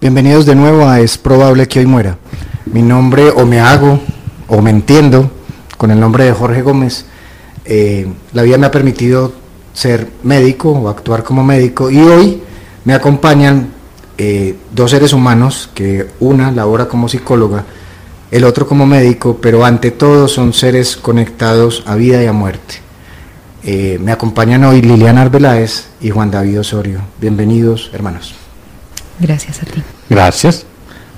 Bienvenidos 0.00 0.46
de 0.46 0.54
nuevo 0.54 0.86
a 0.86 1.00
Es 1.00 1.18
probable 1.18 1.66
que 1.66 1.80
hoy 1.80 1.86
muera. 1.86 2.18
Mi 2.66 2.82
nombre, 2.82 3.30
o 3.30 3.44
me 3.44 3.58
hago, 3.58 3.98
o 4.46 4.62
me 4.62 4.70
entiendo, 4.70 5.28
con 5.76 5.90
el 5.90 5.98
nombre 5.98 6.22
de 6.22 6.32
Jorge 6.32 6.62
Gómez. 6.62 7.04
Eh, 7.64 8.06
la 8.32 8.44
vida 8.44 8.58
me 8.58 8.66
ha 8.66 8.70
permitido 8.70 9.32
ser 9.72 10.08
médico 10.22 10.70
o 10.70 10.88
actuar 10.88 11.24
como 11.24 11.42
médico 11.42 11.90
y 11.90 11.98
hoy 11.98 12.40
me 12.84 12.94
acompañan 12.94 13.72
eh, 14.18 14.54
dos 14.72 14.92
seres 14.92 15.12
humanos 15.12 15.68
que 15.74 16.06
una 16.20 16.52
labora 16.52 16.86
como 16.86 17.08
psicóloga, 17.08 17.64
el 18.30 18.44
otro 18.44 18.68
como 18.68 18.86
médico, 18.86 19.38
pero 19.42 19.64
ante 19.64 19.90
todo 19.90 20.28
son 20.28 20.52
seres 20.52 20.96
conectados 20.96 21.82
a 21.86 21.96
vida 21.96 22.22
y 22.22 22.26
a 22.26 22.32
muerte. 22.32 22.76
Eh, 23.64 23.98
me 24.00 24.12
acompañan 24.12 24.62
hoy 24.62 24.80
Liliana 24.80 25.22
Arbeláez 25.22 25.88
y 26.00 26.10
Juan 26.10 26.30
David 26.30 26.60
Osorio. 26.60 27.00
Bienvenidos, 27.20 27.90
hermanos. 27.92 28.47
Gracias 29.20 29.62
a 29.62 29.66
ti. 29.66 29.82
Gracias. 30.08 30.64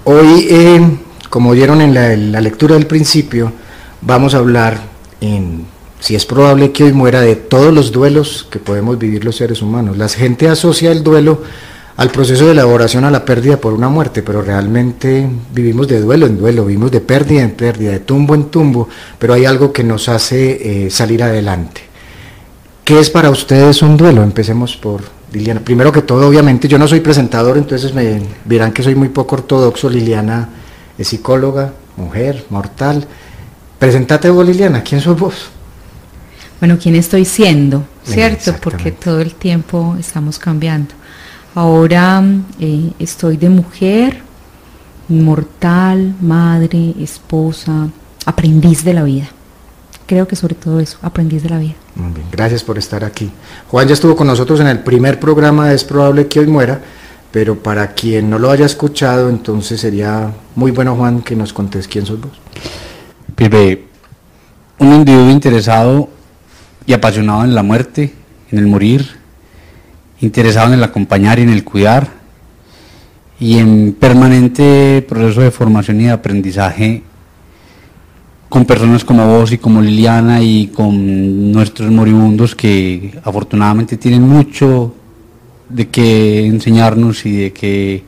Hoy, 0.05 0.47
eh, 0.51 0.99
como 1.29 1.51
oyeron 1.51 1.81
en 1.81 1.95
la, 1.95 2.41
lectura 2.41 2.75
del 2.75 2.87
principio, 2.87 3.53
vamos 4.01 4.35
a 4.35 4.39
hablar 4.39 4.81
en 5.21 5.67
si 6.01 6.15
es 6.15 6.25
probable 6.25 6.73
que 6.73 6.85
hoy 6.85 6.95
muera 6.95 7.21
de 7.21 7.37
todos 7.37 7.75
los 7.75 7.93
duelos 7.93 8.47
que 8.51 8.59
podemos 8.59 8.99
vivir 8.99 9.25
los 9.25 9.37
seres 9.37 9.61
humanos. 9.61 9.99
La 9.99 10.09
gente 10.09 10.49
asocia 10.49 10.91
el 10.91 11.03
duelo 11.03 11.43
al 11.99 12.11
proceso 12.11 12.47
de 12.47 12.53
elaboración 12.53 13.05
a 13.05 13.11
la 13.11 13.27
pérdida 13.27 13.59
por 13.59 13.75
una 13.75 13.91
muerte, 13.91 14.23
pero 14.23 14.41
realmente 14.41 15.29
vivimos 15.53 15.87
de 15.89 16.01
duelo 16.01 16.27
en 16.27 16.39
duelo, 16.39 16.65
vivimos 16.65 16.91
de 16.91 17.03
pérdida 17.03 17.43
en 17.43 17.51
pérdida, 17.51 17.93
de 17.93 18.01
tumbo 18.01 18.35
en 18.35 18.45
tumbo, 18.45 18.89
pero 19.19 19.35
hay 19.35 19.45
algo 19.45 19.75
que 19.75 19.85
nos 19.85 20.09
hace 20.09 20.87
eh, 20.87 20.91
salir 20.91 21.23
adelante. 21.23 21.83
¿Qué 22.83 22.99
es 22.99 23.11
para 23.11 23.29
ustedes 23.29 23.83
un 23.83 23.99
duelo? 23.99 24.23
Empecemos 24.23 24.79
por 24.79 25.03
Liliana. 25.33 25.61
Primero 25.61 25.93
que 25.93 26.03
todo, 26.03 26.29
obviamente, 26.29 26.69
yo 26.69 26.79
no 26.79 26.89
soy 26.89 27.01
presentador, 27.01 27.57
entonces 27.57 27.95
me 27.95 28.21
dirán 28.45 28.73
que 28.73 28.83
soy 28.83 28.95
muy 28.95 29.09
poco 29.09 29.37
ortodoxo. 29.37 29.89
Liliana 29.89 30.49
es 30.99 31.09
psicóloga, 31.09 31.73
mujer, 31.97 32.45
mortal. 32.51 33.07
Presentate 33.79 34.31
vos, 34.31 34.47
Liliana, 34.47 34.83
¿quién 34.83 35.01
sos 35.01 35.19
vos? 35.19 35.51
Bueno, 36.59 36.79
¿quién 36.81 36.95
estoy 36.97 37.25
siendo? 37.25 37.85
¿Cierto? 38.05 38.55
Porque 38.63 38.93
todo 38.93 39.21
el 39.21 39.35
tiempo 39.35 39.97
estamos 39.99 40.39
cambiando. 40.39 40.95
Ahora 41.55 42.23
eh, 42.59 42.93
estoy 42.99 43.37
de 43.37 43.49
mujer, 43.49 44.21
mortal, 45.09 46.15
madre, 46.21 46.95
esposa, 47.01 47.89
aprendiz 48.27 48.85
de 48.85 48.95
la 48.95 49.05
vida 49.05 49.31
creo 50.11 50.27
que 50.27 50.35
sobre 50.35 50.57
todo 50.57 50.81
eso, 50.81 50.99
aprendiz 51.03 51.45
de 51.45 51.51
la 51.51 51.59
vida. 51.61 51.77
Muy 51.95 52.13
bien, 52.13 52.27
gracias 52.31 52.63
por 52.63 52.79
estar 52.79 53.05
aquí. 53.05 53.31
Juan 53.69 53.89
ya 53.89 53.95
estuvo 53.95 54.17
con 54.17 54.27
nosotros 54.27 54.61
en 54.61 54.69
el 54.69 54.81
primer 54.81 55.19
programa 55.19 55.73
Es 55.73 55.85
probable 55.85 56.29
que 56.29 56.41
hoy 56.41 56.47
muera, 56.47 56.81
pero 57.31 57.57
para 57.57 57.93
quien 57.95 58.31
no 58.31 58.39
lo 58.39 58.51
haya 58.51 58.67
escuchado, 58.67 59.29
entonces 59.29 59.81
sería 59.81 60.31
muy 60.55 60.71
bueno, 60.71 60.97
Juan, 60.97 61.23
que 61.23 61.37
nos 61.37 61.53
contes 61.53 61.89
quién 61.89 62.07
sos 62.07 62.21
vos. 62.21 62.33
Pibe, 63.35 63.85
un 64.79 64.93
individuo 64.93 65.31
interesado 65.31 66.09
y 66.87 66.93
apasionado 66.93 67.45
en 67.45 67.55
la 67.55 67.63
muerte, 67.63 68.15
en 68.51 68.59
el 68.59 68.67
morir, 68.67 69.07
interesado 70.21 70.69
en 70.69 70.75
el 70.75 70.85
acompañar 70.85 71.39
y 71.39 71.43
en 71.43 71.51
el 71.51 71.65
cuidar, 71.65 72.09
y 73.39 73.59
en 73.59 73.97
permanente 73.99 75.05
proceso 75.09 75.41
de 75.41 75.51
formación 75.51 76.01
y 76.01 76.05
de 76.05 76.11
aprendizaje 76.11 77.03
con 78.51 78.65
personas 78.65 79.05
como 79.05 79.25
vos 79.27 79.53
y 79.53 79.59
como 79.59 79.81
Liliana 79.81 80.43
y 80.43 80.67
con 80.67 81.53
nuestros 81.53 81.89
moribundos 81.89 82.57
que 82.57 83.17
afortunadamente 83.23 83.97
tienen 83.97 84.23
mucho 84.23 84.93
de 85.69 85.89
qué 85.89 86.47
enseñarnos 86.47 87.25
y 87.27 87.37
de 87.37 87.53
qué 87.53 88.03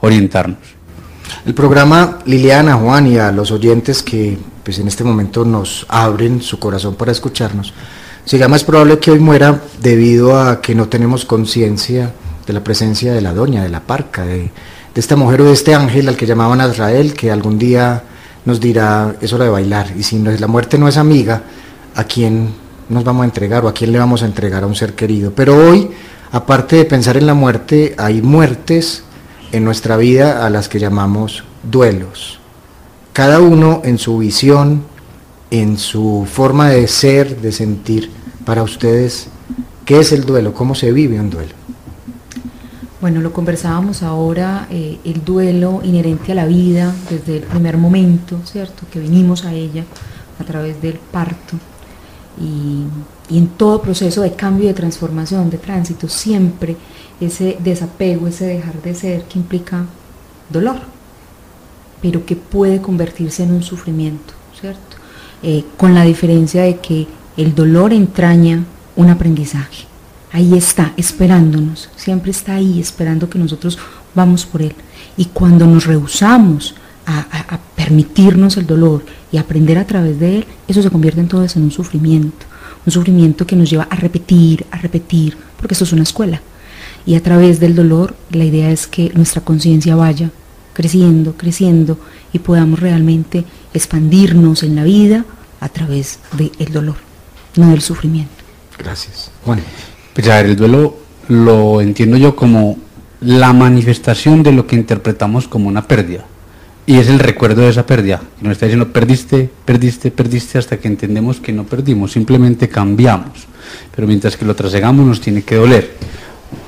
orientarnos. 0.00 0.60
El 1.44 1.54
programa 1.54 2.20
Liliana, 2.24 2.74
Juan 2.74 3.08
y 3.08 3.18
a 3.18 3.32
los 3.32 3.50
oyentes 3.50 4.04
que 4.04 4.38
pues 4.62 4.78
en 4.78 4.86
este 4.86 5.02
momento 5.02 5.44
nos 5.44 5.86
abren 5.88 6.40
su 6.40 6.60
corazón 6.60 6.94
para 6.94 7.10
escucharnos, 7.10 7.74
se 8.24 8.38
llama 8.38 8.54
Es 8.54 8.62
probable 8.62 9.00
que 9.00 9.10
hoy 9.10 9.18
muera 9.18 9.60
debido 9.82 10.38
a 10.38 10.60
que 10.60 10.76
no 10.76 10.88
tenemos 10.88 11.24
conciencia 11.24 12.12
de 12.46 12.52
la 12.52 12.62
presencia 12.62 13.12
de 13.12 13.22
la 13.22 13.34
doña, 13.34 13.64
de 13.64 13.70
la 13.70 13.80
parca, 13.80 14.24
de, 14.24 14.38
de 14.38 14.50
esta 14.94 15.16
mujer 15.16 15.40
o 15.40 15.46
de 15.46 15.52
este 15.52 15.74
ángel 15.74 16.08
al 16.08 16.16
que 16.16 16.26
llamaban 16.26 16.60
Azrael, 16.60 17.12
que 17.14 17.32
algún 17.32 17.58
día 17.58 18.04
nos 18.44 18.60
dirá, 18.60 19.16
es 19.20 19.32
hora 19.32 19.44
de 19.44 19.50
bailar. 19.50 19.92
Y 19.96 20.02
si 20.02 20.18
la 20.18 20.46
muerte 20.46 20.78
no 20.78 20.88
es 20.88 20.96
amiga, 20.96 21.42
¿a 21.94 22.04
quién 22.04 22.54
nos 22.88 23.04
vamos 23.04 23.22
a 23.22 23.26
entregar 23.26 23.64
o 23.64 23.68
a 23.68 23.74
quién 23.74 23.92
le 23.92 23.98
vamos 23.98 24.22
a 24.22 24.26
entregar 24.26 24.64
a 24.64 24.66
un 24.66 24.74
ser 24.74 24.94
querido? 24.94 25.32
Pero 25.34 25.56
hoy, 25.56 25.90
aparte 26.32 26.76
de 26.76 26.84
pensar 26.84 27.16
en 27.16 27.26
la 27.26 27.34
muerte, 27.34 27.94
hay 27.98 28.22
muertes 28.22 29.04
en 29.52 29.64
nuestra 29.64 29.96
vida 29.96 30.46
a 30.46 30.50
las 30.50 30.68
que 30.68 30.78
llamamos 30.78 31.44
duelos. 31.62 32.38
Cada 33.12 33.40
uno 33.40 33.82
en 33.84 33.98
su 33.98 34.18
visión, 34.18 34.84
en 35.50 35.78
su 35.78 36.26
forma 36.30 36.70
de 36.70 36.86
ser, 36.86 37.40
de 37.40 37.52
sentir. 37.52 38.10
Para 38.44 38.62
ustedes, 38.62 39.28
¿qué 39.84 40.00
es 40.00 40.12
el 40.12 40.24
duelo? 40.24 40.54
¿Cómo 40.54 40.74
se 40.74 40.92
vive 40.92 41.20
un 41.20 41.30
duelo? 41.30 41.59
Bueno, 43.00 43.22
lo 43.22 43.32
conversábamos 43.32 44.02
ahora, 44.02 44.66
eh, 44.70 44.98
el 45.04 45.24
duelo 45.24 45.80
inherente 45.82 46.32
a 46.32 46.34
la 46.34 46.44
vida 46.44 46.94
desde 47.08 47.38
el 47.38 47.44
primer 47.44 47.78
momento, 47.78 48.38
¿cierto? 48.44 48.82
Que 48.92 48.98
venimos 48.98 49.46
a 49.46 49.54
ella 49.54 49.84
a 50.38 50.44
través 50.44 50.82
del 50.82 50.98
parto 51.10 51.56
y, 52.38 52.84
en 53.34 53.46
todo 53.48 53.80
proceso 53.80 54.20
de 54.20 54.32
cambio, 54.32 54.68
de 54.68 54.74
transformación, 54.74 55.48
de 55.48 55.56
tránsito, 55.56 56.08
siempre 56.08 56.76
ese 57.22 57.56
desapego, 57.60 58.26
ese 58.26 58.44
dejar 58.44 58.82
de 58.82 58.94
ser 58.94 59.24
que 59.24 59.38
implica 59.38 59.86
dolor, 60.50 60.76
pero 62.02 62.26
que 62.26 62.36
puede 62.36 62.82
convertirse 62.82 63.44
en 63.44 63.52
un 63.52 63.62
sufrimiento, 63.62 64.34
¿cierto? 64.60 64.98
Eh, 65.42 65.64
con 65.78 65.94
la 65.94 66.04
diferencia 66.04 66.64
de 66.64 66.80
que 66.80 67.06
el 67.38 67.54
dolor 67.54 67.94
entraña 67.94 68.62
un 68.94 69.08
aprendizaje 69.08 69.89
ahí 70.32 70.56
está, 70.56 70.92
esperándonos, 70.96 71.88
siempre 71.96 72.30
está 72.30 72.54
ahí 72.54 72.80
esperando 72.80 73.28
que 73.28 73.38
nosotros 73.38 73.78
vamos 74.14 74.46
por 74.46 74.62
Él. 74.62 74.74
Y 75.16 75.26
cuando 75.26 75.66
nos 75.66 75.86
rehusamos 75.86 76.74
a, 77.06 77.58
permitirnos 77.74 78.56
el 78.56 78.66
dolor 78.66 79.04
y 79.32 79.38
aprender 79.38 79.78
a 79.78 79.86
través 79.86 80.20
de 80.20 80.38
Él, 80.38 80.46
eso 80.68 80.82
se 80.82 80.90
convierte 80.90 81.20
entonces 81.20 81.56
en 81.56 81.64
un 81.64 81.70
sufrimiento, 81.70 82.46
un 82.86 82.92
sufrimiento 82.92 83.46
que 83.46 83.56
nos 83.56 83.68
lleva 83.68 83.88
a 83.90 83.96
repetir, 83.96 84.66
a 84.70 84.76
repetir, 84.78 85.36
porque 85.56 85.74
eso 85.74 85.84
es 85.84 85.92
una 85.92 86.02
escuela. 86.02 86.40
Y 87.06 87.14
a 87.14 87.22
través 87.22 87.58
del 87.58 87.74
dolor, 87.74 88.14
la 88.30 88.44
idea 88.44 88.70
es 88.70 88.86
que 88.86 89.10
nuestra 89.14 89.40
conciencia 89.40 89.96
vaya 89.96 90.30
creciendo, 90.74 91.34
creciendo 91.36 91.98
y 92.32 92.38
podamos 92.38 92.78
realmente 92.78 93.44
expandirnos 93.74 94.62
en 94.62 94.76
la 94.76 94.84
vida 94.84 95.24
a 95.58 95.68
través 95.68 96.18
del 96.32 96.72
dolor, 96.72 96.96
no 97.56 97.70
del 97.70 97.80
sufrimiento. 97.80 98.32
Gracias. 98.78 99.30
Juan. 99.44 99.60
Pues 100.14 100.28
a 100.28 100.36
ver, 100.36 100.46
el 100.46 100.56
duelo 100.56 100.96
lo 101.28 101.80
entiendo 101.80 102.16
yo 102.16 102.34
como 102.34 102.76
la 103.20 103.52
manifestación 103.52 104.42
de 104.42 104.52
lo 104.52 104.66
que 104.66 104.76
interpretamos 104.76 105.46
como 105.46 105.68
una 105.68 105.86
pérdida. 105.86 106.24
Y 106.86 106.96
es 106.96 107.08
el 107.08 107.18
recuerdo 107.18 107.62
de 107.62 107.68
esa 107.68 107.86
pérdida. 107.86 108.20
Nos 108.40 108.52
está 108.52 108.66
diciendo, 108.66 108.92
perdiste, 108.92 109.48
perdiste, 109.64 110.10
perdiste, 110.10 110.58
hasta 110.58 110.78
que 110.78 110.88
entendemos 110.88 111.38
que 111.38 111.52
no 111.52 111.64
perdimos, 111.64 112.12
simplemente 112.12 112.68
cambiamos. 112.68 113.46
Pero 113.94 114.08
mientras 114.08 114.36
que 114.36 114.44
lo 114.44 114.56
trasegamos 114.56 115.06
nos 115.06 115.20
tiene 115.20 115.42
que 115.42 115.56
doler, 115.56 115.94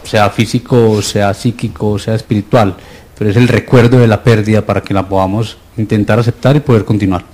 sea 0.05 0.31
físico, 0.31 1.03
sea 1.03 1.35
psíquico, 1.35 1.99
sea 1.99 2.15
espiritual. 2.15 2.77
Pero 3.19 3.31
es 3.31 3.37
el 3.37 3.49
recuerdo 3.49 3.99
de 3.99 4.07
la 4.07 4.23
pérdida 4.23 4.65
para 4.65 4.83
que 4.83 4.95
la 4.95 5.09
podamos 5.09 5.57
intentar 5.77 6.19
aceptar 6.19 6.55
y 6.55 6.61
poder 6.61 6.85
continuar. 6.85 7.25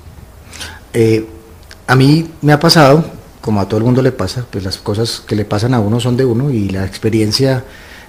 Eh, 0.95 1.27
a 1.87 1.95
mí 1.95 2.27
me 2.41 2.53
ha 2.53 2.61
pasado 2.61 3.05
como 3.41 3.61
a 3.61 3.69
todo 3.69 3.79
el 3.79 3.85
mundo 3.85 4.03
le 4.03 4.13
pasa, 4.13 4.45
pues 4.51 4.65
las 4.65 4.79
cosas 4.79 5.23
que 5.27 5.37
le 5.37 5.45
pasan 5.45 5.75
a 5.75 5.81
uno 5.81 6.01
son 6.01 6.17
de 6.17 6.25
uno 6.25 6.51
y 6.51 6.69
la 6.69 6.85
experiencia 6.85 7.65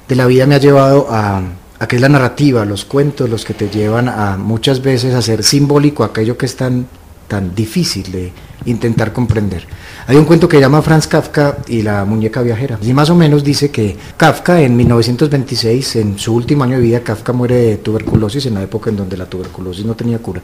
de 0.07 0.15
la 0.15 0.25
vida 0.25 0.45
me 0.45 0.55
ha 0.55 0.59
llevado 0.59 1.07
a, 1.09 1.41
que 1.87 1.95
es 1.95 2.01
la 2.01 2.09
narrativa, 2.09 2.65
los 2.65 2.85
cuentos, 2.85 3.29
los 3.29 3.45
que 3.45 3.53
te 3.53 3.69
llevan 3.69 4.09
a 4.09 4.37
muchas 4.37 4.81
veces 4.81 5.13
a 5.13 5.21
ser 5.21 5.43
simbólico 5.43 6.03
aquello 6.03 6.37
que 6.37 6.45
es 6.45 6.55
tan, 6.55 6.87
tan 7.27 7.53
difícil 7.53 8.11
de 8.11 8.33
intentar 8.65 9.13
comprender. 9.13 9.65
Hay 10.07 10.17
un 10.17 10.25
cuento 10.25 10.49
que 10.49 10.59
llama 10.59 10.81
Franz 10.81 11.07
Kafka 11.07 11.59
y 11.67 11.83
la 11.83 12.03
muñeca 12.03 12.41
viajera. 12.41 12.79
Y 12.81 12.93
más 12.93 13.09
o 13.11 13.15
menos 13.15 13.43
dice 13.43 13.69
que 13.69 13.95
Kafka 14.17 14.61
en 14.61 14.75
1926, 14.75 15.95
en 15.97 16.19
su 16.19 16.33
último 16.33 16.63
año 16.63 16.77
de 16.77 16.81
vida, 16.81 17.01
Kafka 17.01 17.31
muere 17.31 17.55
de 17.55 17.77
tuberculosis 17.77 18.47
en 18.47 18.55
la 18.55 18.63
época 18.63 18.89
en 18.89 18.97
donde 18.97 19.15
la 19.15 19.27
tuberculosis 19.27 19.85
no 19.85 19.95
tenía 19.95 20.17
cura. 20.19 20.41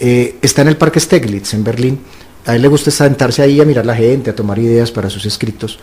Eh, 0.00 0.38
está 0.42 0.62
en 0.62 0.68
el 0.68 0.76
Parque 0.76 0.98
Steglitz, 0.98 1.54
en 1.54 1.62
Berlín, 1.62 2.00
a 2.46 2.56
él 2.56 2.62
le 2.62 2.68
gusta 2.68 2.90
sentarse 2.90 3.42
ahí 3.42 3.60
a 3.60 3.64
mirar 3.64 3.86
la 3.86 3.94
gente, 3.94 4.30
a 4.30 4.34
tomar 4.34 4.58
ideas 4.58 4.90
para 4.90 5.10
sus 5.10 5.26
escritos. 5.26 5.78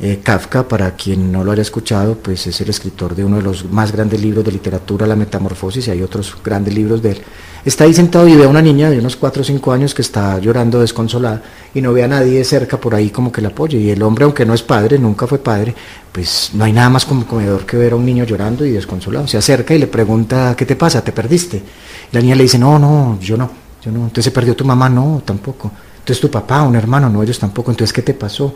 Eh, 0.00 0.20
Kafka, 0.24 0.66
para 0.66 0.90
quien 0.96 1.30
no 1.30 1.44
lo 1.44 1.52
haya 1.52 1.62
escuchado, 1.62 2.16
pues 2.16 2.48
es 2.48 2.60
el 2.60 2.68
escritor 2.68 3.14
de 3.14 3.24
uno 3.24 3.36
de 3.36 3.42
los 3.42 3.64
más 3.70 3.92
grandes 3.92 4.20
libros 4.20 4.44
de 4.44 4.50
literatura, 4.50 5.06
La 5.06 5.14
Metamorfosis, 5.14 5.86
y 5.86 5.92
hay 5.92 6.02
otros 6.02 6.36
grandes 6.42 6.74
libros 6.74 7.00
de 7.00 7.12
él. 7.12 7.22
Está 7.64 7.84
ahí 7.84 7.94
sentado 7.94 8.28
y 8.28 8.34
ve 8.34 8.44
a 8.44 8.48
una 8.48 8.60
niña 8.60 8.90
de 8.90 8.98
unos 8.98 9.16
4 9.16 9.40
o 9.40 9.44
5 9.44 9.72
años 9.72 9.94
que 9.94 10.02
está 10.02 10.38
llorando 10.38 10.80
desconsolada 10.80 11.42
y 11.72 11.80
no 11.80 11.92
ve 11.94 12.02
a 12.02 12.08
nadie 12.08 12.44
cerca 12.44 12.78
por 12.78 12.94
ahí 12.94 13.08
como 13.08 13.32
que 13.32 13.40
la 13.40 13.48
apoye. 13.48 13.78
Y 13.78 13.90
el 13.90 14.02
hombre, 14.02 14.24
aunque 14.24 14.44
no 14.44 14.52
es 14.52 14.62
padre, 14.62 14.98
nunca 14.98 15.26
fue 15.26 15.38
padre, 15.38 15.74
pues 16.12 16.50
no 16.54 16.64
hay 16.64 16.72
nada 16.72 16.90
más 16.90 17.06
comedor 17.06 17.64
que 17.64 17.76
ver 17.76 17.92
a 17.92 17.96
un 17.96 18.04
niño 18.04 18.24
llorando 18.24 18.66
y 18.66 18.72
desconsolado. 18.72 19.26
Se 19.28 19.38
acerca 19.38 19.74
y 19.74 19.78
le 19.78 19.86
pregunta, 19.86 20.54
¿qué 20.58 20.66
te 20.66 20.76
pasa? 20.76 21.02
¿Te 21.02 21.12
perdiste? 21.12 21.56
Y 21.56 22.14
la 22.14 22.20
niña 22.20 22.34
le 22.34 22.42
dice, 22.42 22.58
no, 22.58 22.78
no, 22.78 23.18
yo 23.20 23.36
no, 23.36 23.48
yo 23.80 23.90
no. 23.90 24.00
Entonces 24.00 24.24
se 24.24 24.30
perdió 24.30 24.54
tu 24.54 24.64
mamá, 24.64 24.90
no, 24.90 25.22
tampoco. 25.24 25.70
Entonces 26.04 26.20
tu 26.20 26.30
papá, 26.30 26.62
un 26.64 26.76
hermano, 26.76 27.08
no, 27.08 27.22
ellos 27.22 27.38
tampoco. 27.38 27.70
Entonces, 27.70 27.94
¿qué 27.94 28.02
te 28.02 28.12
pasó? 28.12 28.54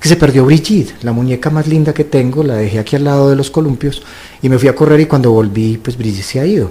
que 0.00 0.08
se 0.08 0.16
perdió 0.16 0.44
Brigitte, 0.44 0.94
la 1.02 1.12
muñeca 1.12 1.50
más 1.50 1.66
linda 1.66 1.92
que 1.92 2.04
tengo, 2.04 2.42
la 2.42 2.54
dejé 2.54 2.78
aquí 2.78 2.96
al 2.96 3.04
lado 3.04 3.30
de 3.30 3.36
los 3.36 3.50
columpios 3.50 4.02
y 4.40 4.48
me 4.48 4.58
fui 4.58 4.68
a 4.68 4.74
correr 4.74 5.00
y 5.00 5.06
cuando 5.06 5.32
volví, 5.32 5.76
pues 5.78 5.96
Brigitte 5.96 6.24
se 6.24 6.40
ha 6.40 6.46
ido. 6.46 6.70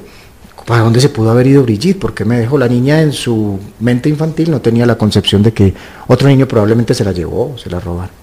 ¿Para 0.65 0.81
dónde 0.81 0.99
se 0.99 1.09
pudo 1.09 1.31
haber 1.31 1.47
ido 1.47 1.63
Brigitte? 1.63 1.99
¿Por 1.99 2.13
qué 2.13 2.25
me 2.25 2.39
dejó? 2.39 2.57
La 2.57 2.67
niña 2.67 3.01
en 3.01 3.13
su 3.13 3.57
mente 3.79 4.09
infantil 4.09 4.51
no 4.51 4.59
tenía 4.59 4.85
la 4.85 4.97
concepción 4.97 5.41
de 5.41 5.53
que 5.53 5.73
otro 6.07 6.27
niño 6.27 6.47
probablemente 6.47 6.93
se 6.93 7.05
la 7.05 7.13
llevó, 7.13 7.57
se 7.57 7.69
la 7.69 7.79
robaron. 7.79 8.13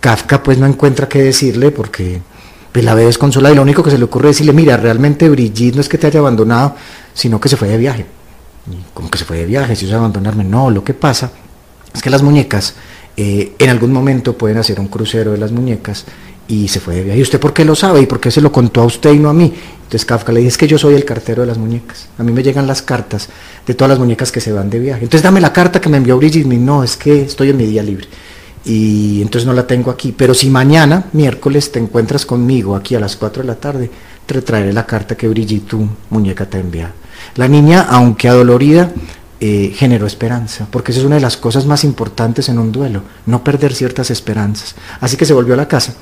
Kafka 0.00 0.42
pues 0.42 0.58
no 0.58 0.66
encuentra 0.66 1.08
qué 1.08 1.22
decirle 1.22 1.70
porque 1.70 2.20
pues, 2.72 2.84
la 2.84 2.94
ve 2.94 3.04
desconsolada 3.04 3.52
y 3.52 3.56
lo 3.56 3.62
único 3.62 3.82
que 3.82 3.90
se 3.90 3.98
le 3.98 4.04
ocurre 4.04 4.30
es 4.30 4.36
decirle, 4.36 4.54
mira, 4.54 4.76
realmente 4.78 5.28
Brigitte 5.28 5.74
no 5.74 5.80
es 5.82 5.88
que 5.88 5.98
te 5.98 6.06
haya 6.06 6.20
abandonado, 6.20 6.76
sino 7.12 7.38
que 7.40 7.48
se 7.48 7.56
fue 7.56 7.68
de 7.68 7.76
viaje. 7.76 8.06
¿Cómo 8.94 9.10
que 9.10 9.18
se 9.18 9.24
fue 9.24 9.38
de 9.38 9.46
viaje? 9.46 9.76
Si 9.76 9.86
yo 9.86 9.98
abandonarme. 9.98 10.44
No, 10.44 10.70
lo 10.70 10.82
que 10.84 10.94
pasa 10.94 11.30
es 11.94 12.02
que 12.02 12.10
las 12.10 12.22
muñecas 12.22 12.74
eh, 13.16 13.52
en 13.58 13.70
algún 13.70 13.92
momento 13.92 14.36
pueden 14.36 14.58
hacer 14.58 14.80
un 14.80 14.88
crucero 14.88 15.32
de 15.32 15.38
las 15.38 15.52
muñecas 15.52 16.06
y 16.48 16.68
se 16.68 16.80
fue 16.80 16.96
de 16.96 17.04
viaje. 17.04 17.18
¿Y 17.18 17.22
usted 17.22 17.40
por 17.40 17.52
qué 17.52 17.64
lo 17.64 17.74
sabe? 17.74 18.00
¿Y 18.00 18.06
por 18.06 18.20
qué 18.20 18.30
se 18.30 18.40
lo 18.40 18.50
contó 18.50 18.82
a 18.82 18.84
usted 18.84 19.12
y 19.12 19.18
no 19.18 19.28
a 19.28 19.34
mí? 19.34 19.52
Entonces 19.84 20.04
Kafka 20.04 20.32
le 20.32 20.40
dice, 20.40 20.48
es 20.48 20.58
que 20.58 20.66
yo 20.66 20.78
soy 20.78 20.94
el 20.94 21.04
cartero 21.04 21.42
de 21.42 21.48
las 21.48 21.58
muñecas. 21.58 22.08
A 22.18 22.22
mí 22.22 22.32
me 22.32 22.42
llegan 22.42 22.66
las 22.66 22.82
cartas 22.82 23.28
de 23.66 23.74
todas 23.74 23.90
las 23.90 23.98
muñecas 23.98 24.32
que 24.32 24.40
se 24.40 24.52
van 24.52 24.70
de 24.70 24.78
viaje. 24.78 25.04
Entonces 25.04 25.22
dame 25.22 25.40
la 25.40 25.52
carta 25.52 25.80
que 25.80 25.88
me 25.88 25.98
envió 25.98 26.16
Brigitte. 26.16 26.46
No, 26.46 26.82
es 26.82 26.96
que 26.96 27.22
estoy 27.22 27.50
en 27.50 27.58
mi 27.58 27.66
día 27.66 27.82
libre. 27.82 28.06
Y 28.64 29.20
entonces 29.22 29.46
no 29.46 29.52
la 29.52 29.66
tengo 29.66 29.90
aquí. 29.90 30.12
Pero 30.12 30.34
si 30.34 30.48
mañana, 30.48 31.06
miércoles, 31.12 31.70
te 31.70 31.78
encuentras 31.78 32.24
conmigo 32.24 32.74
aquí 32.74 32.94
a 32.94 33.00
las 33.00 33.16
4 33.16 33.42
de 33.42 33.46
la 33.46 33.56
tarde, 33.56 33.90
te 34.26 34.40
traeré 34.40 34.72
la 34.72 34.86
carta 34.86 35.16
que 35.16 35.28
Brigitte, 35.28 35.68
tu 35.68 35.86
muñeca, 36.10 36.46
te 36.46 36.58
enviado. 36.58 36.92
La 37.36 37.48
niña, 37.48 37.86
aunque 37.88 38.28
adolorida, 38.28 38.92
eh, 39.44 39.72
generó 39.74 40.06
esperanza, 40.06 40.68
porque 40.70 40.92
esa 40.92 41.00
es 41.00 41.04
una 41.04 41.16
de 41.16 41.20
las 41.20 41.36
cosas 41.36 41.66
más 41.66 41.82
importantes 41.82 42.48
en 42.48 42.60
un 42.60 42.70
duelo, 42.70 43.02
no 43.26 43.42
perder 43.42 43.74
ciertas 43.74 44.08
esperanzas. 44.12 44.76
Así 45.00 45.16
que 45.16 45.24
se 45.24 45.32
volvió 45.32 45.54
a 45.54 45.56
la 45.56 45.66
casa. 45.66 45.94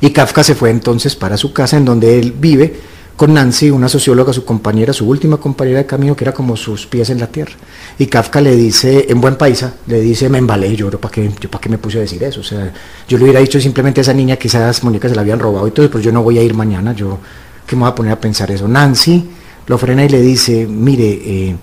Y 0.00 0.10
Kafka 0.10 0.44
se 0.44 0.54
fue 0.54 0.70
entonces 0.70 1.16
para 1.16 1.36
su 1.36 1.52
casa 1.52 1.76
en 1.76 1.84
donde 1.84 2.16
él 2.16 2.30
vive 2.30 2.78
con 3.16 3.34
Nancy, 3.34 3.72
una 3.72 3.88
socióloga, 3.88 4.32
su 4.32 4.44
compañera, 4.44 4.92
su 4.92 5.08
última 5.08 5.38
compañera 5.38 5.78
de 5.78 5.86
camino, 5.86 6.14
que 6.14 6.22
era 6.22 6.32
como 6.32 6.56
sus 6.56 6.86
pies 6.86 7.10
en 7.10 7.18
la 7.18 7.26
tierra. 7.26 7.54
Y 7.98 8.06
Kafka 8.06 8.40
le 8.40 8.54
dice, 8.54 9.06
en 9.08 9.20
buen 9.20 9.34
paisa, 9.34 9.74
le 9.88 10.00
dice, 10.00 10.28
me 10.28 10.38
embalé, 10.38 10.76
yo, 10.76 10.88
¿para 10.92 11.10
qué, 11.10 11.28
yo, 11.40 11.50
¿para 11.50 11.60
qué 11.60 11.68
me 11.68 11.78
puse 11.78 11.98
a 11.98 12.02
decir 12.02 12.22
eso? 12.22 12.38
O 12.38 12.44
sea, 12.44 12.72
yo 13.08 13.18
le 13.18 13.24
hubiera 13.24 13.40
dicho 13.40 13.60
simplemente 13.60 14.00
a 14.00 14.02
esa 14.02 14.14
niña 14.14 14.36
que 14.36 14.46
esas 14.46 14.84
muñecas 14.84 15.10
se 15.10 15.16
la 15.16 15.22
habían 15.22 15.40
robado 15.40 15.66
y 15.66 15.72
todo, 15.72 15.90
pues 15.90 16.04
yo 16.04 16.12
no 16.12 16.22
voy 16.22 16.38
a 16.38 16.42
ir 16.44 16.54
mañana, 16.54 16.92
yo, 16.92 17.18
¿qué 17.66 17.74
me 17.74 17.80
voy 17.80 17.90
a 17.90 17.94
poner 17.96 18.12
a 18.12 18.20
pensar 18.20 18.48
eso? 18.52 18.68
Nancy 18.68 19.28
lo 19.66 19.76
frena 19.76 20.04
y 20.04 20.08
le 20.08 20.20
dice, 20.20 20.68
mire, 20.68 21.08
eh, 21.24 21.56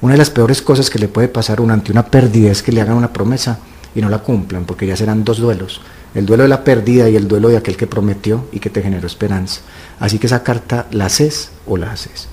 una 0.00 0.14
de 0.14 0.18
las 0.18 0.30
peores 0.30 0.62
cosas 0.62 0.90
que 0.90 0.98
le 0.98 1.08
puede 1.08 1.28
pasar 1.28 1.60
un, 1.60 1.70
ante 1.70 1.92
una 1.92 2.06
pérdida 2.06 2.50
es 2.50 2.62
que 2.62 2.72
le 2.72 2.80
hagan 2.80 2.96
una 2.96 3.12
promesa 3.12 3.58
y 3.94 4.00
no 4.00 4.08
la 4.08 4.18
cumplan, 4.18 4.64
porque 4.64 4.86
ya 4.86 4.96
serán 4.96 5.24
dos 5.24 5.38
duelos, 5.38 5.80
el 6.14 6.26
duelo 6.26 6.44
de 6.44 6.48
la 6.48 6.62
pérdida 6.62 7.08
y 7.08 7.16
el 7.16 7.26
duelo 7.26 7.48
de 7.48 7.56
aquel 7.56 7.76
que 7.76 7.86
prometió 7.86 8.46
y 8.52 8.60
que 8.60 8.70
te 8.70 8.82
generó 8.82 9.06
esperanza. 9.06 9.60
Así 9.98 10.18
que 10.18 10.26
esa 10.26 10.42
carta 10.42 10.86
la 10.92 11.06
haces 11.06 11.50
o 11.66 11.76
la 11.76 11.92
haces. 11.92 12.28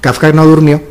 Kafka 0.00 0.32
no 0.32 0.44
durmió 0.46 0.82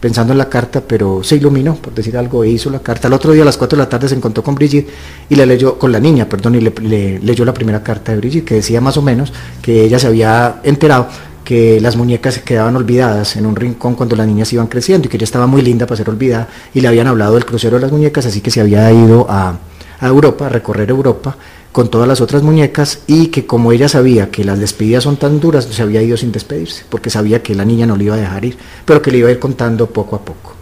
pensando 0.00 0.32
en 0.32 0.38
la 0.38 0.50
carta, 0.50 0.82
pero 0.86 1.24
se 1.24 1.36
iluminó, 1.36 1.76
por 1.76 1.94
decir 1.94 2.16
algo, 2.18 2.44
e 2.44 2.50
hizo 2.50 2.68
la 2.68 2.80
carta. 2.80 3.08
El 3.08 3.14
otro 3.14 3.32
día 3.32 3.42
a 3.42 3.46
las 3.46 3.56
4 3.56 3.76
de 3.76 3.84
la 3.84 3.88
tarde 3.88 4.08
se 4.08 4.14
encontró 4.14 4.42
con 4.42 4.54
Brigitte 4.54 4.90
y 5.30 5.34
le 5.34 5.46
leyó, 5.46 5.78
con 5.78 5.90
la 5.90 5.98
niña, 5.98 6.28
perdón, 6.28 6.56
y 6.56 6.60
le 6.60 7.18
leyó 7.20 7.44
la 7.46 7.54
primera 7.54 7.82
carta 7.82 8.12
de 8.12 8.18
Brigitte, 8.18 8.44
que 8.44 8.54
decía 8.56 8.82
más 8.82 8.98
o 8.98 9.02
menos 9.02 9.32
que 9.62 9.82
ella 9.82 9.98
se 9.98 10.06
había 10.06 10.60
enterado 10.62 11.08
que 11.44 11.80
las 11.80 11.96
muñecas 11.96 12.34
se 12.34 12.42
quedaban 12.42 12.74
olvidadas 12.74 13.36
en 13.36 13.46
un 13.46 13.54
rincón 13.54 13.94
cuando 13.94 14.16
las 14.16 14.26
niñas 14.26 14.52
iban 14.52 14.66
creciendo 14.66 15.06
y 15.06 15.10
que 15.10 15.16
ella 15.16 15.24
estaba 15.24 15.46
muy 15.46 15.62
linda 15.62 15.86
para 15.86 15.98
ser 15.98 16.08
olvidada 16.08 16.48
y 16.72 16.80
le 16.80 16.88
habían 16.88 17.06
hablado 17.06 17.34
del 17.34 17.44
crucero 17.44 17.76
de 17.76 17.82
las 17.82 17.92
muñecas, 17.92 18.26
así 18.26 18.40
que 18.40 18.50
se 18.50 18.60
había 18.60 18.90
ido 18.90 19.26
a, 19.28 19.58
Europa, 20.00 20.46
a 20.46 20.48
recorrer 20.48 20.90
Europa 20.90 21.36
con 21.70 21.88
todas 21.88 22.08
las 22.08 22.20
otras 22.20 22.42
muñecas 22.42 23.00
y 23.06 23.28
que 23.28 23.46
como 23.46 23.72
ella 23.72 23.88
sabía 23.88 24.30
que 24.30 24.44
las 24.44 24.58
despedidas 24.58 25.04
son 25.04 25.16
tan 25.16 25.40
duras, 25.40 25.64
se 25.64 25.82
había 25.82 26.02
ido 26.02 26.16
sin 26.16 26.32
despedirse, 26.32 26.84
porque 26.88 27.10
sabía 27.10 27.42
que 27.42 27.54
la 27.54 27.64
niña 27.64 27.86
no 27.86 27.96
le 27.96 28.04
iba 28.04 28.14
a 28.14 28.18
dejar 28.18 28.44
ir, 28.44 28.56
pero 28.84 29.02
que 29.02 29.10
le 29.10 29.18
iba 29.18 29.28
a 29.28 29.32
ir 29.32 29.38
contando 29.38 29.86
poco 29.86 30.16
a 30.16 30.20
poco. 30.20 30.53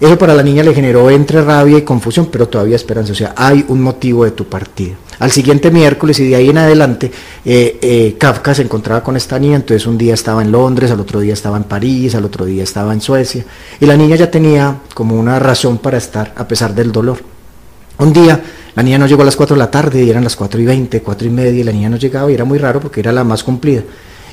Eso 0.00 0.18
para 0.18 0.34
la 0.34 0.42
niña 0.42 0.62
le 0.62 0.74
generó 0.74 1.08
entre 1.10 1.42
rabia 1.42 1.78
y 1.78 1.82
confusión, 1.82 2.28
pero 2.30 2.48
todavía 2.48 2.76
esperanza, 2.76 3.12
o 3.12 3.16
sea, 3.16 3.32
hay 3.36 3.64
un 3.68 3.80
motivo 3.80 4.24
de 4.24 4.32
tu 4.32 4.44
partida. 4.46 4.94
Al 5.20 5.30
siguiente 5.30 5.70
miércoles 5.70 6.18
y 6.18 6.28
de 6.28 6.34
ahí 6.34 6.50
en 6.50 6.58
adelante, 6.58 7.10
eh, 7.44 7.78
eh, 7.80 8.16
Kafka 8.18 8.54
se 8.54 8.62
encontraba 8.62 9.02
con 9.02 9.16
esta 9.16 9.38
niña, 9.38 9.56
entonces 9.56 9.86
un 9.86 9.96
día 9.96 10.14
estaba 10.14 10.42
en 10.42 10.50
Londres, 10.50 10.90
al 10.90 10.98
otro 10.98 11.20
día 11.20 11.32
estaba 11.32 11.56
en 11.56 11.64
París, 11.64 12.14
al 12.16 12.24
otro 12.24 12.44
día 12.44 12.64
estaba 12.64 12.92
en 12.92 13.00
Suecia, 13.00 13.44
y 13.80 13.86
la 13.86 13.96
niña 13.96 14.16
ya 14.16 14.30
tenía 14.30 14.78
como 14.92 15.14
una 15.14 15.38
razón 15.38 15.78
para 15.78 15.98
estar 15.98 16.34
a 16.36 16.48
pesar 16.48 16.74
del 16.74 16.90
dolor. 16.90 17.18
Un 17.98 18.12
día 18.12 18.42
la 18.74 18.82
niña 18.82 18.98
no 18.98 19.06
llegó 19.06 19.22
a 19.22 19.24
las 19.24 19.36
4 19.36 19.54
de 19.54 19.58
la 19.60 19.70
tarde 19.70 20.02
y 20.02 20.10
eran 20.10 20.24
las 20.24 20.34
4 20.34 20.60
y 20.60 20.66
20, 20.66 21.00
4 21.00 21.28
y 21.28 21.30
media, 21.30 21.60
y 21.60 21.64
la 21.64 21.72
niña 21.72 21.88
no 21.88 21.96
llegaba 21.96 22.30
y 22.30 22.34
era 22.34 22.44
muy 22.44 22.58
raro 22.58 22.80
porque 22.80 23.00
era 23.00 23.12
la 23.12 23.22
más 23.22 23.44
cumplida. 23.44 23.82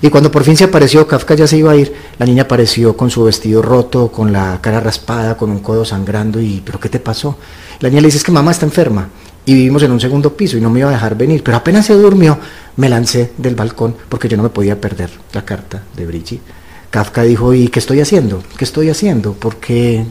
Y 0.02 0.10
cuando 0.10 0.32
por 0.32 0.44
fin 0.44 0.58
se 0.58 0.64
apareció, 0.64 1.08
Kafka 1.08 1.36
ya 1.36 1.46
se 1.46 1.58
iba 1.58 1.72
a 1.72 1.76
ir, 1.76 1.94
la 2.18 2.26
niña 2.26 2.44
apareció 2.44 2.98
con 2.98 3.12
su 3.12 3.24
vestido 3.24 3.62
roto, 3.62 4.12
con 4.12 4.34
la 4.34 4.58
cara 4.60 4.80
raspada, 4.80 5.38
con 5.38 5.52
un 5.52 5.60
codo 5.60 5.86
sangrando 5.86 6.42
y, 6.42 6.62
¿pero 6.66 6.80
qué 6.80 6.90
te 6.90 7.00
pasó? 7.00 7.38
La 7.80 7.90
niña 7.90 8.02
le 8.02 8.08
dice, 8.08 8.18
es 8.18 8.24
que 8.24 8.32
mamá 8.32 8.50
está 8.50 8.66
enferma 8.66 9.10
y 9.46 9.54
vivimos 9.54 9.84
en 9.84 9.92
un 9.92 10.00
segundo 10.00 10.36
piso 10.36 10.58
y 10.58 10.62
no 10.62 10.72
me 10.72 10.80
iba 10.80 10.90
a 10.90 10.94
dejar 10.94 11.16
venir. 11.16 11.44
Pero 11.44 11.58
apenas 11.58 11.86
se 11.86 11.94
durmió, 11.94 12.40
me 12.78 12.90
lancé 12.90 13.34
del 13.38 13.56
balcón 13.56 13.96
porque 14.10 14.28
yo 14.28 14.38
no 14.38 14.44
me 14.44 14.50
podía 14.50 14.82
perder 14.82 15.12
la 15.34 15.46
carta 15.46 15.84
de 15.96 16.06
Brigitte. 16.08 16.42
Kafka 16.90 17.22
dijo, 17.22 17.54
¿y 17.54 17.68
qué 17.68 17.80
estoy 17.80 18.02
haciendo? 18.02 18.44
¿Qué 18.58 18.66
estoy 18.66 18.90
haciendo? 18.90 19.34
Porque 19.34 20.04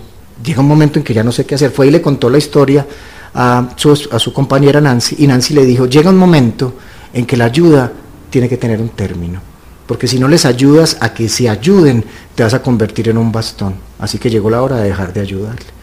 llega 0.44 0.60
un 0.60 0.68
momento 0.68 1.00
en 1.00 1.04
que 1.04 1.14
ya 1.14 1.24
no 1.24 1.32
sé 1.32 1.44
qué 1.44 1.56
hacer. 1.56 1.72
Fue 1.72 1.88
y 1.88 1.90
le 1.90 2.00
contó 2.00 2.30
la 2.30 2.38
historia 2.38 2.86
a 3.34 3.70
su, 3.74 4.08
a 4.12 4.18
su 4.20 4.32
compañera 4.32 4.80
Nancy 4.80 5.16
y 5.18 5.26
Nancy 5.26 5.52
le 5.52 5.64
dijo, 5.64 5.86
llega 5.86 6.10
un 6.10 6.16
momento 6.16 6.74
en 7.12 7.26
que 7.26 7.36
la 7.36 7.46
ayuda 7.46 7.92
tiene 8.30 8.48
que 8.48 8.56
tener 8.56 8.80
un 8.80 8.90
término. 8.90 9.49
Porque 9.90 10.06
si 10.06 10.20
no 10.20 10.28
les 10.28 10.46
ayudas 10.46 10.98
a 11.00 11.12
que 11.12 11.28
se 11.28 11.48
ayuden, 11.48 12.04
te 12.36 12.44
vas 12.44 12.54
a 12.54 12.62
convertir 12.62 13.08
en 13.08 13.18
un 13.18 13.32
bastón. 13.32 13.74
Así 13.98 14.18
que 14.18 14.30
llegó 14.30 14.48
la 14.48 14.62
hora 14.62 14.76
de 14.76 14.84
dejar 14.84 15.12
de 15.12 15.20
ayudarle 15.20 15.80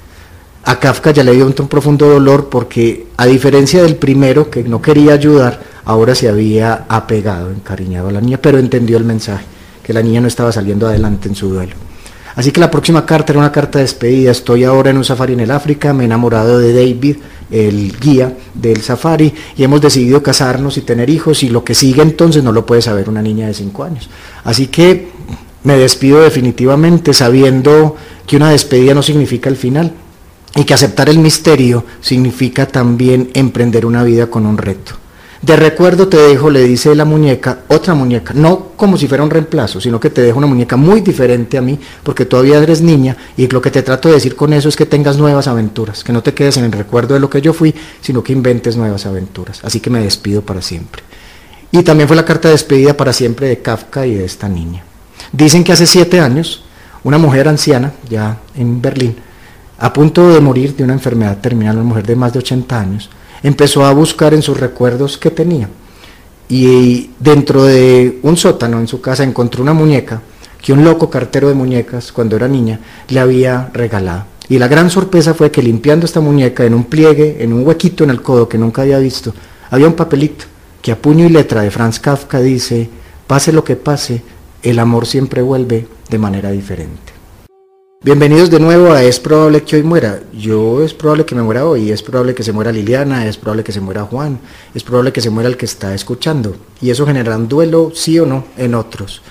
a 0.68 0.81
Kafka 0.81 1.12
ya 1.12 1.24
le 1.24 1.31
dio 1.31 1.45
un, 1.45 1.54
profundo 1.54 2.09
dolor 2.09 2.50
porque 2.50 3.07
a 3.15 3.25
diferencia 3.25 3.81
del 3.83 3.95
primero 3.95 4.50
que 4.50 4.63
no 4.63 4.81
quería 4.81 5.13
ayudar, 5.13 5.62
ahora 5.86 6.13
se 6.13 6.27
había 6.27 6.83
apegado, 6.89 7.51
encariñado 7.51 8.09
a 8.09 8.12
la 8.12 8.19
niña, 8.19 8.38
pero 8.42 8.57
entendió 8.57 8.98
el 8.98 9.06
mensaje, 9.06 9.45
que 9.81 9.94
la 9.94 10.01
niña 10.01 10.19
no 10.19 10.27
estaba 10.27 10.51
saliendo 10.51 10.86
adelante 10.86 11.30
en 11.30 11.36
su 11.36 11.48
duelo. 11.48 11.74
Así 12.36 12.51
que 12.51 12.60
la 12.60 12.69
próxima 12.69 13.05
carta 13.05 13.31
era 13.31 13.39
una 13.39 13.51
carta 13.53 13.79
de 13.79 13.86
despedida. 13.86 14.29
Estoy 14.29 14.65
ahora 14.65 14.89
en 14.89 14.98
un 14.98 15.05
safari 15.05 15.34
en 15.34 15.39
el 15.39 15.51
África, 15.51 15.93
me 15.93 16.03
he 16.03 16.05
enamorado 16.05 16.60
de 16.60 16.74
David, 16.74 17.15
el 17.50 17.98
guía 18.00 18.38
del 18.54 18.82
safari, 18.82 19.34
y 19.56 19.63
hemos 19.63 19.82
decidido 19.82 20.22
casarnos 20.22 20.77
y 20.77 20.82
tener 20.82 21.10
hijos, 21.10 21.44
y 21.44 21.50
lo 21.50 21.63
que 21.63 21.75
sigue 21.75 22.01
entonces 22.01 22.44
no 22.44 22.51
lo 22.51 22.66
puede 22.66 22.82
saber 22.82 23.10
una 23.10 23.22
niña 23.22 23.48
de 23.48 23.54
5 23.54 23.84
años. 23.84 24.10
Así 24.44 24.68
que 24.68 25.10
me 25.63 25.77
despido 25.77 26.22
definitivamente 26.22 27.13
sabiendo 27.13 27.96
que 28.25 28.38
una 28.38 28.51
despedida 28.51 28.94
no 28.94 29.04
significa 29.04 29.50
el 29.50 29.56
final, 29.56 29.94
y 30.56 30.63
que 30.63 30.74
aceptar 30.74 31.10
el 31.10 31.20
misterio 31.20 31.86
significa 32.01 32.68
también 32.68 33.30
emprender 33.34 33.86
una 33.86 34.04
vida 34.04 34.27
con 34.27 34.46
un 34.46 34.58
reto. 34.58 34.94
De 35.48 35.56
recuerdo 35.56 36.10
te 36.10 36.18
dejo, 36.18 36.50
le 36.50 36.62
dice 36.63 36.94
la 36.94 37.06
muñeca, 37.06 37.60
otra 37.70 37.94
muñeca, 37.94 38.34
no 38.34 38.72
como 38.75 38.98
si 38.98 39.08
fuera 39.08 39.24
un 39.24 39.30
reemplazo, 39.30 39.80
sino 39.80 39.98
que 39.98 40.10
te 40.10 40.22
dejo 40.22 40.39
una 40.39 40.48
muñeca 40.48 40.75
muy 40.75 41.00
diferente 41.00 41.58
a 41.58 41.62
mí, 41.62 41.80
porque 42.04 42.25
todavía 42.25 42.58
eres 42.58 42.82
niña, 42.82 43.16
y 43.38 43.48
lo 43.48 43.62
que 43.62 43.72
te 43.72 43.82
trato 43.82 44.10
de 44.10 44.16
decir 44.16 44.36
con 44.36 44.51
eso 44.51 44.68
es 44.68 44.75
que 44.75 44.86
tengas 44.86 45.18
nuevas 45.18 45.48
aventuras, 45.48 46.04
que 46.04 46.12
no 46.12 46.22
te 46.22 46.34
quedes 46.34 46.58
en 46.58 46.66
el 46.66 46.74
recuerdo 46.74 47.13
de 47.13 47.22
lo 47.22 47.30
que 47.30 47.42
yo 47.42 47.54
fui, 47.54 47.74
sino 48.01 48.22
que 48.22 48.34
inventes 48.34 48.75
nuevas 48.75 49.06
aventuras. 49.06 49.62
Así 49.63 49.80
que 49.80 49.89
me 49.89 50.01
despido 50.01 50.42
para 50.42 50.62
siempre. 50.62 51.01
Y 51.72 51.82
también 51.82 52.10
fue 52.10 52.18
la 52.18 52.25
carta 52.25 52.50
de 52.50 52.54
despedida 52.54 52.98
para 52.98 53.13
siempre 53.13 53.48
de 53.48 53.62
Kafka 53.62 54.06
y 54.06 54.16
de 54.16 54.25
esta 54.25 54.50
niña. 54.50 54.84
Dicen 55.32 55.63
que 55.63 55.72
hace 55.72 55.88
siete 55.88 56.20
años, 56.20 56.66
una 57.06 57.18
mujer 57.18 57.48
anciana, 57.48 57.94
ya 58.10 58.38
en 58.54 58.82
Berlín, 58.82 59.16
a 59.80 59.94
punto 59.94 60.27
de 60.27 60.42
morir 60.42 60.75
de 60.75 60.84
una 60.84 60.92
enfermedad 60.92 61.38
terminal, 61.38 61.77
una 61.77 61.86
mujer 61.86 62.06
de 62.06 62.18
más 62.18 62.34
de 62.34 62.39
80 62.39 62.77
años, 62.77 63.10
empezó 63.44 63.86
a 63.86 63.94
buscar 63.94 64.34
en 64.34 64.41
sus 64.41 64.60
recuerdos 64.60 65.17
qué 65.17 65.32
tenía. 65.32 65.70
Y 66.50 67.12
dentro 67.20 67.63
de 67.63 68.20
un 68.24 68.38
sótano 68.38 68.79
en 68.79 68.88
su 68.88 69.01
casa 69.01 69.24
encontró 69.24 69.63
una 69.63 69.74
muñeca 69.74 70.22
que 70.62 70.74
un 70.74 70.84
loco 70.84 71.10
cartero 71.10 71.50
de 71.50 71.53
muñecas, 71.53 72.12
cuando 72.12 72.36
era 72.36 72.48
niña, 72.48 72.79
le 73.10 73.20
había 73.20 73.70
regalado. 73.74 74.25
Y 74.50 74.58
la 74.60 74.67
gran 74.67 74.89
sorpresa 74.89 75.34
fue 75.34 75.51
que 75.51 75.62
limpiando 75.62 76.06
esta 76.06 76.22
muñeca 76.22 76.65
en 76.65 76.74
un 76.74 76.86
pliegue, 76.86 77.38
en 77.39 77.53
un 77.53 77.65
huequito 77.67 78.03
en 78.03 78.10
el 78.10 78.22
codo 78.22 78.48
que 78.48 78.58
nunca 78.58 78.82
había 78.82 78.98
visto, 79.00 79.34
había 79.70 79.88
un 79.88 79.94
papelito 79.94 80.46
que 80.82 80.91
a 80.91 81.01
puño 81.01 81.25
y 81.25 81.29
letra 81.29 81.62
de 81.62 81.72
Franz 81.72 82.00
Kafka 82.00 82.39
dice, 82.39 82.89
pase 83.27 83.51
lo 83.51 83.63
que 83.63 83.75
pase, 83.75 84.22
el 84.63 84.79
amor 84.79 85.06
siempre 85.06 85.41
vuelve 85.41 85.88
de 86.10 86.17
manera 86.17 86.51
diferente. 86.51 87.16
Bienvenidos 88.04 88.51
de 88.51 88.60
nuevo 88.60 88.92
a 88.92 89.01
Es 89.01 89.20
probable 89.20 89.63
que 89.63 89.75
hoy 89.75 89.82
muera. 89.82 90.22
Yo 90.32 90.84
es 90.84 90.94
probable 90.94 91.25
que 91.25 91.34
me 91.34 91.42
muera 91.42 91.66
hoy, 91.66 91.92
es 91.92 92.04
probable 92.04 92.36
que 92.36 92.44
se 92.44 92.54
muera 92.54 92.72
Liliana, 92.72 93.25
es 93.25 93.38
probable 93.38 93.63
que 93.63 93.72
se 93.72 93.82
muera 93.82 94.04
Juan, 94.04 94.39
es 94.75 94.84
probable 94.84 95.12
que 95.12 95.20
se 95.20 95.32
muera 95.32 95.50
el 95.50 95.58
que 95.58 95.66
está 95.66 95.96
escuchando. 95.96 96.56
Y 96.80 96.92
eso 96.92 97.08
genera 97.08 97.36
un 97.36 97.48
duelo, 97.48 97.92
sí 97.96 98.20
o 98.20 98.27
no, 98.27 98.46
en 98.56 98.75
otros. 98.75 99.24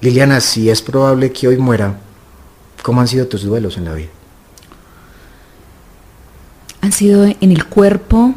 Liliana, 0.00 0.40
si 0.40 0.70
es 0.70 0.80
probable 0.80 1.32
que 1.32 1.48
hoy 1.48 1.58
muera, 1.58 2.00
¿cómo 2.82 3.02
han 3.02 3.08
sido 3.08 3.26
tus 3.26 3.44
duelos 3.44 3.76
en 3.76 3.84
la 3.84 3.92
vida? 3.92 4.08
Han 6.80 6.92
sido 6.92 7.26
en 7.26 7.52
el 7.52 7.66
cuerpo, 7.66 8.34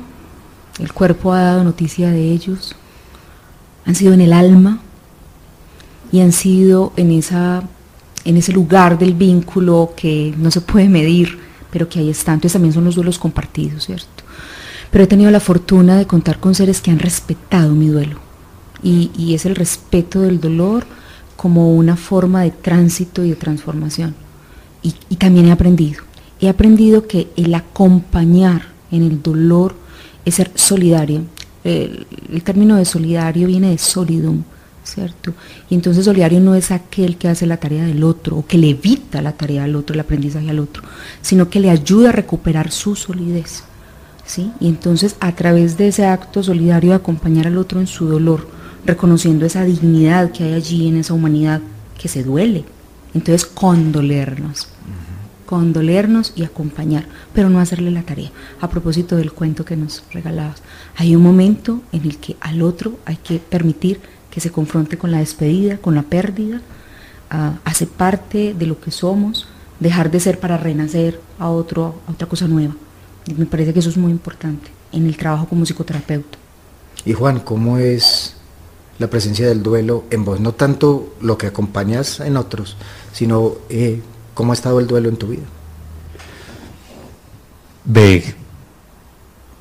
el 0.80 0.92
cuerpo 0.92 1.32
ha 1.32 1.44
dado 1.44 1.64
noticia 1.64 2.10
de 2.10 2.32
ellos, 2.34 2.76
han 3.86 3.96
sido 3.96 4.14
en 4.14 4.22
el 4.22 4.34
alma 4.34 4.80
y 6.12 6.20
han 6.20 6.34
sido 6.34 6.92
en, 6.98 7.12
esa, 7.12 7.64
en 8.26 8.38
ese 8.38 8.52
lugar 8.54 8.98
del 8.98 9.14
vínculo 9.14 9.94
que 9.96 10.34
no 10.38 10.52
se 10.52 10.62
puede 10.62 10.90
medir, 10.90 11.40
pero 11.72 11.88
que 11.88 12.00
ahí 12.00 12.10
está. 12.10 12.34
Entonces 12.34 12.54
también 12.54 12.74
son 12.74 12.86
los 12.86 12.96
duelos 12.96 13.20
compartidos, 13.20 13.86
¿cierto? 13.86 14.24
Pero 14.92 15.04
he 15.04 15.08
tenido 15.08 15.32
la 15.32 15.40
fortuna 15.40 15.98
de 15.98 16.08
contar 16.08 16.40
con 16.40 16.56
seres 16.56 16.82
que 16.82 16.92
han 16.92 17.00
respetado 17.00 17.76
mi 17.76 17.88
duelo. 17.88 18.20
Y, 18.82 19.12
y 19.18 19.34
es 19.36 19.46
el 19.46 19.56
respeto 19.56 20.22
del 20.22 20.40
dolor 20.40 20.86
como 21.36 21.74
una 21.76 21.96
forma 21.96 22.42
de 22.42 22.52
tránsito 22.52 23.24
y 23.24 23.30
de 23.30 23.36
transformación. 23.36 24.16
Y, 24.82 24.94
y 25.10 25.18
también 25.18 25.48
he 25.48 25.52
aprendido. 25.52 26.04
He 26.42 26.50
aprendido 26.50 27.08
que 27.08 27.28
el 27.36 27.54
acompañar 27.54 28.70
en 28.92 29.04
el 29.04 29.22
dolor 29.22 29.76
es 30.26 30.36
ser 30.36 30.52
solidario. 30.56 31.24
El, 31.64 32.08
el 32.32 32.44
término 32.44 32.78
de 32.78 32.86
solidario 32.86 33.48
viene 33.48 33.70
de 33.72 33.78
solidum, 33.78 34.44
¿cierto? 34.90 35.34
Y 35.70 35.76
entonces 35.76 36.06
solidario 36.06 36.40
no 36.40 36.56
es 36.56 36.72
aquel 36.72 37.18
que 37.18 37.28
hace 37.28 37.46
la 37.46 37.58
tarea 37.58 37.86
del 37.86 38.04
otro 38.04 38.38
o 38.38 38.46
que 38.46 38.58
le 38.58 38.70
evita 38.70 39.22
la 39.22 39.34
tarea 39.34 39.64
al 39.64 39.76
otro, 39.76 39.94
el 39.94 40.00
aprendizaje 40.00 40.50
al 40.50 40.60
otro, 40.60 40.84
sino 41.22 41.50
que 41.50 41.60
le 41.60 41.70
ayuda 41.70 42.10
a 42.10 42.14
recuperar 42.14 42.72
su 42.72 42.96
solidez, 42.96 43.64
¿sí? 44.26 44.52
Y 44.60 44.68
entonces 44.68 45.16
a 45.20 45.36
través 45.36 45.78
de 45.78 45.90
ese 45.90 46.06
acto 46.06 46.44
solidario 46.44 46.92
de 46.92 46.98
acompañar 46.98 47.48
al 47.48 47.58
otro 47.58 47.80
en 47.80 47.88
su 47.88 48.08
dolor, 48.08 48.48
reconociendo 48.86 49.46
esa 49.46 49.64
dignidad 49.64 50.32
que 50.32 50.44
hay 50.44 50.54
allí 50.54 50.88
en 50.88 50.98
esa 50.98 51.14
humanidad 51.14 51.62
que 51.98 52.08
se 52.08 52.24
duele, 52.24 52.66
entonces 53.14 53.46
condolernos 53.46 54.68
condolernos 55.50 56.34
y 56.36 56.44
acompañar, 56.44 57.08
pero 57.34 57.50
no 57.50 57.60
hacerle 57.60 57.90
la 57.90 58.04
tarea. 58.04 58.30
A 58.62 58.70
propósito 58.70 59.16
del 59.16 59.32
cuento 59.32 59.66
que 59.66 59.76
nos 59.76 60.04
regalabas, 60.14 60.62
hay 60.96 61.16
un 61.16 61.24
momento 61.24 61.82
en 61.92 62.04
el 62.04 62.18
que 62.18 62.36
al 62.40 62.62
otro 62.62 63.00
hay 63.04 63.16
que 63.16 63.40
permitir 63.40 64.00
que 64.32 64.40
se 64.40 64.52
confronte 64.52 64.98
con 64.98 65.12
la 65.12 65.20
despedida, 65.20 65.78
con 65.78 65.96
la 65.96 66.04
pérdida, 66.04 66.62
uh, 67.32 67.58
hace 67.66 67.88
parte 67.88 68.54
de 68.54 68.66
lo 68.66 68.80
que 68.80 68.92
somos, 68.92 69.48
dejar 69.80 70.12
de 70.12 70.20
ser 70.20 70.40
para 70.40 70.58
renacer 70.58 71.20
a, 71.40 71.50
otro, 71.50 71.96
a 72.08 72.12
otra 72.12 72.28
cosa 72.28 72.48
nueva. 72.48 72.76
Y 73.26 73.34
me 73.34 73.46
parece 73.46 73.74
que 73.74 73.80
eso 73.80 73.90
es 73.90 73.98
muy 73.98 74.12
importante 74.12 74.70
en 74.92 75.06
el 75.06 75.18
trabajo 75.18 75.48
como 75.48 75.66
psicoterapeuta. 75.66 76.38
Y 77.06 77.14
Juan, 77.14 77.40
¿cómo 77.40 77.78
es 77.78 78.36
la 78.98 79.10
presencia 79.10 79.48
del 79.48 79.64
duelo 79.64 80.06
en 80.10 80.26
vos? 80.26 80.40
No 80.40 80.54
tanto 80.54 81.16
lo 81.22 81.38
que 81.38 81.48
acompañas 81.48 82.20
en 82.20 82.38
otros, 82.38 82.76
sino 83.14 83.54
eh, 83.70 84.02
¿Cómo 84.40 84.54
ha 84.54 84.56
estado 84.56 84.80
el 84.80 84.88
duelo 84.88 85.10
en 85.10 85.18
tu 85.18 85.28
vida? 85.28 85.44
Ve, 87.84 88.24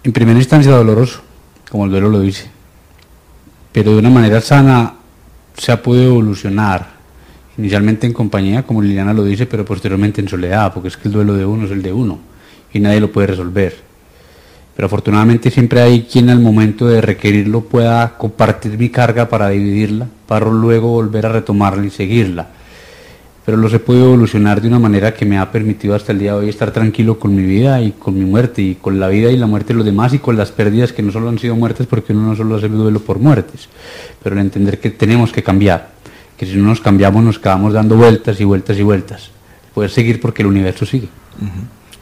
en 0.05 0.13
primera 0.13 0.39
instancia 0.39 0.71
doloroso, 0.71 1.21
como 1.69 1.85
el 1.85 1.91
duelo 1.91 2.09
lo 2.11 2.21
dice, 2.21 2.49
pero 3.79 3.93
de 3.93 3.99
una 3.99 4.11
manera 4.11 4.41
sana 4.41 4.93
se 5.57 5.71
ha 5.71 5.81
podido 5.81 6.07
evolucionar, 6.07 6.85
inicialmente 7.57 8.09
en 8.09 8.13
compañía, 8.13 8.65
como 8.65 8.83
Liliana 8.83 9.13
lo 9.13 9.23
dice, 9.23 9.47
pero 9.47 9.65
posteriormente 9.65 10.21
en 10.21 10.27
soledad, 10.27 10.75
porque 10.75 10.89
es 10.89 10.97
que 10.97 11.07
el 11.07 11.15
duelo 11.15 11.35
de 11.35 11.45
uno 11.45 11.65
es 11.65 11.71
el 11.71 11.81
de 11.81 11.93
uno 11.93 12.19
y 12.73 12.81
nadie 12.81 12.99
lo 12.99 13.13
puede 13.13 13.29
resolver. 13.29 13.77
Pero 14.75 14.87
afortunadamente 14.87 15.53
siempre 15.53 15.81
hay 15.81 16.03
quien 16.03 16.29
al 16.29 16.41
momento 16.41 16.89
de 16.89 17.01
requerirlo 17.01 17.61
pueda 17.61 18.19
compartir 18.19 18.77
mi 18.77 18.89
carga 18.89 19.29
para 19.29 19.49
dividirla, 19.51 20.09
para 20.27 20.51
luego 20.51 20.89
volver 20.89 21.27
a 21.27 21.29
retomarla 21.29 21.87
y 21.87 21.91
seguirla 21.91 22.49
pero 23.49 23.57
los 23.57 23.73
he 23.73 23.79
podido 23.79 24.09
evolucionar 24.09 24.61
de 24.61 24.69
una 24.69 24.79
manera 24.79 25.15
que 25.15 25.25
me 25.25 25.39
ha 25.39 25.51
permitido 25.51 25.95
hasta 25.95 26.13
el 26.13 26.19
día 26.19 26.33
de 26.33 26.41
hoy 26.41 26.49
estar 26.51 26.71
tranquilo 26.71 27.19
con 27.19 27.35
mi 27.35 27.45
vida 27.45 27.81
y 27.81 27.93
con 27.93 28.19
mi 28.19 28.27
muerte 28.27 28.61
y 28.61 28.75
con 28.75 29.01
la 29.01 29.09
vida 29.09 29.31
y 29.31 29.39
la 29.39 29.47
muerte 29.47 29.69
de 29.69 29.77
los 29.79 29.87
demás 29.87 30.13
y 30.13 30.19
con 30.19 30.37
las 30.37 30.53
pérdidas 30.53 30.93
que 30.93 31.03
no 31.03 31.11
solo 31.11 31.31
han 31.31 31.39
sido 31.39 31.57
muertes 31.57 31.87
porque 31.87 32.13
uno 32.13 32.29
no 32.29 32.37
solo 32.37 32.57
hace 32.57 32.69
duelo 32.69 33.01
por 33.01 33.19
muertes, 33.19 33.71
pero 34.23 34.35
el 34.35 34.43
entender 34.43 34.79
que 34.81 34.91
tenemos 34.91 35.33
que 35.33 35.43
cambiar, 35.43 35.93
que 36.37 36.45
si 36.45 36.57
no 36.57 36.65
nos 36.65 36.83
cambiamos 36.83 37.25
nos 37.25 37.39
quedamos 37.39 37.73
dando 37.73 37.97
vueltas 37.97 38.39
y 38.39 38.45
vueltas 38.45 38.77
y 38.77 38.83
vueltas. 38.83 39.31
Poder 39.73 39.89
seguir 39.89 40.21
porque 40.21 40.43
el 40.43 40.49
universo 40.49 40.85
sigue. 40.85 41.09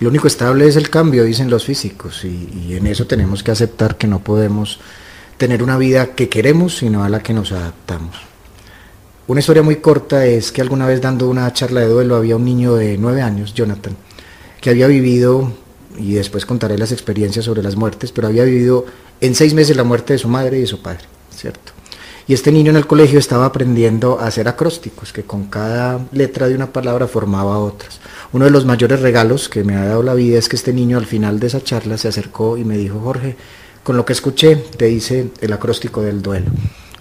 Lo 0.01 0.09
único 0.09 0.27
estable 0.27 0.67
es 0.67 0.75
el 0.75 0.91
cambio, 0.91 1.23
dicen 1.23 1.49
los 1.49 1.65
físicos, 1.65 2.25
y, 2.25 2.71
y 2.71 2.75
en 2.75 2.89
eso 2.89 3.07
tenemos 3.07 3.45
que 3.45 3.53
aceptar 3.53 3.97
que 3.97 4.09
no 4.09 4.19
podemos 4.19 4.81
tener 5.37 5.63
una 5.63 5.79
vida 5.79 6.17
que 6.17 6.29
queremos, 6.29 6.79
sino 6.79 7.05
a 7.05 7.09
la 7.09 7.21
que 7.21 7.33
nos 7.33 7.53
adaptamos. 7.53 8.17
Una 9.29 9.41
historia 9.41 9.65
muy 9.65 9.77
corta 9.77 10.25
es 10.25 10.53
que 10.53 10.61
alguna 10.61 10.87
vez 10.87 11.01
dando 11.01 11.29
una 11.29 11.53
charla 11.53 11.81
de 11.81 11.89
duelo 11.89 12.15
había 12.15 12.37
un 12.37 12.45
niño 12.45 12.77
de 12.77 12.97
nueve 12.97 13.23
años, 13.23 13.55
Jonathan, 13.55 13.97
que 14.61 14.71
había 14.71 14.87
vivido, 14.87 15.51
y 15.99 16.13
después 16.15 16.47
contaré 16.47 16.79
las 16.79 16.93
experiencias 16.93 17.45
sobre 17.45 17.61
las 17.61 17.75
muertes, 17.75 18.13
pero 18.13 18.29
había 18.29 18.45
vivido 18.45 18.87
en 19.21 19.35
seis 19.35 19.53
meses 19.53 19.77
la 19.77 19.83
muerte 19.83 20.13
de 20.13 20.21
su 20.21 20.29
madre 20.29 20.59
y 20.59 20.61
de 20.61 20.69
su 20.69 20.81
padre, 20.81 21.07
¿cierto? 21.35 21.73
Y 22.29 22.35
este 22.35 22.53
niño 22.53 22.71
en 22.71 22.77
el 22.77 22.87
colegio 22.87 23.19
estaba 23.19 23.47
aprendiendo 23.47 24.21
a 24.21 24.29
hacer 24.29 24.47
acrósticos, 24.47 25.13
que 25.13 25.25
con 25.25 25.47
cada 25.47 26.07
letra 26.13 26.47
de 26.47 26.55
una 26.55 26.73
palabra 26.73 27.09
formaba 27.09 27.59
otras. 27.59 27.99
Uno 28.33 28.45
de 28.45 28.53
los 28.53 28.65
mayores 28.65 29.01
regalos 29.01 29.49
que 29.49 29.65
me 29.65 29.75
ha 29.75 29.87
dado 29.87 30.05
la 30.05 30.15
vida 30.15 30.39
es 30.39 30.49
que 30.49 30.55
este 30.55 30.73
niño 30.73 30.99
al 30.99 31.07
final 31.07 31.41
de 31.41 31.49
esa 31.49 31.65
charla 31.65 31.99
se 31.99 32.07
acercó 32.07 32.59
y 32.59 32.65
me 32.65 32.79
dijo, 32.79 33.01
Jorge, 33.01 33.35
con 33.83 33.97
lo 33.97 34.05
que 34.05 34.13
escuché, 34.13 34.55
te 34.55 34.89
hice 34.89 35.33
el 35.41 35.53
acróstico 35.53 36.01
del 36.01 36.23
duelo 36.23 36.53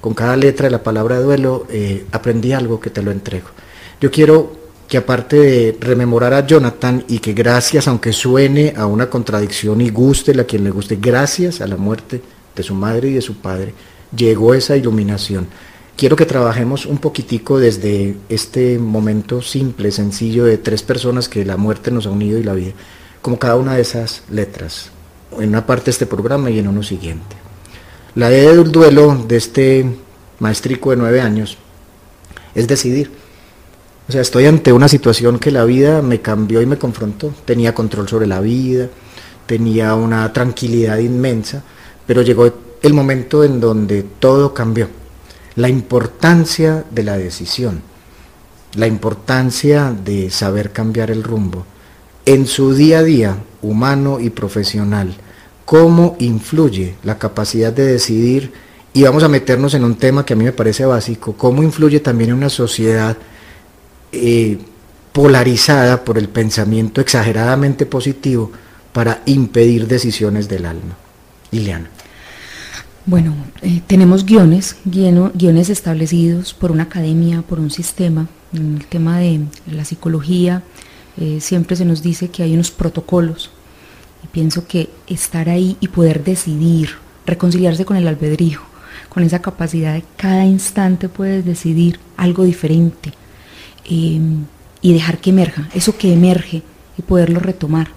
con 0.05 0.13
cada 0.13 0.37
letra 0.37 0.67
de 0.67 0.69
la 0.69 0.83
palabra 0.83 1.19
duelo, 1.19 1.65
eh, 1.67 2.05
aprendí 2.11 2.53
algo 2.53 2.79
que 2.79 2.91
te 2.91 3.01
lo 3.01 3.09
entrego. 3.09 3.47
Yo 3.99 4.11
quiero 4.11 4.51
que 4.87 4.99
aparte 4.99 5.35
de 5.35 5.77
rememorar 5.79 6.31
a 6.35 6.45
Jonathan 6.45 7.03
y 7.07 7.17
que 7.17 7.33
gracias, 7.33 7.87
aunque 7.87 8.13
suene 8.13 8.75
a 8.77 8.85
una 8.85 9.09
contradicción 9.09 9.81
y 9.81 9.89
guste 9.89 10.39
a 10.39 10.43
quien 10.43 10.63
le 10.63 10.69
guste, 10.69 10.99
gracias 11.01 11.59
a 11.59 11.65
la 11.65 11.75
muerte 11.75 12.21
de 12.55 12.61
su 12.61 12.75
madre 12.75 13.09
y 13.09 13.13
de 13.13 13.21
su 13.23 13.37
padre, 13.37 13.73
llegó 14.15 14.53
esa 14.53 14.77
iluminación. 14.77 15.47
Quiero 15.97 16.15
que 16.15 16.27
trabajemos 16.27 16.85
un 16.85 16.99
poquitico 16.99 17.57
desde 17.57 18.15
este 18.29 18.77
momento 18.77 19.41
simple, 19.41 19.91
sencillo, 19.91 20.45
de 20.45 20.59
tres 20.59 20.83
personas 20.83 21.27
que 21.27 21.43
la 21.45 21.57
muerte 21.57 21.89
nos 21.89 22.05
ha 22.05 22.11
unido 22.11 22.37
y 22.37 22.43
la 22.43 22.53
vida, 22.53 22.73
como 23.23 23.39
cada 23.39 23.55
una 23.55 23.73
de 23.73 23.81
esas 23.81 24.21
letras, 24.29 24.91
en 25.39 25.49
una 25.49 25.65
parte 25.65 25.85
de 25.85 25.91
este 25.93 26.05
programa 26.05 26.51
y 26.51 26.59
en 26.59 26.67
uno 26.67 26.83
siguiente. 26.83 27.44
La 28.15 28.31
idea 28.31 28.53
del 28.53 28.71
duelo 28.71 29.25
de 29.27 29.35
este 29.35 29.85
maestrico 30.39 30.91
de 30.91 30.95
nueve 30.95 31.19
años 31.19 31.57
es 32.55 32.65
decidir. 32.65 33.11
O 34.07 34.11
sea, 34.13 34.21
estoy 34.21 34.45
ante 34.45 34.71
una 34.71 34.87
situación 34.87 35.37
que 35.37 35.51
la 35.51 35.65
vida 35.65 36.01
me 36.01 36.21
cambió 36.21 36.61
y 36.61 36.65
me 36.65 36.77
confrontó. 36.77 37.33
Tenía 37.43 37.75
control 37.75 38.07
sobre 38.07 38.25
la 38.25 38.39
vida, 38.39 38.87
tenía 39.45 39.95
una 39.95 40.31
tranquilidad 40.31 40.99
inmensa, 40.99 41.61
pero 42.07 42.21
llegó 42.21 42.49
el 42.81 42.93
momento 42.93 43.43
en 43.43 43.59
donde 43.59 44.03
todo 44.03 44.53
cambió. 44.53 44.87
La 45.57 45.67
importancia 45.67 46.85
de 46.89 47.03
la 47.03 47.17
decisión, 47.17 47.81
la 48.75 48.87
importancia 48.87 49.91
de 49.91 50.29
saber 50.29 50.71
cambiar 50.71 51.11
el 51.11 51.21
rumbo 51.21 51.65
en 52.25 52.47
su 52.47 52.73
día 52.73 52.99
a 52.99 53.03
día 53.03 53.37
humano 53.61 54.21
y 54.21 54.29
profesional 54.29 55.17
cómo 55.65 56.15
influye 56.19 56.95
la 57.03 57.17
capacidad 57.17 57.73
de 57.73 57.85
decidir, 57.85 58.53
y 58.93 59.03
vamos 59.03 59.23
a 59.23 59.27
meternos 59.27 59.73
en 59.73 59.83
un 59.83 59.95
tema 59.95 60.25
que 60.25 60.33
a 60.33 60.37
mí 60.37 60.45
me 60.45 60.53
parece 60.53 60.85
básico, 60.85 61.33
cómo 61.33 61.63
influye 61.63 61.99
también 61.99 62.29
en 62.29 62.37
una 62.37 62.49
sociedad 62.49 63.17
eh, 64.11 64.57
polarizada 65.11 66.05
por 66.05 66.17
el 66.17 66.29
pensamiento 66.29 67.01
exageradamente 67.01 67.85
positivo 67.85 68.51
para 68.93 69.21
impedir 69.25 69.87
decisiones 69.87 70.47
del 70.47 70.65
alma. 70.65 70.95
Liliana. 71.51 71.89
Bueno, 73.05 73.35
eh, 73.61 73.81
tenemos 73.85 74.25
guiones, 74.25 74.77
guiones, 74.85 75.69
establecidos 75.69 76.53
por 76.53 76.71
una 76.71 76.83
academia, 76.83 77.41
por 77.41 77.59
un 77.59 77.71
sistema. 77.71 78.27
En 78.53 78.77
el 78.77 78.85
tema 78.85 79.19
de 79.19 79.41
la 79.69 79.85
psicología 79.85 80.63
eh, 81.17 81.39
siempre 81.39 81.75
se 81.75 81.85
nos 81.85 82.01
dice 82.01 82.29
que 82.29 82.43
hay 82.43 82.53
unos 82.53 82.71
protocolos 82.71 83.51
y 84.25 84.27
pienso 84.27 84.67
que 84.67 84.89
estar 85.05 85.49
ahí 85.49 85.77
y 85.79 85.87
poder 85.89 86.23
decidir, 86.23 86.89
reconciliarse 87.27 87.85
con 87.85 87.95
el 87.95 88.07
albedrío, 88.07 88.59
con 89.07 89.21
esa 89.21 89.39
capacidad 89.39 89.93
de 89.93 90.03
cada 90.17 90.45
instante 90.45 91.09
puedes 91.09 91.45
decidir 91.45 91.99
algo 92.17 92.43
diferente 92.43 93.13
eh, 93.85 94.19
y 94.81 94.93
dejar 94.93 95.19
que 95.19 95.29
emerja, 95.29 95.69
eso 95.75 95.95
que 95.95 96.11
emerge 96.11 96.63
y 96.97 97.03
poderlo 97.03 97.39
retomar, 97.39 97.89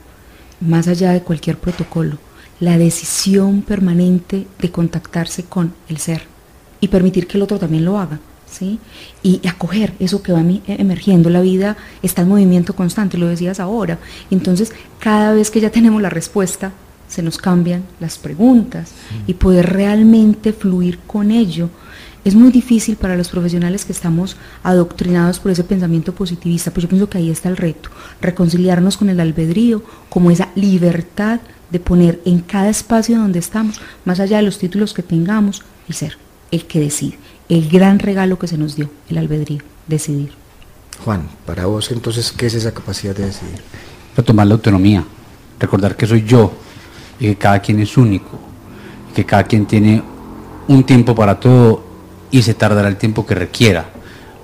más 0.60 0.86
allá 0.86 1.12
de 1.12 1.22
cualquier 1.22 1.58
protocolo. 1.58 2.18
la 2.60 2.76
decisión 2.76 3.62
permanente 3.62 4.48
de 4.58 4.70
contactarse 4.72 5.44
con 5.44 5.72
el 5.88 5.98
ser 5.98 6.22
y 6.80 6.88
permitir 6.88 7.28
que 7.28 7.38
el 7.38 7.42
otro 7.42 7.56
también 7.56 7.84
lo 7.84 8.00
haga. 8.00 8.18
¿Sí? 8.50 8.78
Y 9.22 9.46
acoger 9.46 9.92
eso 9.98 10.22
que 10.22 10.32
va 10.32 10.42
emergiendo. 10.66 11.28
La 11.28 11.42
vida 11.42 11.76
está 12.02 12.22
en 12.22 12.28
movimiento 12.28 12.74
constante, 12.74 13.18
lo 13.18 13.28
decías 13.28 13.60
ahora. 13.60 13.98
Entonces, 14.30 14.72
cada 14.98 15.32
vez 15.32 15.50
que 15.50 15.60
ya 15.60 15.70
tenemos 15.70 16.00
la 16.00 16.08
respuesta, 16.08 16.72
se 17.08 17.22
nos 17.22 17.38
cambian 17.38 17.84
las 18.00 18.18
preguntas 18.18 18.92
y 19.26 19.34
poder 19.34 19.72
realmente 19.72 20.52
fluir 20.52 20.98
con 21.06 21.30
ello. 21.30 21.70
Es 22.24 22.34
muy 22.34 22.50
difícil 22.50 22.96
para 22.96 23.16
los 23.16 23.28
profesionales 23.28 23.84
que 23.84 23.92
estamos 23.92 24.36
adoctrinados 24.62 25.40
por 25.40 25.50
ese 25.50 25.64
pensamiento 25.64 26.14
positivista, 26.14 26.70
pues 26.70 26.82
yo 26.82 26.88
pienso 26.88 27.08
que 27.08 27.18
ahí 27.18 27.30
está 27.30 27.48
el 27.48 27.56
reto, 27.56 27.90
reconciliarnos 28.20 28.96
con 28.96 29.08
el 29.08 29.20
albedrío, 29.20 29.82
como 30.10 30.30
esa 30.30 30.50
libertad 30.54 31.40
de 31.70 31.80
poner 31.80 32.20
en 32.24 32.40
cada 32.40 32.68
espacio 32.68 33.18
donde 33.18 33.38
estamos, 33.38 33.80
más 34.04 34.20
allá 34.20 34.38
de 34.38 34.42
los 34.42 34.58
títulos 34.58 34.92
que 34.92 35.02
tengamos, 35.02 35.62
el 35.88 35.94
ser, 35.94 36.18
el 36.50 36.66
que 36.66 36.80
decide, 36.80 37.18
el 37.48 37.68
gran 37.68 37.98
regalo 37.98 38.38
que 38.38 38.46
se 38.46 38.58
nos 38.58 38.76
dio, 38.76 38.90
el 39.08 39.18
albedrío, 39.18 39.62
decidir. 39.86 40.32
Juan, 41.04 41.28
para 41.46 41.66
vos 41.66 41.90
entonces, 41.90 42.32
¿qué 42.32 42.46
es 42.46 42.54
esa 42.54 42.72
capacidad 42.72 43.14
de 43.14 43.26
decidir? 43.26 43.60
tomar 44.26 44.48
la 44.48 44.54
autonomía, 44.54 45.04
recordar 45.60 45.96
que 45.96 46.04
soy 46.04 46.24
yo 46.24 46.52
y 47.20 47.26
que 47.26 47.36
cada 47.36 47.60
quien 47.60 47.78
es 47.78 47.96
único, 47.96 48.36
que 49.14 49.24
cada 49.24 49.44
quien 49.44 49.64
tiene 49.64 50.02
un 50.66 50.82
tiempo 50.82 51.14
para 51.14 51.38
todo 51.38 51.84
y 52.32 52.42
se 52.42 52.52
tardará 52.54 52.88
el 52.88 52.96
tiempo 52.96 53.24
que 53.24 53.36
requiera. 53.36 53.90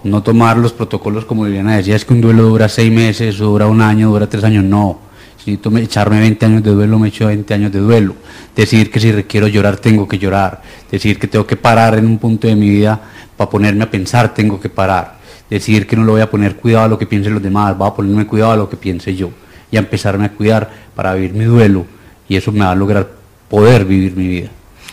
No 0.04 0.22
tomar 0.22 0.58
los 0.58 0.72
protocolos 0.72 1.24
como 1.24 1.44
Liliana 1.44 1.76
decía, 1.76 1.96
es 1.96 2.04
que 2.04 2.14
un 2.14 2.20
duelo 2.20 2.44
dura 2.44 2.68
seis 2.68 2.92
meses, 2.92 3.38
dura 3.38 3.66
un 3.66 3.80
año, 3.80 4.10
dura 4.10 4.28
tres 4.28 4.44
años, 4.44 4.62
no 4.62 5.00
si 5.44 5.50
necesito 5.50 5.76
echarme 5.76 6.20
20 6.20 6.46
años 6.46 6.62
de 6.62 6.70
duelo, 6.70 6.98
me 6.98 7.08
echo 7.08 7.26
20 7.26 7.52
años 7.52 7.70
de 7.70 7.78
duelo. 7.78 8.14
Decir 8.56 8.90
que 8.90 8.98
si 8.98 9.12
requiero 9.12 9.46
llorar, 9.46 9.76
tengo 9.76 10.08
que 10.08 10.18
llorar. 10.18 10.62
Decir 10.90 11.18
que 11.18 11.28
tengo 11.28 11.46
que 11.46 11.56
parar 11.56 11.98
en 11.98 12.06
un 12.06 12.18
punto 12.18 12.48
de 12.48 12.56
mi 12.56 12.70
vida 12.70 12.98
para 13.36 13.50
ponerme 13.50 13.84
a 13.84 13.90
pensar, 13.90 14.32
tengo 14.32 14.58
que 14.58 14.70
parar. 14.70 15.18
Decir 15.50 15.86
que 15.86 15.96
no 15.96 16.04
le 16.04 16.12
voy 16.12 16.20
a 16.22 16.30
poner 16.30 16.56
cuidado 16.56 16.86
a 16.86 16.88
lo 16.88 16.98
que 16.98 17.04
piensen 17.04 17.34
los 17.34 17.42
demás, 17.42 17.76
voy 17.76 17.88
a 17.88 17.94
ponerme 17.94 18.26
cuidado 18.26 18.52
a 18.52 18.56
lo 18.56 18.70
que 18.70 18.78
piense 18.78 19.14
yo. 19.14 19.30
Y 19.70 19.76
a 19.76 19.80
empezarme 19.80 20.24
a 20.24 20.32
cuidar 20.32 20.70
para 20.94 21.12
vivir 21.12 21.34
mi 21.34 21.44
duelo. 21.44 21.84
Y 22.26 22.36
eso 22.36 22.50
me 22.50 22.60
va 22.60 22.70
a 22.70 22.74
lograr 22.74 23.06
poder 23.50 23.84
vivir 23.84 24.16
mi 24.16 24.26
vida. 24.26 24.48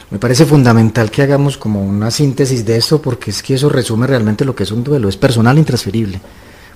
Me 0.10 0.20
parece 0.20 0.46
fundamental 0.46 1.10
que 1.10 1.22
hagamos 1.22 1.58
como 1.58 1.82
una 1.82 2.12
síntesis 2.12 2.66
de 2.66 2.76
eso, 2.76 3.02
porque 3.02 3.32
es 3.32 3.42
que 3.42 3.54
eso 3.54 3.70
resume 3.70 4.06
realmente 4.06 4.44
lo 4.44 4.54
que 4.54 4.64
es 4.64 4.72
un 4.72 4.84
duelo. 4.84 5.08
Es 5.08 5.16
personal 5.16 5.58
intransferible. 5.58 6.20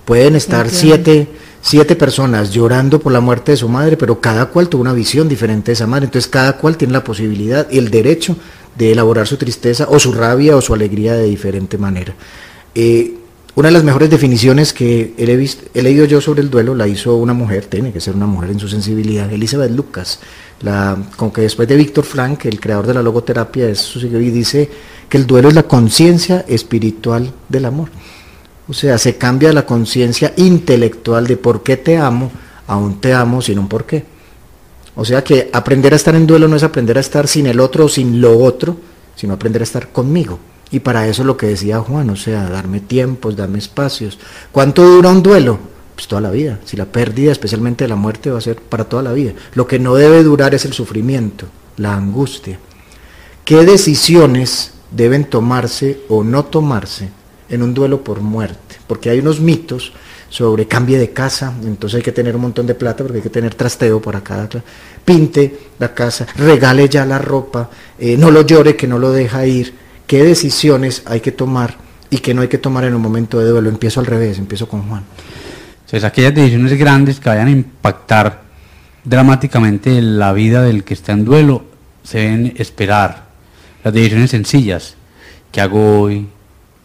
Pueden 0.06 0.36
estar 0.36 0.70
siete 0.70 1.28
siete 1.66 1.96
personas 1.96 2.52
llorando 2.52 3.00
por 3.00 3.10
la 3.10 3.18
muerte 3.18 3.50
de 3.50 3.56
su 3.56 3.68
madre, 3.68 3.96
pero 3.96 4.20
cada 4.20 4.46
cual 4.46 4.68
tuvo 4.68 4.82
una 4.82 4.92
visión 4.92 5.28
diferente 5.28 5.66
de 5.66 5.72
esa 5.72 5.88
madre, 5.88 6.04
entonces 6.04 6.30
cada 6.30 6.58
cual 6.58 6.76
tiene 6.76 6.92
la 6.92 7.02
posibilidad 7.02 7.66
y 7.68 7.78
el 7.78 7.90
derecho 7.90 8.36
de 8.78 8.92
elaborar 8.92 9.26
su 9.26 9.36
tristeza 9.36 9.88
o 9.90 9.98
su 9.98 10.12
rabia 10.12 10.56
o 10.56 10.60
su 10.60 10.74
alegría 10.74 11.14
de 11.14 11.24
diferente 11.24 11.76
manera. 11.76 12.14
Eh, 12.72 13.14
una 13.56 13.66
de 13.66 13.72
las 13.72 13.82
mejores 13.82 14.08
definiciones 14.08 14.72
que 14.72 15.14
he, 15.18 15.82
leído 15.82 16.04
yo 16.04 16.20
sobre 16.20 16.42
el 16.42 16.50
duelo 16.50 16.72
la 16.76 16.86
hizo 16.86 17.16
una 17.16 17.32
mujer, 17.32 17.64
tiene 17.64 17.90
que 17.90 18.00
ser 18.00 18.14
una 18.14 18.26
mujer 18.26 18.50
en 18.50 18.60
su 18.60 18.68
sensibilidad, 18.68 19.32
Elizabeth 19.32 19.72
Lucas, 19.72 20.20
la, 20.60 20.96
con 21.16 21.32
que 21.32 21.40
después 21.40 21.66
de 21.66 21.74
Víctor 21.74 22.04
Frank, 22.04 22.44
el 22.44 22.60
creador 22.60 22.86
de 22.86 22.94
la 22.94 23.02
logoterapia, 23.02 23.68
es 23.68 23.80
su 23.80 23.98
y 23.98 24.30
dice 24.30 24.70
que 25.08 25.16
el 25.16 25.26
duelo 25.26 25.48
es 25.48 25.54
la 25.54 25.64
conciencia 25.64 26.44
espiritual 26.46 27.32
del 27.48 27.64
amor. 27.64 27.88
O 28.68 28.72
sea, 28.72 28.98
se 28.98 29.16
cambia 29.16 29.52
la 29.52 29.64
conciencia 29.64 30.32
intelectual 30.36 31.26
de 31.26 31.36
por 31.36 31.62
qué 31.62 31.76
te 31.76 31.96
amo 31.98 32.30
a 32.66 32.76
un 32.76 33.00
te 33.00 33.14
amo 33.14 33.40
sin 33.40 33.58
un 33.58 33.68
por 33.68 33.84
qué. 33.84 34.04
O 34.96 35.04
sea 35.04 35.22
que 35.22 35.50
aprender 35.52 35.92
a 35.92 35.96
estar 35.96 36.14
en 36.14 36.26
duelo 36.26 36.48
no 36.48 36.56
es 36.56 36.62
aprender 36.62 36.96
a 36.96 37.00
estar 37.00 37.28
sin 37.28 37.46
el 37.46 37.60
otro 37.60 37.84
o 37.84 37.88
sin 37.88 38.20
lo 38.20 38.38
otro, 38.38 38.76
sino 39.14 39.34
aprender 39.34 39.62
a 39.62 39.64
estar 39.64 39.88
conmigo. 39.88 40.38
Y 40.70 40.80
para 40.80 41.06
eso 41.06 41.22
lo 41.22 41.36
que 41.36 41.46
decía 41.46 41.78
Juan, 41.80 42.10
o 42.10 42.16
sea, 42.16 42.48
darme 42.48 42.80
tiempos, 42.80 43.36
darme 43.36 43.58
espacios. 43.58 44.18
¿Cuánto 44.50 44.82
dura 44.84 45.10
un 45.10 45.22
duelo? 45.22 45.58
Pues 45.94 46.08
toda 46.08 46.20
la 46.20 46.30
vida. 46.30 46.58
Si 46.64 46.76
la 46.76 46.86
pérdida, 46.86 47.30
especialmente 47.30 47.86
la 47.86 47.94
muerte, 47.94 48.30
va 48.30 48.38
a 48.38 48.42
ser 48.42 48.56
para 48.56 48.84
toda 48.84 49.02
la 49.02 49.12
vida. 49.12 49.32
Lo 49.54 49.66
que 49.66 49.78
no 49.78 49.94
debe 49.94 50.24
durar 50.24 50.54
es 50.54 50.64
el 50.64 50.72
sufrimiento, 50.72 51.46
la 51.76 51.94
angustia. 51.94 52.58
¿Qué 53.44 53.64
decisiones 53.64 54.72
deben 54.90 55.24
tomarse 55.24 56.00
o 56.08 56.24
no 56.24 56.46
tomarse 56.46 57.10
en 57.48 57.62
un 57.62 57.74
duelo 57.74 58.02
por 58.02 58.20
muerte, 58.20 58.76
porque 58.86 59.10
hay 59.10 59.18
unos 59.20 59.40
mitos 59.40 59.92
sobre 60.28 60.66
cambie 60.66 60.98
de 60.98 61.10
casa, 61.10 61.52
entonces 61.64 61.98
hay 61.98 62.02
que 62.02 62.12
tener 62.12 62.34
un 62.34 62.42
montón 62.42 62.66
de 62.66 62.74
plata 62.74 63.04
porque 63.04 63.18
hay 63.18 63.22
que 63.22 63.30
tener 63.30 63.54
trasteo 63.54 64.00
para 64.02 64.22
cada 64.22 64.48
pinte 65.04 65.58
la 65.78 65.94
casa, 65.94 66.26
regale 66.36 66.88
ya 66.88 67.06
la 67.06 67.18
ropa, 67.18 67.70
eh, 67.98 68.16
no 68.16 68.30
lo 68.30 68.42
llore 68.42 68.76
que 68.76 68.86
no 68.88 68.98
lo 68.98 69.12
deja 69.12 69.46
ir, 69.46 69.74
qué 70.06 70.24
decisiones 70.24 71.02
hay 71.06 71.20
que 71.20 71.32
tomar 71.32 71.76
y 72.10 72.18
qué 72.18 72.34
no 72.34 72.42
hay 72.42 72.48
que 72.48 72.58
tomar 72.58 72.84
en 72.84 72.94
un 72.94 73.02
momento 73.02 73.38
de 73.38 73.46
duelo. 73.46 73.68
Empiezo 73.68 74.00
al 74.00 74.06
revés, 74.06 74.38
empiezo 74.38 74.68
con 74.68 74.88
Juan. 74.88 75.04
Entonces 75.84 76.04
aquellas 76.04 76.34
decisiones 76.34 76.76
grandes 76.78 77.20
que 77.20 77.28
vayan 77.28 77.48
a 77.48 77.50
impactar 77.50 78.42
dramáticamente 79.04 80.00
la 80.02 80.32
vida 80.32 80.62
del 80.62 80.82
que 80.82 80.94
está 80.94 81.12
en 81.12 81.24
duelo 81.24 81.64
se 82.02 82.18
deben 82.18 82.54
esperar. 82.56 83.26
Las 83.84 83.94
decisiones 83.94 84.30
sencillas, 84.30 84.94
¿qué 85.52 85.60
hago 85.60 86.00
hoy? 86.00 86.26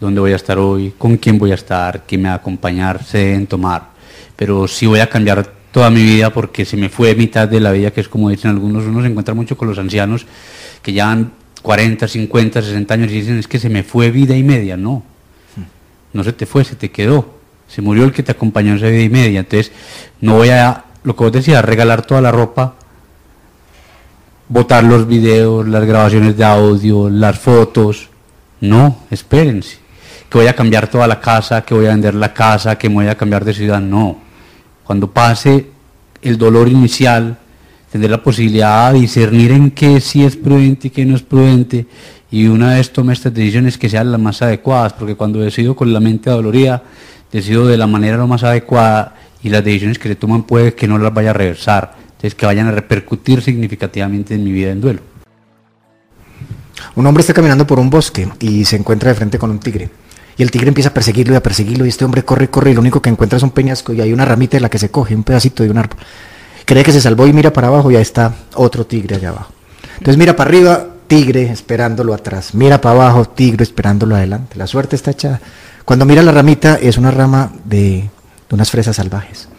Dónde 0.01 0.19
voy 0.19 0.33
a 0.33 0.35
estar 0.35 0.57
hoy, 0.57 0.95
con 0.97 1.15
quién 1.17 1.37
voy 1.37 1.51
a 1.51 1.55
estar, 1.55 2.03
quién 2.07 2.23
me 2.23 2.29
va 2.29 2.33
a 2.33 2.37
acompañar, 2.37 3.03
se 3.03 3.19
deben 3.19 3.45
tomar. 3.45 3.91
Pero 4.35 4.67
si 4.67 4.87
voy 4.87 4.99
a 4.99 5.07
cambiar 5.07 5.45
toda 5.71 5.91
mi 5.91 6.01
vida 6.01 6.33
porque 6.33 6.65
se 6.65 6.75
me 6.75 6.89
fue 6.89 7.13
mitad 7.13 7.47
de 7.47 7.59
la 7.59 7.71
vida, 7.71 7.91
que 7.91 8.01
es 8.01 8.09
como 8.09 8.29
dicen 8.29 8.49
algunos, 8.49 8.83
uno 8.83 9.01
se 9.01 9.07
encuentra 9.07 9.35
mucho 9.35 9.55
con 9.55 9.67
los 9.67 9.77
ancianos 9.77 10.25
que 10.81 10.91
ya 10.91 11.11
han 11.11 11.31
40, 11.61 12.07
50, 12.07 12.61
60 12.63 12.93
años 12.95 13.11
y 13.11 13.21
dicen 13.21 13.37
es 13.37 13.47
que 13.47 13.59
se 13.59 13.69
me 13.69 13.83
fue 13.83 14.09
vida 14.09 14.35
y 14.35 14.41
media. 14.41 14.75
No, 14.75 15.03
no 16.13 16.23
se 16.23 16.33
te 16.33 16.47
fue, 16.47 16.65
se 16.65 16.75
te 16.75 16.89
quedó. 16.89 17.35
Se 17.67 17.83
murió 17.83 18.03
el 18.03 18.11
que 18.11 18.23
te 18.23 18.31
acompañó 18.31 18.71
en 18.71 18.77
esa 18.77 18.87
vida 18.87 19.03
y 19.03 19.09
media. 19.09 19.41
Entonces, 19.41 19.71
no 20.19 20.33
voy 20.33 20.49
a, 20.49 20.85
lo 21.03 21.15
que 21.15 21.23
vos 21.23 21.31
decías, 21.31 21.63
regalar 21.63 22.01
toda 22.01 22.21
la 22.21 22.31
ropa, 22.31 22.73
botar 24.49 24.83
los 24.83 25.07
videos, 25.07 25.67
las 25.67 25.85
grabaciones 25.85 26.35
de 26.35 26.43
audio, 26.43 27.07
las 27.07 27.37
fotos. 27.37 28.09
No, 28.59 28.97
espérense 29.11 29.80
que 30.31 30.37
voy 30.37 30.47
a 30.47 30.55
cambiar 30.55 30.87
toda 30.87 31.07
la 31.07 31.19
casa, 31.19 31.61
que 31.61 31.73
voy 31.73 31.87
a 31.87 31.89
vender 31.89 32.15
la 32.15 32.33
casa, 32.33 32.77
que 32.77 32.87
me 32.87 32.95
voy 32.95 33.07
a 33.07 33.15
cambiar 33.15 33.43
de 33.43 33.53
ciudad. 33.53 33.81
No. 33.81 34.17
Cuando 34.85 35.11
pase 35.11 35.67
el 36.21 36.37
dolor 36.37 36.69
inicial, 36.69 37.37
tener 37.91 38.09
la 38.09 38.23
posibilidad 38.23 38.93
de 38.93 39.01
discernir 39.01 39.51
en 39.51 39.71
qué 39.71 39.99
sí 39.99 40.23
es 40.23 40.37
prudente 40.37 40.87
y 40.87 40.89
qué 40.89 41.05
no 41.05 41.17
es 41.17 41.21
prudente. 41.21 41.85
Y 42.31 42.47
una 42.47 42.75
vez 42.75 42.93
tome 42.93 43.11
estas 43.11 43.33
decisiones 43.33 43.77
que 43.77 43.89
sean 43.89 44.09
las 44.09 44.21
más 44.21 44.41
adecuadas, 44.41 44.93
porque 44.93 45.15
cuando 45.15 45.41
decido 45.41 45.75
con 45.75 45.91
la 45.91 45.99
mente 45.99 46.29
dolorida, 46.29 46.81
decido 47.29 47.67
de 47.67 47.75
la 47.75 47.87
manera 47.87 48.15
lo 48.15 48.25
más 48.25 48.45
adecuada 48.45 49.15
y 49.43 49.49
las 49.49 49.65
decisiones 49.65 49.99
que 49.99 50.07
se 50.07 50.15
toman 50.15 50.43
puede 50.43 50.75
que 50.75 50.87
no 50.87 50.97
las 50.97 51.13
vaya 51.13 51.31
a 51.31 51.33
reversar, 51.33 51.93
entonces 52.05 52.35
que 52.35 52.45
vayan 52.45 52.67
a 52.67 52.71
repercutir 52.71 53.41
significativamente 53.41 54.35
en 54.35 54.45
mi 54.45 54.53
vida 54.53 54.71
en 54.71 54.79
duelo. 54.79 55.01
Un 56.95 57.05
hombre 57.05 57.19
está 57.19 57.33
caminando 57.33 57.67
por 57.67 57.79
un 57.79 57.89
bosque 57.89 58.29
y 58.39 58.63
se 58.63 58.77
encuentra 58.77 59.09
de 59.09 59.15
frente 59.15 59.37
con 59.37 59.51
un 59.51 59.59
tigre. 59.59 59.89
Y 60.37 60.43
el 60.43 60.51
tigre 60.51 60.69
empieza 60.69 60.89
a 60.89 60.93
perseguirlo 60.93 61.33
y 61.33 61.37
a 61.37 61.43
perseguirlo 61.43 61.85
y 61.85 61.89
este 61.89 62.05
hombre 62.05 62.23
corre, 62.23 62.49
corre 62.49 62.71
y 62.71 62.73
lo 62.73 62.81
único 62.81 63.01
que 63.01 63.09
encuentra 63.09 63.37
es 63.37 63.43
un 63.43 63.51
peñasco 63.51 63.93
y 63.93 64.01
hay 64.01 64.13
una 64.13 64.25
ramita 64.25 64.57
de 64.57 64.61
la 64.61 64.69
que 64.69 64.79
se 64.79 64.89
coge, 64.89 65.15
un 65.15 65.23
pedacito 65.23 65.63
de 65.63 65.69
un 65.69 65.77
árbol. 65.77 65.97
Cree 66.65 66.83
que 66.83 66.91
se 66.91 67.01
salvó 67.01 67.27
y 67.27 67.33
mira 67.33 67.51
para 67.51 67.67
abajo 67.67 67.91
y 67.91 67.95
ahí 67.95 68.01
está 68.01 68.33
otro 68.55 68.85
tigre 68.85 69.15
allá 69.15 69.29
abajo. 69.29 69.51
Entonces 69.93 70.17
mira 70.17 70.35
para 70.35 70.49
arriba, 70.49 70.87
tigre 71.07 71.51
esperándolo 71.51 72.13
atrás. 72.13 72.53
Mira 72.53 72.79
para 72.79 72.95
abajo, 72.95 73.25
tigre 73.25 73.63
esperándolo 73.63 74.15
adelante. 74.15 74.57
La 74.57 74.67
suerte 74.67 74.95
está 74.95 75.11
echada. 75.11 75.41
Cuando 75.85 76.05
mira 76.05 76.23
la 76.23 76.31
ramita 76.31 76.75
es 76.75 76.97
una 76.97 77.11
rama 77.11 77.51
de, 77.65 78.09
de 78.49 78.55
unas 78.55 78.71
fresas 78.71 78.95
salvajes. 78.95 79.49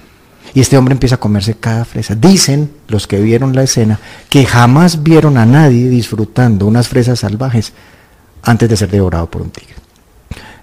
Y 0.54 0.60
este 0.60 0.76
hombre 0.76 0.92
empieza 0.92 1.16
a 1.16 1.20
comerse 1.20 1.54
cada 1.54 1.84
fresa. 1.84 2.14
Dicen 2.14 2.70
los 2.88 3.06
que 3.06 3.20
vieron 3.20 3.54
la 3.54 3.62
escena 3.62 3.98
que 4.28 4.44
jamás 4.44 5.02
vieron 5.02 5.38
a 5.38 5.46
nadie 5.46 5.88
disfrutando 5.88 6.66
unas 6.66 6.88
fresas 6.88 7.20
salvajes 7.20 7.72
antes 8.42 8.68
de 8.68 8.76
ser 8.76 8.90
devorado 8.90 9.30
por 9.30 9.42
un 9.42 9.50
tigre. 9.50 9.81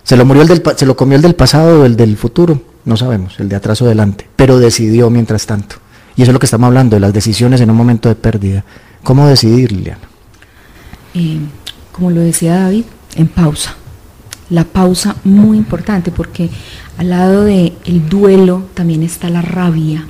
Se 0.09 0.17
lo, 0.17 0.25
murió 0.25 0.41
el 0.41 0.47
del, 0.47 0.63
se 0.75 0.87
lo 0.87 0.95
comió 0.95 1.17
el 1.17 1.21
del 1.21 1.35
pasado 1.35 1.81
o 1.81 1.85
el 1.85 1.95
del 1.95 2.17
futuro, 2.17 2.59
no 2.83 2.97
sabemos, 2.97 3.39
el 3.39 3.47
de 3.47 3.55
atrás 3.55 3.79
o 3.83 3.85
adelante, 3.85 4.27
pero 4.35 4.57
decidió 4.57 5.11
mientras 5.11 5.45
tanto. 5.45 5.75
Y 6.15 6.23
eso 6.23 6.31
es 6.31 6.33
lo 6.33 6.39
que 6.39 6.47
estamos 6.47 6.65
hablando, 6.65 6.95
de 6.95 6.99
las 6.99 7.13
decisiones 7.13 7.61
en 7.61 7.69
un 7.69 7.77
momento 7.77 8.09
de 8.09 8.15
pérdida. 8.15 8.65
¿Cómo 9.03 9.27
decidir, 9.27 9.71
Liliana? 9.71 10.01
Eh, 11.13 11.37
como 11.91 12.09
lo 12.09 12.21
decía 12.21 12.55
David, 12.55 12.85
en 13.17 13.27
pausa. 13.27 13.75
La 14.49 14.63
pausa 14.63 15.15
muy 15.25 15.59
importante 15.59 16.09
porque 16.09 16.49
al 16.97 17.11
lado 17.11 17.43
del 17.43 17.73
el 17.85 18.09
duelo 18.09 18.65
también 18.73 19.03
está 19.03 19.29
la 19.29 19.43
rabia. 19.43 20.07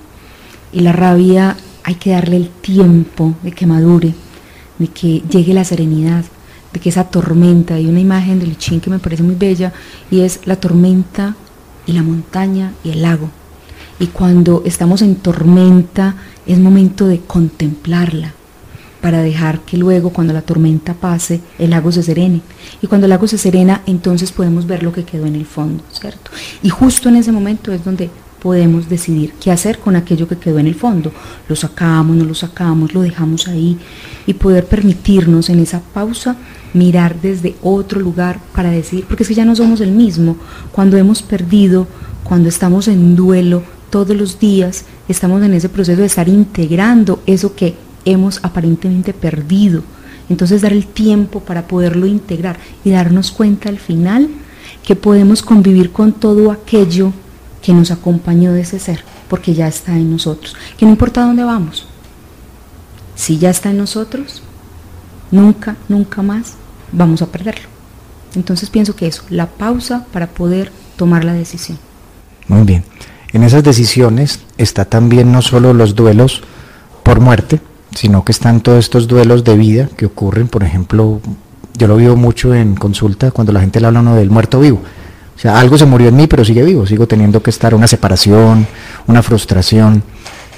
Y 0.72 0.80
la 0.80 0.94
rabia 0.94 1.58
hay 1.84 1.96
que 1.96 2.12
darle 2.12 2.38
el 2.38 2.48
tiempo 2.48 3.36
de 3.44 3.52
que 3.52 3.68
madure, 3.68 4.14
de 4.78 4.88
que 4.88 5.24
llegue 5.30 5.54
la 5.54 5.66
serenidad, 5.66 6.24
de 6.80 6.84
que 6.84 6.90
esa 6.90 7.04
tormenta, 7.04 7.76
hay 7.76 7.88
una 7.88 8.00
imagen 8.00 8.40
del 8.40 8.58
Chin 8.58 8.80
que 8.80 8.90
me 8.90 9.00
parece 9.00 9.24
muy 9.24 9.36
bella, 9.36 9.74
y 10.10 10.22
es 10.22 10.40
la 10.46 10.56
tormenta 10.56 11.36
y 11.86 11.92
la 11.92 12.04
montaña 12.04 12.72
y 12.84 12.92
el 12.92 13.02
lago. 13.02 13.30
Y 14.00 14.08
cuando 14.08 14.64
estamos 14.66 15.02
en 15.02 15.16
tormenta 15.16 16.16
es 16.48 16.58
momento 16.58 17.06
de 17.08 17.20
contemplarla, 17.20 18.34
para 19.02 19.22
dejar 19.22 19.62
que 19.62 19.78
luego 19.78 20.12
cuando 20.12 20.34
la 20.34 20.42
tormenta 20.42 20.94
pase 20.94 21.42
el 21.58 21.72
lago 21.72 21.92
se 21.92 22.04
serene. 22.04 22.42
Y 22.82 22.88
cuando 22.88 23.06
el 23.06 23.10
lago 23.10 23.28
se 23.28 23.38
serena, 23.38 23.82
entonces 23.86 24.32
podemos 24.32 24.66
ver 24.66 24.84
lo 24.84 24.94
que 24.94 25.04
quedó 25.04 25.26
en 25.26 25.36
el 25.36 25.46
fondo, 25.46 25.84
¿cierto? 25.92 26.32
Y 26.64 26.70
justo 26.70 27.10
en 27.10 27.18
ese 27.18 27.32
momento 27.32 27.72
es 27.74 27.84
donde 27.84 28.10
podemos 28.42 28.88
decidir 28.88 29.34
qué 29.42 29.52
hacer 29.52 29.80
con 29.80 29.96
aquello 29.96 30.28
que 30.28 30.38
quedó 30.38 30.60
en 30.60 30.68
el 30.68 30.76
fondo. 30.76 31.12
Lo 31.48 31.56
sacamos, 31.56 32.16
no 32.16 32.24
lo 32.24 32.34
sacamos, 32.34 32.94
lo 32.94 33.02
dejamos 33.02 33.48
ahí 33.48 33.78
y 34.26 34.34
poder 34.34 34.66
permitirnos 34.66 35.50
en 35.50 35.60
esa 35.60 35.82
pausa 35.82 36.38
mirar 36.74 37.20
desde 37.22 37.56
otro 37.62 38.00
lugar 38.00 38.40
para 38.54 38.70
decir, 38.72 39.06
porque 39.08 39.24
es 39.24 39.30
que 39.30 39.36
ya 39.36 39.46
no 39.46 39.56
somos 39.56 39.82
el 39.82 39.92
mismo. 39.92 40.38
Cuando 40.72 40.98
hemos 40.98 41.22
perdido, 41.22 41.88
cuando 42.24 42.50
estamos 42.50 42.88
en 42.88 43.16
duelo 43.16 43.64
todos 43.90 44.16
los 44.16 44.40
días, 44.40 44.86
estamos 45.08 45.42
en 45.44 45.54
ese 45.54 45.70
proceso 45.70 46.02
de 46.02 46.08
estar 46.08 46.30
integrando 46.30 47.22
eso 47.26 47.56
que 47.56 47.76
hemos 48.06 48.40
aparentemente 48.44 49.14
perdido. 49.14 49.84
Entonces 50.30 50.62
dar 50.62 50.74
el 50.74 50.86
tiempo 50.86 51.40
para 51.40 51.68
poderlo 51.68 52.06
integrar 52.06 52.60
y 52.84 52.92
darnos 52.92 53.32
cuenta 53.32 53.70
al 53.70 53.80
final 53.80 54.30
que 54.84 54.96
podemos 54.96 55.42
convivir 55.42 55.92
con 55.92 56.14
todo 56.14 56.52
aquello 56.52 57.12
que 57.64 57.74
nos 57.74 57.92
acompañó 57.92 58.54
de 58.54 58.62
ese 58.62 58.80
ser, 58.80 59.04
porque 59.28 59.54
ya 59.54 59.68
está 59.68 59.96
en 59.96 60.12
nosotros. 60.12 60.56
Que 60.78 60.86
no 60.86 60.92
importa 60.92 61.26
dónde 61.26 61.44
vamos, 61.44 61.88
si 63.16 63.38
ya 63.38 63.50
está 63.50 63.72
en 63.72 63.78
nosotros, 63.78 64.42
nunca, 65.32 65.76
nunca 65.90 66.22
más 66.22 66.59
vamos 66.92 67.22
a 67.22 67.28
perderlo. 67.28 67.68
Entonces 68.36 68.70
pienso 68.70 68.96
que 68.96 69.08
eso, 69.08 69.24
la 69.30 69.48
pausa 69.48 70.06
para 70.12 70.28
poder 70.28 70.72
tomar 70.96 71.24
la 71.24 71.34
decisión. 71.34 71.80
Muy 72.48 72.64
bien. 72.64 72.84
En 73.32 73.44
esas 73.44 73.64
decisiones 73.64 74.40
está 74.58 74.86
también 74.86 75.32
no 75.32 75.42
solo 75.42 75.74
los 75.74 75.96
duelos 75.96 76.42
por 77.04 77.20
muerte, 77.20 77.60
sino 77.96 78.24
que 78.24 78.32
están 78.32 78.62
todos 78.62 78.80
estos 78.80 79.08
duelos 79.08 79.44
de 79.44 79.56
vida 79.56 79.90
que 79.96 80.06
ocurren, 80.06 80.48
por 80.48 80.64
ejemplo, 80.64 81.22
yo 81.78 81.88
lo 81.88 81.96
vivo 81.96 82.16
mucho 82.16 82.54
en 82.54 82.76
consulta 82.76 83.32
cuando 83.32 83.54
la 83.54 83.62
gente 83.62 83.80
le 83.80 83.88
habla 83.88 84.02
uno 84.02 84.16
del 84.16 84.30
muerto 84.30 84.60
vivo. 84.60 84.82
O 85.36 85.40
sea, 85.42 85.60
algo 85.60 85.78
se 85.78 85.86
murió 85.86 86.10
en 86.10 86.18
mí, 86.18 86.28
pero 86.28 86.44
sigue 86.44 86.64
vivo, 86.64 86.86
sigo 86.86 87.08
teniendo 87.08 87.42
que 87.42 87.50
estar, 87.50 87.74
una 87.74 87.88
separación, 87.88 88.68
una 89.08 89.24
frustración. 89.24 90.04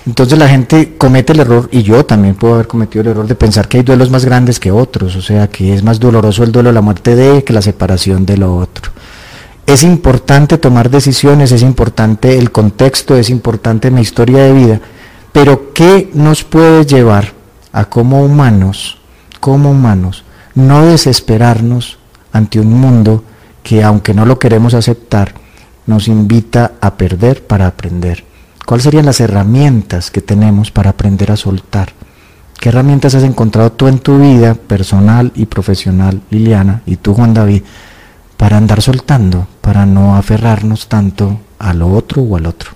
Entonces 0.06 0.38
la 0.38 0.48
gente 0.48 0.96
comete 0.98 1.34
el 1.34 1.42
error, 1.42 1.70
y 1.72 1.84
yo 1.84 2.06
también 2.06 2.36
puedo 2.36 2.56
haber 2.56 2.68
cometido 2.68 3.02
el 3.02 3.08
error 3.10 3.28
de 3.28 3.36
pensar 3.36 3.68
que 3.68 3.78
hay 3.78 3.84
duelos 3.84 4.10
más 4.10 4.26
grandes 4.26 4.60
que 4.60 4.72
otros, 4.72 5.16
o 5.16 5.22
sea, 5.22 5.48
que 5.48 5.74
es 5.74 5.84
más 5.84 6.00
doloroso 6.00 6.44
el 6.44 6.52
duelo 6.52 6.70
de 6.70 6.74
la 6.74 6.82
muerte 6.82 7.16
de 7.16 7.44
que 7.44 7.54
la 7.54 7.62
separación 7.62 8.26
de 8.26 8.38
lo 8.38 8.58
otro. 8.58 8.92
Es 9.68 9.84
importante 9.84 10.58
tomar 10.58 10.90
decisiones, 10.90 11.52
es 11.52 11.62
importante 11.62 12.38
el 12.38 12.52
contexto, 12.52 13.16
es 13.16 13.30
importante 13.30 13.92
mi 13.92 14.02
historia 14.02 14.44
de 14.44 14.54
vida, 14.54 14.82
pero 15.32 15.72
¿qué 15.74 16.10
nos 16.14 16.44
puede 16.44 16.86
llevar 16.86 17.34
a 17.72 17.86
como 17.86 18.24
humanos, 18.24 18.98
como 19.40 19.72
humanos, 19.72 20.24
no 20.56 20.86
desesperarnos 20.86 22.00
ante 22.34 22.60
un 22.60 22.74
mundo 22.74 23.24
que 23.64 23.84
aunque 23.84 24.14
no 24.14 24.26
lo 24.26 24.40
queremos 24.40 24.74
aceptar, 24.74 25.34
nos 25.86 26.08
invita 26.08 26.74
a 26.82 26.96
perder 26.96 27.46
para 27.46 27.68
aprender. 27.68 28.24
¿Cuáles 28.72 28.86
serían 28.86 29.06
las 29.06 29.20
herramientas 29.20 30.12
que 30.12 30.22
tenemos 30.22 30.72
para 30.72 30.92
aprender 30.92 31.30
a 31.30 31.36
soltar? 31.36 31.90
¿Qué 32.58 32.70
herramientas 32.70 33.14
has 33.16 33.24
encontrado 33.24 33.74
tú 33.74 33.90
en 33.90 34.00
tu 34.00 34.18
vida 34.18 34.54
personal 34.54 35.34
y 35.36 35.46
profesional, 35.46 36.22
Liliana, 36.30 36.82
y 36.86 36.96
tú, 36.96 37.14
Juan 37.14 37.34
David, 37.34 37.64
para 38.38 38.56
andar 38.56 38.82
soltando, 38.82 39.46
para 39.60 39.86
no 39.86 40.16
aferrarnos 40.16 40.88
tanto 40.88 41.42
a 41.60 41.74
lo 41.74 41.92
otro 41.92 42.22
o 42.22 42.38
al 42.38 42.46
otro? 42.46 42.72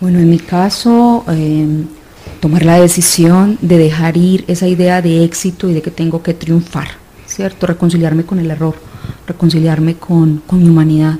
Bueno, 0.00 0.18
en 0.18 0.28
mi 0.28 0.40
caso, 0.40 1.24
em, 1.28 1.86
tomar 2.40 2.64
la 2.64 2.80
decisión 2.80 3.58
de 3.60 3.78
dejar 3.78 4.16
ir 4.16 4.44
esa 4.48 4.66
idea 4.66 5.00
de 5.00 5.22
éxito 5.22 5.70
y 5.70 5.74
de 5.74 5.82
que 5.82 5.92
tengo 5.92 6.20
que 6.20 6.34
triunfar, 6.34 6.88
¿cierto? 7.26 7.68
Reconciliarme 7.68 8.24
con 8.24 8.40
el 8.40 8.50
error 8.50 8.74
reconciliarme 9.24 9.94
con, 9.94 10.42
mi 10.50 10.68
humanidad, 10.68 11.14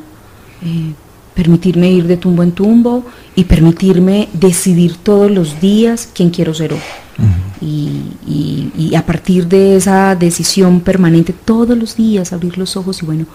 eh, 0.65 0.93
permitirme 1.35 1.91
ir 1.91 2.07
de 2.07 2.17
tumbo 2.17 2.43
en 2.43 2.53
tumbo 2.53 3.05
y 3.35 3.45
permitirme 3.45 4.29
decidir 4.33 4.97
todos 4.97 5.31
los 5.31 5.61
días 5.61 6.09
quién 6.13 6.31
quiero 6.31 6.55
ser 6.55 6.73
hoy. 6.73 6.81
y, 7.61 8.95
a 8.97 9.07
partir 9.07 9.47
de 9.47 9.77
esa 9.77 10.17
decisión 10.17 10.81
permanente, 10.81 11.33
todos 11.33 11.77
los 11.77 11.97
días 11.97 12.33
abrir 12.33 12.59
los 12.59 12.77
ojos 12.77 13.03
y 13.03 13.07
bueno, 13.07 13.27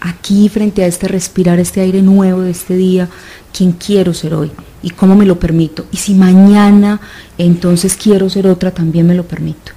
aquí 0.00 0.48
frente 0.48 0.82
a 0.82 0.86
este 0.86 1.06
respirar, 1.06 1.58
este 1.58 1.80
aire 1.80 2.02
nuevo 2.02 2.40
de 2.40 2.50
este 2.50 2.76
día, 2.76 3.08
quién 3.56 3.72
quiero 3.72 4.14
ser 4.14 4.34
hoy 4.34 4.50
y 4.82 4.90
cómo 4.90 5.14
me 5.14 5.26
lo 5.26 5.38
permito. 5.38 5.86
Y 5.92 5.98
si 5.98 6.14
mañana 6.14 7.00
entonces 7.38 7.96
quiero 7.96 8.28
ser 8.28 8.46
otra, 8.46 8.72
también 8.72 9.06
me 9.06 9.14
lo 9.14 9.24
permito. 9.24 9.72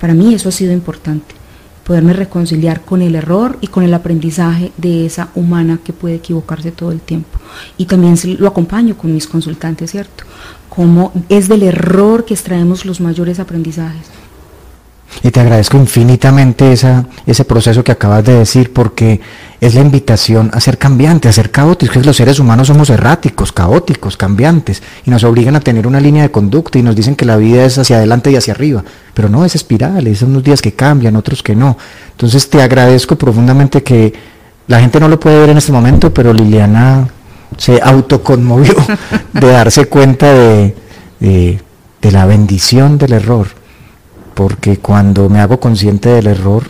Para 0.00 0.14
mí 0.14 0.34
eso 0.34 0.48
ha 0.48 0.52
sido 0.52 0.72
importante 0.72 1.43
poderme 1.84 2.14
reconciliar 2.14 2.80
con 2.80 3.02
el 3.02 3.14
error 3.14 3.58
y 3.60 3.68
con 3.68 3.84
el 3.84 3.94
aprendizaje 3.94 4.72
de 4.76 5.06
esa 5.06 5.28
humana 5.34 5.78
que 5.84 5.92
puede 5.92 6.16
equivocarse 6.16 6.72
todo 6.72 6.92
el 6.92 7.00
tiempo. 7.00 7.38
Y 7.76 7.84
también 7.84 8.16
lo 8.38 8.48
acompaño 8.48 8.96
con 8.96 9.12
mis 9.12 9.26
consultantes, 9.26 9.90
¿cierto? 9.90 10.24
Cómo 10.68 11.12
es 11.28 11.48
del 11.48 11.62
error 11.62 12.24
que 12.24 12.34
extraemos 12.34 12.84
los 12.84 13.00
mayores 13.00 13.38
aprendizajes. 13.38 14.23
Y 15.22 15.30
te 15.30 15.40
agradezco 15.40 15.76
infinitamente 15.76 16.72
esa, 16.72 17.06
ese 17.26 17.44
proceso 17.44 17.84
que 17.84 17.92
acabas 17.92 18.24
de 18.24 18.34
decir, 18.34 18.72
porque 18.72 19.20
es 19.60 19.74
la 19.74 19.80
invitación 19.80 20.50
a 20.52 20.60
ser 20.60 20.76
cambiante, 20.76 21.28
a 21.28 21.32
ser 21.32 21.50
caóticos. 21.50 22.04
Los 22.04 22.16
seres 22.16 22.38
humanos 22.38 22.66
somos 22.66 22.90
erráticos, 22.90 23.52
caóticos, 23.52 24.16
cambiantes, 24.16 24.82
y 25.06 25.10
nos 25.10 25.24
obligan 25.24 25.56
a 25.56 25.60
tener 25.60 25.86
una 25.86 26.00
línea 26.00 26.22
de 26.22 26.30
conducta 26.30 26.78
y 26.78 26.82
nos 26.82 26.96
dicen 26.96 27.16
que 27.16 27.24
la 27.24 27.36
vida 27.36 27.64
es 27.64 27.78
hacia 27.78 27.96
adelante 27.96 28.30
y 28.30 28.36
hacia 28.36 28.52
arriba. 28.52 28.84
Pero 29.14 29.28
no, 29.28 29.44
es 29.44 29.54
espiral, 29.54 30.14
son 30.16 30.30
unos 30.30 30.44
días 30.44 30.60
que 30.60 30.72
cambian, 30.72 31.16
otros 31.16 31.42
que 31.42 31.54
no. 31.54 31.78
Entonces 32.10 32.50
te 32.50 32.60
agradezco 32.60 33.16
profundamente 33.16 33.82
que 33.82 34.12
la 34.66 34.80
gente 34.80 35.00
no 35.00 35.08
lo 35.08 35.18
puede 35.20 35.38
ver 35.40 35.50
en 35.50 35.58
este 35.58 35.72
momento, 35.72 36.12
pero 36.12 36.32
Liliana 36.32 37.08
se 37.56 37.80
autoconmovió 37.82 38.74
de 39.32 39.46
darse 39.46 39.86
cuenta 39.86 40.32
de, 40.32 40.74
de 41.20 42.10
la 42.12 42.26
bendición 42.26 42.98
del 42.98 43.14
error 43.14 43.63
porque 44.34 44.78
cuando 44.78 45.28
me 45.28 45.40
hago 45.40 45.60
consciente 45.60 46.08
del 46.08 46.26
error, 46.26 46.64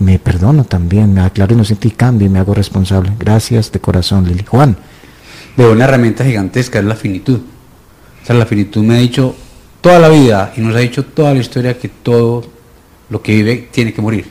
me 0.00 0.18
perdono 0.18 0.64
también, 0.64 1.14
me 1.14 1.20
aclaro 1.20 1.54
inocente 1.54 1.88
y 1.88 1.92
cambio 1.92 2.26
y 2.26 2.30
me 2.30 2.40
hago 2.40 2.54
responsable. 2.54 3.12
Gracias 3.18 3.70
de 3.70 3.80
corazón, 3.80 4.26
Lili. 4.26 4.44
Juan. 4.44 4.76
Veo 5.56 5.72
una 5.72 5.84
herramienta 5.84 6.24
gigantesca, 6.24 6.80
es 6.80 6.84
la 6.84 6.96
finitud. 6.96 7.38
O 8.22 8.26
sea, 8.26 8.34
la 8.34 8.46
finitud 8.46 8.82
me 8.82 8.96
ha 8.96 8.98
dicho 8.98 9.34
toda 9.80 9.98
la 10.00 10.08
vida 10.08 10.52
y 10.56 10.60
nos 10.60 10.74
ha 10.74 10.80
dicho 10.80 11.04
toda 11.04 11.32
la 11.32 11.40
historia 11.40 11.78
que 11.78 11.88
todo 11.88 12.44
lo 13.10 13.22
que 13.22 13.36
vive 13.36 13.68
tiene 13.70 13.92
que 13.92 14.02
morir. 14.02 14.26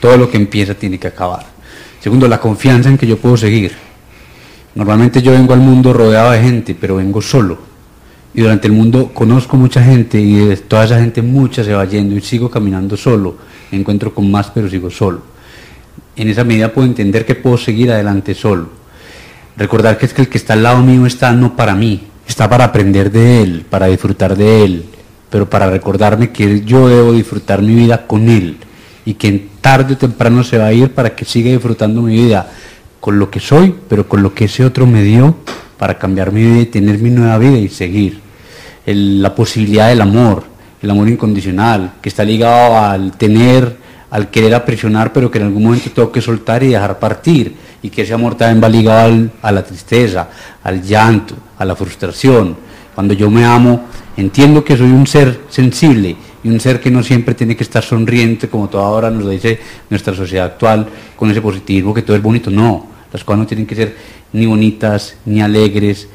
Todo 0.00 0.16
lo 0.16 0.30
que 0.30 0.36
empieza 0.36 0.74
tiene 0.74 0.98
que 0.98 1.08
acabar. 1.08 1.46
Segundo, 2.00 2.28
la 2.28 2.40
confianza 2.40 2.90
en 2.90 2.98
que 2.98 3.06
yo 3.06 3.18
puedo 3.18 3.36
seguir. 3.36 3.72
Normalmente 4.74 5.22
yo 5.22 5.32
vengo 5.32 5.54
al 5.54 5.60
mundo 5.60 5.92
rodeado 5.92 6.32
de 6.32 6.42
gente, 6.42 6.76
pero 6.78 6.96
vengo 6.96 7.22
solo 7.22 7.69
y 8.32 8.42
durante 8.42 8.68
el 8.68 8.72
mundo 8.72 9.10
conozco 9.12 9.56
mucha 9.56 9.82
gente 9.82 10.20
y 10.20 10.34
de 10.34 10.56
toda 10.56 10.84
esa 10.84 11.00
gente 11.00 11.20
mucha 11.22 11.64
se 11.64 11.72
va 11.72 11.84
yendo 11.84 12.14
y 12.14 12.20
sigo 12.20 12.50
caminando 12.50 12.96
solo, 12.96 13.36
me 13.70 13.78
encuentro 13.78 14.14
con 14.14 14.30
más 14.30 14.50
pero 14.50 14.68
sigo 14.68 14.90
solo. 14.90 15.22
En 16.16 16.28
esa 16.28 16.44
medida 16.44 16.72
puedo 16.72 16.86
entender 16.86 17.24
que 17.24 17.34
puedo 17.34 17.56
seguir 17.56 17.90
adelante 17.90 18.34
solo. 18.34 18.68
Recordar 19.56 19.98
que 19.98 20.06
es 20.06 20.14
que 20.14 20.22
el 20.22 20.28
que 20.28 20.38
está 20.38 20.52
al 20.52 20.62
lado 20.62 20.82
mío 20.82 21.06
está 21.06 21.32
no 21.32 21.56
para 21.56 21.74
mí, 21.74 22.02
está 22.26 22.48
para 22.48 22.64
aprender 22.64 23.10
de 23.10 23.42
él, 23.42 23.66
para 23.68 23.86
disfrutar 23.86 24.36
de 24.36 24.64
él, 24.64 24.84
pero 25.28 25.48
para 25.50 25.70
recordarme 25.70 26.30
que 26.30 26.62
yo 26.64 26.88
debo 26.88 27.12
disfrutar 27.12 27.62
mi 27.62 27.74
vida 27.74 28.06
con 28.06 28.28
él 28.28 28.56
y 29.04 29.14
que 29.14 29.48
tarde 29.60 29.94
o 29.94 29.98
temprano 29.98 30.44
se 30.44 30.58
va 30.58 30.66
a 30.66 30.72
ir 30.72 30.92
para 30.92 31.14
que 31.16 31.24
siga 31.24 31.50
disfrutando 31.50 32.02
mi 32.02 32.14
vida 32.14 32.50
con 33.00 33.18
lo 33.18 33.30
que 33.30 33.40
soy, 33.40 33.74
pero 33.88 34.08
con 34.08 34.22
lo 34.22 34.34
que 34.34 34.44
ese 34.44 34.64
otro 34.64 34.86
me 34.86 35.02
dio 35.02 35.36
para 35.80 35.96
cambiar 35.96 36.30
mi 36.30 36.42
vida 36.42 36.60
y 36.60 36.66
tener 36.66 36.98
mi 36.98 37.08
nueva 37.08 37.38
vida 37.38 37.56
y 37.56 37.68
seguir. 37.70 38.20
la 38.84 39.34
posibilidad 39.34 39.88
del 39.88 40.02
amor, 40.02 40.44
el 40.82 40.90
amor 40.90 41.08
incondicional, 41.08 41.92
que 42.02 42.10
está 42.10 42.22
ligado 42.22 42.76
al 42.76 43.12
tener, 43.12 43.78
al 44.10 44.28
querer 44.28 44.54
aprisionar, 44.54 45.10
pero 45.10 45.30
que 45.30 45.38
en 45.38 45.44
algún 45.44 45.62
momento 45.62 45.90
tengo 45.90 46.12
que 46.12 46.20
soltar 46.20 46.62
y 46.62 46.68
dejar 46.68 46.98
partir. 46.98 47.56
Y 47.82 47.88
que 47.88 48.02
ese 48.02 48.12
amor 48.12 48.34
también 48.34 48.62
va 48.62 48.68
ligado 48.68 49.30
a 49.40 49.50
la 49.50 49.62
tristeza, 49.62 50.28
al 50.62 50.82
llanto, 50.82 51.34
a 51.56 51.64
la 51.64 51.74
frustración. 51.74 52.56
Cuando 52.94 53.14
yo 53.14 53.30
me 53.30 53.46
amo, 53.46 53.86
entiendo 54.18 54.62
que 54.62 54.76
soy 54.76 54.90
un 54.90 55.06
ser 55.06 55.40
sensible 55.48 56.14
y 56.44 56.48
un 56.50 56.60
ser 56.60 56.78
que 56.78 56.90
no 56.90 57.02
siempre 57.02 57.34
tiene 57.34 57.56
que 57.56 57.64
estar 57.64 57.82
sonriente, 57.82 58.50
como 58.50 58.68
toda 58.68 58.84
hora 58.88 59.10
nos 59.10 59.30
dice 59.30 59.58
nuestra 59.88 60.14
sociedad 60.14 60.44
actual, 60.44 60.86
con 61.16 61.30
ese 61.30 61.40
positivismo 61.40 61.94
que 61.94 62.02
todo 62.02 62.16
es 62.16 62.22
bonito. 62.22 62.50
No, 62.50 62.99
las 63.12 63.24
cosas 63.24 63.38
no 63.40 63.46
tienen 63.46 63.66
que 63.66 63.74
ser 63.74 63.96
ni 64.32 64.46
bonitas, 64.46 65.16
ni 65.24 65.40
alegres, 65.40 66.08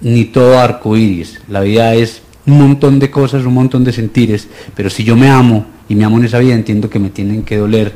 ni 0.00 0.24
todo 0.24 0.58
arco 0.58 0.96
iris. 0.96 1.40
La 1.48 1.60
vida 1.60 1.94
es 1.94 2.22
un 2.46 2.58
montón 2.58 2.98
de 2.98 3.10
cosas, 3.10 3.44
un 3.44 3.54
montón 3.54 3.84
de 3.84 3.92
sentires, 3.92 4.48
pero 4.74 4.88
si 4.90 5.04
yo 5.04 5.16
me 5.16 5.28
amo 5.28 5.66
y 5.88 5.94
me 5.94 6.04
amo 6.04 6.18
en 6.18 6.24
esa 6.24 6.38
vida, 6.38 6.54
entiendo 6.54 6.88
que 6.88 6.98
me 6.98 7.10
tienen 7.10 7.42
que 7.42 7.56
doler, 7.56 7.92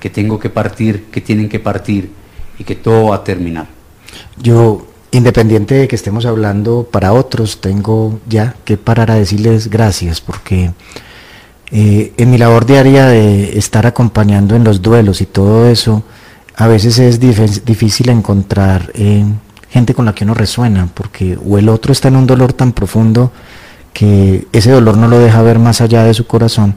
que 0.00 0.10
tengo 0.10 0.38
que 0.38 0.50
partir, 0.50 1.04
que 1.10 1.20
tienen 1.20 1.48
que 1.48 1.58
partir 1.58 2.10
y 2.58 2.64
que 2.64 2.74
todo 2.74 3.08
va 3.08 3.16
a 3.16 3.24
terminar. 3.24 3.66
Yo, 4.36 4.86
independiente 5.12 5.74
de 5.74 5.88
que 5.88 5.96
estemos 5.96 6.26
hablando 6.26 6.88
para 6.90 7.12
otros, 7.12 7.60
tengo 7.60 8.20
ya 8.28 8.54
que 8.64 8.76
parar 8.76 9.10
a 9.10 9.14
decirles 9.14 9.68
gracias 9.68 10.20
porque 10.20 10.70
Eh, 11.72 12.12
en 12.16 12.30
mi 12.30 12.38
labor 12.38 12.64
diaria 12.64 13.08
de 13.08 13.58
estar 13.58 13.86
acompañando 13.86 14.54
en 14.54 14.62
los 14.62 14.82
duelos 14.82 15.20
y 15.20 15.26
todo 15.26 15.68
eso, 15.68 16.04
a 16.56 16.66
veces 16.66 16.98
es 16.98 17.20
difícil 17.20 18.08
encontrar 18.08 18.90
eh, 18.94 19.24
gente 19.68 19.94
con 19.94 20.06
la 20.06 20.14
que 20.14 20.24
uno 20.24 20.34
resuena, 20.34 20.88
porque 20.92 21.38
o 21.46 21.58
el 21.58 21.68
otro 21.68 21.92
está 21.92 22.08
en 22.08 22.16
un 22.16 22.26
dolor 22.26 22.54
tan 22.54 22.72
profundo 22.72 23.30
que 23.92 24.46
ese 24.52 24.70
dolor 24.70 24.96
no 24.96 25.06
lo 25.08 25.18
deja 25.18 25.42
ver 25.42 25.58
más 25.58 25.80
allá 25.82 26.04
de 26.04 26.14
su 26.14 26.26
corazón, 26.26 26.74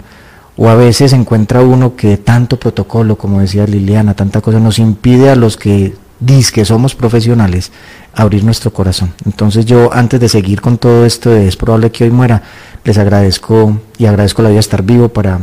o 0.58 0.68
a 0.68 0.76
veces 0.76 1.14
encuentra 1.14 1.62
uno 1.62 1.96
que 1.96 2.18
tanto 2.18 2.60
protocolo, 2.60 3.18
como 3.18 3.40
decía 3.40 3.66
Liliana, 3.66 4.14
tanta 4.14 4.42
cosa, 4.42 4.60
nos 4.60 4.80
impide 4.80 5.30
a 5.30 5.36
los 5.36 5.56
que 5.56 5.96
dice 6.20 6.52
que 6.52 6.66
somos 6.66 6.96
profesionales 6.96 7.72
abrir 8.14 8.44
nuestro 8.44 8.74
corazón. 8.74 9.14
Entonces 9.26 9.66
yo 9.66 9.94
antes 9.94 10.20
de 10.20 10.28
seguir 10.28 10.60
con 10.60 10.78
todo 10.78 11.06
esto 11.06 11.30
de 11.30 11.48
es 11.48 11.56
probable 11.56 11.92
que 11.92 12.04
hoy 12.04 12.12
muera, 12.12 12.44
les 12.84 12.98
agradezco 12.98 13.80
y 13.98 14.06
agradezco 14.06 14.42
la 14.42 14.50
vida 14.50 14.60
estar 14.60 14.84
vivo 14.84 15.08
para 15.08 15.40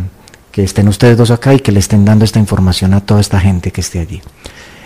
que 0.56 0.64
estén 0.64 0.88
ustedes 0.88 1.18
dos 1.18 1.30
acá 1.30 1.52
y 1.52 1.60
que 1.60 1.70
le 1.70 1.80
estén 1.80 2.06
dando 2.06 2.24
esta 2.24 2.38
información 2.38 2.94
a 2.94 3.02
toda 3.02 3.20
esta 3.20 3.38
gente 3.38 3.70
que 3.72 3.82
esté 3.82 4.00
allí. 4.00 4.22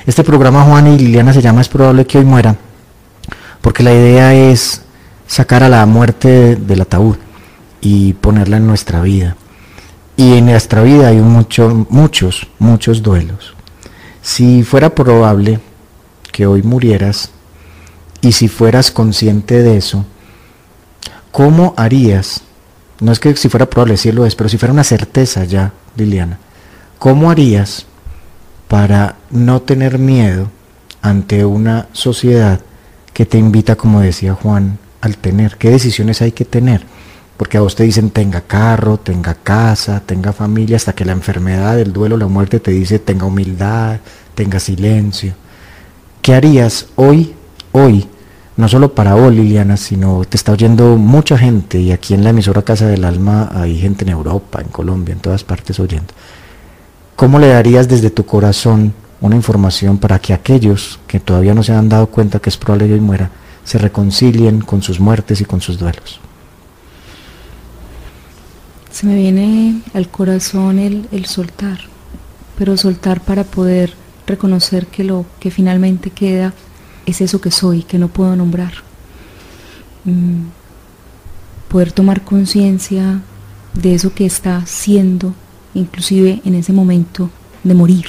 Este 0.05 0.25
programa 0.25 0.65
Juan 0.65 0.89
y 0.89 0.99
Liliana 0.99 1.33
se 1.33 1.43
llama 1.43 1.61
Es 1.61 1.69
probable 1.69 2.09
que 2.09 2.19
hoy 2.19 2.25
muera, 2.25 2.57
porque 3.61 3.85
la 3.85 3.93
idea 3.93 4.35
es 4.35 4.83
sacar 5.29 5.63
a 5.63 5.69
la 5.69 5.87
muerte 5.87 6.57
del 6.57 6.81
ataúd 6.81 7.19
y 7.81 8.15
ponerla 8.15 8.57
en 8.57 8.67
nuestra 8.67 9.01
vida. 9.01 9.37
Y 10.17 10.39
en 10.39 10.47
nuestra 10.47 10.83
vida 10.83 11.07
hay 11.07 11.19
mucho, 11.19 11.87
muchos, 11.89 12.49
muchos 12.59 13.01
duelos. 13.01 13.55
Si 14.23 14.65
fuera 14.65 14.93
probable 14.93 15.61
que 16.33 16.49
hoy 16.49 16.65
murieras 16.65 17.31
y 18.21 18.33
si 18.33 18.49
fueras 18.49 18.91
consciente 18.91 19.63
de 19.63 19.77
eso, 19.77 20.05
¿cómo 21.31 21.75
harías? 21.77 22.43
No 23.01 23.13
es 23.13 23.19
que 23.19 23.35
si 23.37 23.49
fuera 23.49 23.69
probable, 23.69 23.97
sí 23.97 24.13
lo 24.13 24.27
es, 24.27 24.35
pero 24.35 24.49
si 24.49 24.59
fuera 24.59 24.73
una 24.73 24.85
certeza 24.85 25.45
ya, 25.45 25.73
Liliana, 25.97 26.39
¿cómo 26.99 27.31
harías 27.31 27.87
para 28.69 29.17
no 29.31 29.63
tener 29.63 29.99
miedo 29.99 30.51
ante 31.03 31.45
una 31.45 31.89
sociedad 31.93 32.61
que 33.13 33.27
te 33.27 33.39
invita, 33.39 33.77
como 33.77 34.01
decía 34.01 34.35
Juan, 34.35 34.79
al 35.01 35.17
tener? 35.17 35.57
¿Qué 35.57 35.71
decisiones 35.71 36.21
hay 36.23 36.33
que 36.33 36.45
tener? 36.45 36.85
porque 37.41 37.57
a 37.57 37.63
vos 37.63 37.75
te 37.75 37.85
dicen 37.85 38.11
tenga 38.11 38.43
carro, 38.43 38.99
tenga 38.99 39.33
casa, 39.33 40.03
tenga 40.05 40.31
familia, 40.31 40.77
hasta 40.77 40.93
que 40.93 41.07
la 41.07 41.13
enfermedad, 41.13 41.81
el 41.81 41.91
duelo, 41.91 42.19
la 42.19 42.27
muerte 42.27 42.61
te 42.61 42.71
dice 42.71 42.99
tenga 42.99 43.25
humildad, 43.25 44.01
tenga 44.35 44.61
silencio. 44.61 45.33
¿Qué 46.21 46.35
harías 46.35 46.89
hoy, 46.97 47.35
hoy, 47.73 48.07
no 48.61 48.69
solo 48.69 48.95
para 48.95 49.15
vos 49.15 49.33
Liliana, 49.33 49.77
sino 49.77 50.23
te 50.29 50.37
está 50.37 50.53
oyendo 50.53 50.97
mucha 50.97 51.37
gente 51.39 51.81
y 51.81 51.93
aquí 51.93 52.15
en 52.15 52.23
la 52.23 52.31
emisora 52.31 52.63
Casa 52.63 52.87
del 52.87 53.05
Alma 53.05 53.51
hay 53.55 53.79
gente 53.79 54.05
en 54.05 54.11
Europa, 54.11 54.61
en 54.61 54.69
Colombia, 54.69 55.15
en 55.15 55.21
todas 55.21 55.43
partes 55.45 55.81
oyendo. 55.81 56.13
¿Cómo 57.17 57.39
le 57.39 57.49
darías 57.49 57.89
desde 57.89 58.11
tu 58.11 58.25
corazón 58.27 58.95
una 59.21 59.37
información 59.37 59.99
para 59.99 60.19
que 60.19 60.33
aquellos 60.33 61.01
que 61.07 61.21
todavía 61.21 61.55
no 61.55 61.63
se 61.63 61.73
han 61.73 61.89
dado 61.89 62.07
cuenta 62.07 62.39
que 62.39 62.51
es 62.51 62.57
probable 62.57 62.87
que 62.87 62.95
hoy 62.95 63.01
muera, 63.01 63.31
se 63.65 63.79
reconcilien 63.79 64.61
con 64.61 64.83
sus 64.83 65.01
muertes 65.01 65.41
y 65.41 65.45
con 65.45 65.61
sus 65.61 65.79
duelos? 65.79 66.21
Se 68.91 69.07
me 69.07 69.17
viene 69.17 69.83
al 69.95 70.09
corazón 70.09 70.79
el, 70.79 71.25
soltar, 71.27 71.79
pero 72.59 72.77
soltar 72.77 73.21
para 73.21 73.45
poder 73.45 73.95
reconocer 74.27 74.87
que 74.87 75.05
lo 75.05 75.25
que 75.39 75.51
finalmente 75.51 76.11
queda 76.11 76.53
es 77.11 77.21
eso 77.21 77.41
que 77.41 77.51
soy, 77.51 77.83
que 77.83 77.99
no 77.99 78.09
puedo 78.09 78.35
nombrar. 78.37 78.73
Mm, 80.05 80.47
poder 81.69 81.93
tomar 81.93 82.23
conciencia 82.23 83.21
de 83.75 83.95
eso 83.95 84.15
que 84.15 84.27
está 84.27 84.65
siendo, 84.67 85.35
inclusive 85.75 86.41
en 86.45 86.55
ese 86.55 86.73
momento 86.73 87.31
de 87.63 87.75
morir. 87.75 88.07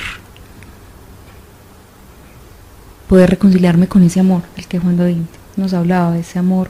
Poder 3.08 3.30
reconciliarme 3.30 3.88
con 3.88 4.04
ese 4.04 4.20
amor, 4.20 4.44
el 4.56 4.68
que 4.68 4.80
Juan 4.80 4.98
David 4.98 5.18
nos 5.58 5.74
hablaba, 5.74 6.18
ese 6.18 6.40
amor 6.40 6.70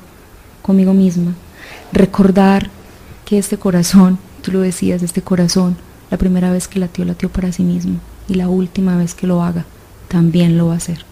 conmigo 0.62 0.94
misma. 0.94 1.34
Recordar 1.94 2.70
este 3.38 3.58
corazón, 3.58 4.20
tú 4.41 4.52
lo 4.52 4.60
decías, 4.60 5.04
este 5.04 5.22
corazón, 5.22 5.78
la 6.10 6.17
primera 6.17 6.52
vez 6.52 6.67
que 6.67 6.80
latió, 6.80 7.06
latió 7.06 7.30
para 7.30 7.52
sí 7.52 7.63
mismo 7.63 8.00
y 8.28 8.36
la 8.36 8.50
última 8.50 8.98
vez 8.98 9.13
que 9.13 9.28
lo 9.28 9.44
haga, 9.44 9.65
también 10.08 10.58
lo 10.58 10.67
va 10.67 10.74
a 10.74 10.78
hacer. 10.78 11.06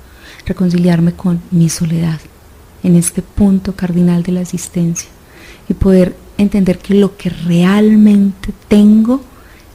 Reconciliarme 0.46 1.14
con 1.14 1.42
mi 1.52 1.70
soledad, 1.70 2.20
en 2.84 2.96
este 2.96 3.22
punto 3.22 3.76
cardinal 3.76 4.24
de 4.24 4.32
la 4.32 4.42
existencia 4.42 5.10
y 5.68 5.74
poder 5.74 6.16
entender 6.38 6.80
que 6.80 6.96
lo 6.96 7.18
que 7.18 7.30
realmente 7.30 8.54
tengo 8.68 9.22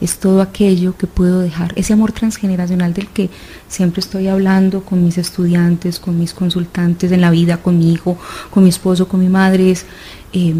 es 0.00 0.18
todo 0.18 0.42
aquello 0.42 0.96
que 0.96 1.06
puedo 1.06 1.40
dejar, 1.40 1.72
ese 1.76 1.92
amor 1.92 2.12
transgeneracional 2.12 2.92
del 2.92 3.08
que 3.08 3.30
siempre 3.68 4.00
estoy 4.00 4.28
hablando 4.28 4.84
con 4.84 5.04
mis 5.04 5.18
estudiantes, 5.18 5.98
con 5.98 6.18
mis 6.18 6.34
consultantes 6.34 7.12
en 7.12 7.20
la 7.20 7.30
vida, 7.30 7.58
con 7.58 7.78
mi 7.78 7.92
hijo, 7.92 8.18
con 8.50 8.64
mi 8.64 8.68
esposo, 8.68 9.08
con 9.08 9.20
mi 9.20 9.28
madre, 9.28 9.70
es 9.70 9.86
eh, 10.32 10.54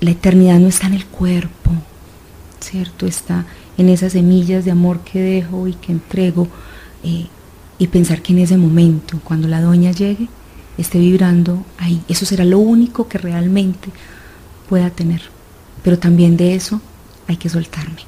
la 0.00 0.10
eternidad 0.10 0.58
no 0.58 0.68
está 0.68 0.86
en 0.86 0.94
el 0.94 1.06
cuerpo, 1.06 1.70
¿cierto? 2.60 3.06
Está 3.06 3.44
en 3.76 3.88
esas 3.88 4.12
semillas 4.12 4.64
de 4.64 4.70
amor 4.70 5.00
que 5.00 5.20
dejo 5.20 5.68
y 5.68 5.74
que 5.74 5.92
entrego 5.92 6.48
eh, 7.04 7.26
y 7.78 7.86
pensar 7.86 8.22
que 8.22 8.32
en 8.32 8.40
ese 8.40 8.56
momento, 8.56 9.20
cuando 9.24 9.48
la 9.48 9.60
doña 9.60 9.92
llegue, 9.92 10.28
esté 10.76 10.98
vibrando 10.98 11.64
ahí. 11.78 12.02
Eso 12.08 12.26
será 12.26 12.44
lo 12.44 12.58
único 12.58 13.08
que 13.08 13.18
realmente 13.18 13.90
pueda 14.68 14.90
tener. 14.90 15.22
Pero 15.82 15.98
también 15.98 16.36
de 16.36 16.54
eso 16.54 16.80
hay 17.26 17.36
que 17.36 17.48
soltarme 17.48 18.02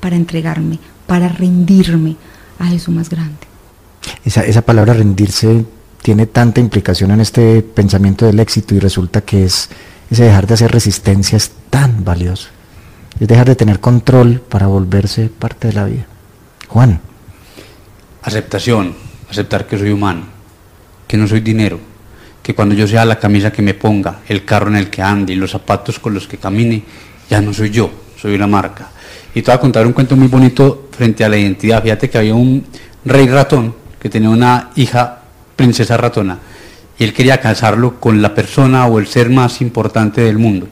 para 0.00 0.14
entregarme, 0.14 0.78
para 1.06 1.28
rendirme 1.28 2.16
a 2.58 2.72
eso 2.72 2.92
más 2.92 3.08
grande. 3.08 3.38
Esa, 4.24 4.44
esa 4.44 4.62
palabra 4.62 4.94
rendirse 4.94 5.64
tiene 6.02 6.26
tanta 6.26 6.60
implicación 6.60 7.10
en 7.10 7.20
este 7.20 7.62
pensamiento 7.62 8.24
del 8.24 8.38
éxito 8.38 8.74
y 8.74 8.78
resulta 8.78 9.22
que 9.22 9.44
es 9.44 9.68
ese 10.10 10.24
dejar 10.24 10.46
de 10.46 10.54
hacer 10.54 10.70
resistencia 10.70 11.36
es 11.36 11.50
tan 11.70 12.04
valioso. 12.04 12.48
Es 13.18 13.26
dejar 13.26 13.48
de 13.48 13.56
tener 13.56 13.80
control 13.80 14.40
para 14.40 14.68
volverse 14.68 15.28
parte 15.28 15.68
de 15.68 15.74
la 15.74 15.84
vida. 15.84 16.06
Juan. 16.68 17.00
Aceptación, 18.28 18.92
aceptar 19.30 19.66
que 19.66 19.78
soy 19.78 19.88
humano, 19.88 20.24
que 21.06 21.16
no 21.16 21.26
soy 21.26 21.40
dinero, 21.40 21.80
que 22.42 22.54
cuando 22.54 22.74
yo 22.74 22.86
sea 22.86 23.06
la 23.06 23.18
camisa 23.18 23.50
que 23.50 23.62
me 23.62 23.72
ponga, 23.72 24.18
el 24.28 24.44
carro 24.44 24.68
en 24.68 24.76
el 24.76 24.90
que 24.90 25.00
ande 25.00 25.32
y 25.32 25.36
los 25.36 25.52
zapatos 25.52 25.98
con 25.98 26.12
los 26.12 26.28
que 26.28 26.36
camine, 26.36 26.82
ya 27.30 27.40
no 27.40 27.54
soy 27.54 27.70
yo, 27.70 27.90
soy 28.20 28.34
una 28.34 28.46
marca. 28.46 28.90
Y 29.34 29.40
te 29.40 29.50
voy 29.50 29.56
a 29.56 29.60
contar 29.60 29.86
un 29.86 29.94
cuento 29.94 30.14
muy 30.14 30.28
bonito 30.28 30.90
frente 30.92 31.24
a 31.24 31.30
la 31.30 31.38
identidad. 31.38 31.82
Fíjate 31.82 32.10
que 32.10 32.18
había 32.18 32.34
un 32.34 32.66
rey 33.02 33.26
ratón 33.28 33.74
que 33.98 34.10
tenía 34.10 34.28
una 34.28 34.72
hija 34.76 35.22
princesa 35.56 35.96
ratona 35.96 36.38
y 36.98 37.04
él 37.04 37.14
quería 37.14 37.40
casarlo 37.40 37.98
con 37.98 38.20
la 38.20 38.34
persona 38.34 38.84
o 38.88 38.98
el 38.98 39.06
ser 39.06 39.30
más 39.30 39.62
importante 39.62 40.20
del 40.20 40.36
mundo. 40.36 40.68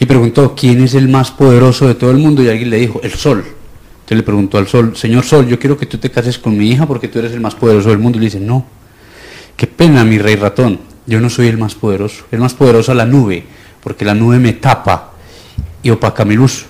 Y 0.00 0.04
preguntó, 0.04 0.56
¿quién 0.56 0.82
es 0.82 0.94
el 0.94 1.06
más 1.06 1.30
poderoso 1.30 1.86
de 1.86 1.94
todo 1.94 2.10
el 2.10 2.18
mundo? 2.18 2.42
Y 2.42 2.48
alguien 2.48 2.70
le 2.70 2.78
dijo, 2.78 3.00
el 3.04 3.12
sol. 3.12 3.44
Le 4.14 4.24
preguntó 4.24 4.58
al 4.58 4.66
sol, 4.66 4.96
Señor 4.96 5.24
Sol, 5.24 5.46
yo 5.46 5.58
quiero 5.58 5.78
que 5.78 5.86
tú 5.86 5.96
te 5.98 6.10
cases 6.10 6.38
con 6.38 6.58
mi 6.58 6.68
hija 6.70 6.86
porque 6.86 7.06
tú 7.06 7.20
eres 7.20 7.32
el 7.32 7.40
más 7.40 7.54
poderoso 7.54 7.90
del 7.90 7.98
mundo. 7.98 8.18
Y 8.18 8.20
le 8.20 8.26
dice, 8.26 8.40
no, 8.40 8.66
qué 9.56 9.68
pena 9.68 10.04
mi 10.04 10.18
rey 10.18 10.34
ratón, 10.34 10.80
yo 11.06 11.20
no 11.20 11.30
soy 11.30 11.46
el 11.46 11.58
más 11.58 11.76
poderoso. 11.76 12.24
El 12.32 12.40
más 12.40 12.54
poderoso 12.54 12.90
es 12.90 12.96
la 12.96 13.06
nube, 13.06 13.44
porque 13.82 14.04
la 14.04 14.14
nube 14.14 14.38
me 14.40 14.54
tapa 14.54 15.12
y 15.82 15.90
opaca 15.90 16.24
mi 16.24 16.34
luz. 16.34 16.66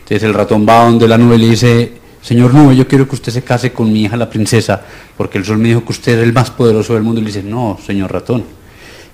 Entonces 0.00 0.22
el 0.22 0.34
ratón 0.34 0.66
va 0.68 0.84
donde 0.84 1.08
la 1.08 1.16
nube 1.16 1.38
le 1.38 1.48
dice, 1.48 1.92
Señor 2.20 2.52
Nube, 2.52 2.76
yo 2.76 2.86
quiero 2.86 3.08
que 3.08 3.14
usted 3.14 3.32
se 3.32 3.42
case 3.42 3.72
con 3.72 3.90
mi 3.90 4.02
hija 4.02 4.16
la 4.16 4.28
princesa, 4.28 4.82
porque 5.16 5.38
el 5.38 5.44
sol 5.44 5.58
me 5.58 5.68
dijo 5.68 5.84
que 5.84 5.92
usted 5.92 6.18
es 6.18 6.24
el 6.24 6.32
más 6.32 6.50
poderoso 6.50 6.94
del 6.94 7.02
mundo. 7.02 7.20
Y 7.20 7.24
le 7.24 7.28
dice, 7.28 7.42
no, 7.42 7.78
señor 7.86 8.12
ratón, 8.12 8.44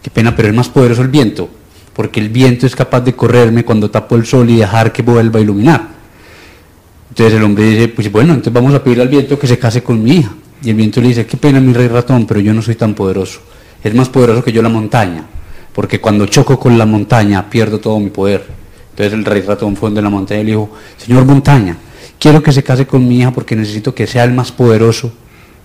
qué 0.03 0.11
pena, 0.11 0.35
pero 0.35 0.49
es 0.49 0.55
más 0.55 0.69
poderoso 0.69 1.03
el 1.03 1.09
viento, 1.09 1.49
porque 1.95 2.19
el 2.19 2.29
viento 2.31 2.67
es 2.67 2.75
capaz 2.75 3.01
de 3.03 3.15
correrme 3.15 3.65
cuando 3.65 3.91
tapo 3.91 4.17
el 4.17 4.27
sol 4.27 4.51
y 4.51 4.57
dejar 4.57 4.93
que 4.93 5.03
vuelva 5.03 5.39
a 5.39 5.43
iluminar. 5.43 6.00
Entonces 7.11 7.35
el 7.35 7.43
hombre 7.43 7.65
dice, 7.65 7.89
pues 7.89 8.11
bueno, 8.11 8.33
entonces 8.33 8.53
vamos 8.53 8.73
a 8.75 8.83
pedir 8.83 9.01
al 9.01 9.09
viento 9.09 9.39
que 9.39 9.47
se 9.47 9.59
case 9.59 9.83
con 9.83 10.03
mi 10.03 10.17
hija. 10.17 10.33
Y 10.63 10.71
el 10.71 10.77
viento 10.77 11.01
le 11.01 11.09
dice, 11.09 11.27
qué 11.27 11.37
pena 11.37 11.61
mi 11.61 11.73
rey 11.73 11.89
ratón, 11.89 12.27
pero 12.27 12.41
yo 12.41 12.55
no 12.55 12.63
soy 12.63 12.77
tan 12.77 12.95
poderoso. 12.95 13.41
Es 13.83 13.95
más 13.95 14.09
poderoso 14.09 14.45
que 14.45 14.53
yo 14.53 14.63
la 14.63 14.69
montaña, 14.69 15.25
porque 15.75 16.01
cuando 16.01 16.27
choco 16.27 16.59
con 16.59 16.79
la 16.79 16.87
montaña 16.87 17.49
pierdo 17.49 17.81
todo 17.81 17.99
mi 17.99 18.11
poder. 18.11 18.45
Entonces 18.91 19.13
el 19.13 19.25
rey 19.25 19.41
ratón 19.43 19.77
fue 19.77 19.89
donde 19.89 20.03
la 20.03 20.11
montaña 20.11 20.41
y 20.41 20.45
le 20.45 20.51
dijo, 20.51 20.71
señor 20.99 21.25
montaña, 21.25 21.77
quiero 22.19 22.43
que 22.43 22.53
se 22.53 22.63
case 22.63 22.87
con 22.87 23.07
mi 23.09 23.21
hija 23.21 23.33
porque 23.33 23.57
necesito 23.57 23.95
que 23.95 24.07
sea 24.07 24.25
el 24.25 24.33
más 24.33 24.53
poderoso, 24.53 25.11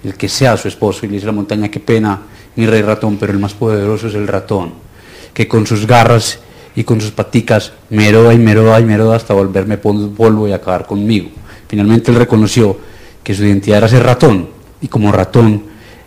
el 0.03 0.15
que 0.15 0.29
sea 0.29 0.57
su 0.57 0.67
esposo. 0.67 1.05
Y 1.05 1.09
le 1.09 1.15
dice 1.15 1.25
la 1.25 1.33
montaña, 1.33 1.69
qué 1.69 1.79
pena, 1.79 2.21
mi 2.55 2.65
rey 2.65 2.81
ratón, 2.81 3.17
pero 3.17 3.33
el 3.33 3.39
más 3.39 3.53
poderoso 3.53 4.07
es 4.07 4.15
el 4.15 4.27
ratón, 4.27 4.73
que 5.33 5.47
con 5.47 5.67
sus 5.67 5.85
garras 5.85 6.39
y 6.75 6.83
con 6.83 6.99
sus 6.99 7.11
paticas 7.11 7.73
me 7.89 8.07
heroda 8.07 8.33
y 8.33 8.37
me 8.37 8.51
heroda 8.51 8.79
y 8.79 8.85
me 8.85 8.93
heroda 8.93 9.15
hasta 9.15 9.33
volverme 9.33 9.77
polvo 9.77 10.47
y 10.47 10.51
acabar 10.51 10.85
conmigo. 10.85 11.29
Finalmente 11.67 12.11
él 12.11 12.17
reconoció 12.17 12.77
que 13.23 13.33
su 13.33 13.43
identidad 13.43 13.79
era 13.79 13.87
ser 13.87 14.03
ratón, 14.03 14.49
y 14.81 14.87
como 14.87 15.11
ratón, 15.11 15.63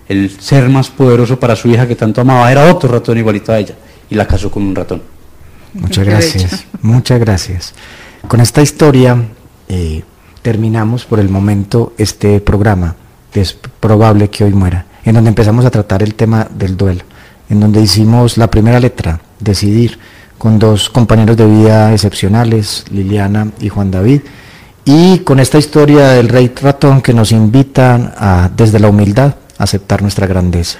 el 0.08 0.30
ser 0.30 0.68
más 0.68 0.88
poderoso 0.88 1.40
para 1.40 1.56
su 1.56 1.68
hija 1.68 1.88
que 1.88 1.96
tanto 1.96 2.20
amaba 2.20 2.50
era 2.50 2.72
otro 2.72 2.90
ratón 2.90 3.18
igualito 3.18 3.52
a 3.52 3.58
ella, 3.58 3.74
y 4.08 4.14
la 4.14 4.26
casó 4.26 4.50
con 4.50 4.62
un 4.62 4.74
ratón. 4.74 5.02
Muchas 5.74 6.06
gracias, 6.06 6.64
muchas 6.82 7.18
gracias. 7.18 7.74
Con 8.26 8.40
esta 8.40 8.62
historia 8.62 9.16
eh, 9.68 10.02
terminamos 10.42 11.04
por 11.04 11.18
el 11.18 11.28
momento 11.28 11.92
este 11.98 12.40
programa, 12.40 12.94
es 13.40 13.52
probable 13.80 14.28
que 14.28 14.44
hoy 14.44 14.52
muera, 14.52 14.86
en 15.04 15.14
donde 15.14 15.28
empezamos 15.28 15.64
a 15.64 15.70
tratar 15.70 16.02
el 16.02 16.14
tema 16.14 16.46
del 16.50 16.76
duelo, 16.76 17.02
en 17.48 17.60
donde 17.60 17.80
hicimos 17.80 18.36
la 18.36 18.50
primera 18.50 18.80
letra, 18.80 19.20
decidir, 19.40 19.98
con 20.38 20.58
dos 20.58 20.88
compañeros 20.88 21.36
de 21.36 21.46
vida 21.46 21.92
excepcionales, 21.92 22.84
Liliana 22.90 23.48
y 23.60 23.68
Juan 23.68 23.90
David, 23.90 24.22
y 24.84 25.18
con 25.18 25.40
esta 25.40 25.58
historia 25.58 26.10
del 26.10 26.28
rey 26.28 26.52
ratón 26.62 27.02
que 27.02 27.12
nos 27.12 27.32
invitan 27.32 28.14
a, 28.16 28.48
desde 28.56 28.78
la 28.78 28.88
humildad, 28.88 29.34
a 29.58 29.64
aceptar 29.64 30.00
nuestra 30.00 30.26
grandeza. 30.26 30.78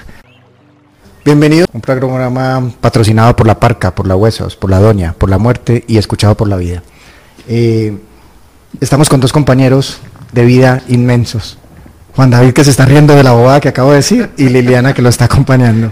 Bienvenido 1.25 1.65
a 1.65 1.75
un 1.75 1.81
programa 1.81 2.71
patrocinado 2.79 3.35
por 3.35 3.45
la 3.45 3.59
Parca, 3.59 3.93
por 3.93 4.07
la 4.07 4.15
Huesos, 4.15 4.55
por 4.55 4.69
la 4.69 4.79
Doña, 4.79 5.13
por 5.13 5.29
la 5.29 5.37
Muerte 5.37 5.83
y 5.85 5.97
escuchado 5.97 6.35
por 6.35 6.47
la 6.47 6.55
Vida. 6.55 6.81
Eh, 7.47 7.97
estamos 8.79 9.09
con 9.09 9.19
dos 9.19 9.33
compañeros 9.33 9.99
de 10.31 10.45
vida 10.45 10.81
inmensos. 10.87 11.57
Juan 12.15 12.29
David 12.29 12.53
que 12.53 12.63
se 12.63 12.71
está 12.71 12.85
riendo 12.85 13.15
de 13.15 13.23
la 13.23 13.33
bobada 13.33 13.59
que 13.59 13.69
acabo 13.69 13.91
de 13.91 13.97
decir 13.97 14.29
y 14.37 14.49
Liliana 14.49 14.93
que 14.93 15.01
lo 15.01 15.09
está 15.09 15.25
acompañando. 15.25 15.91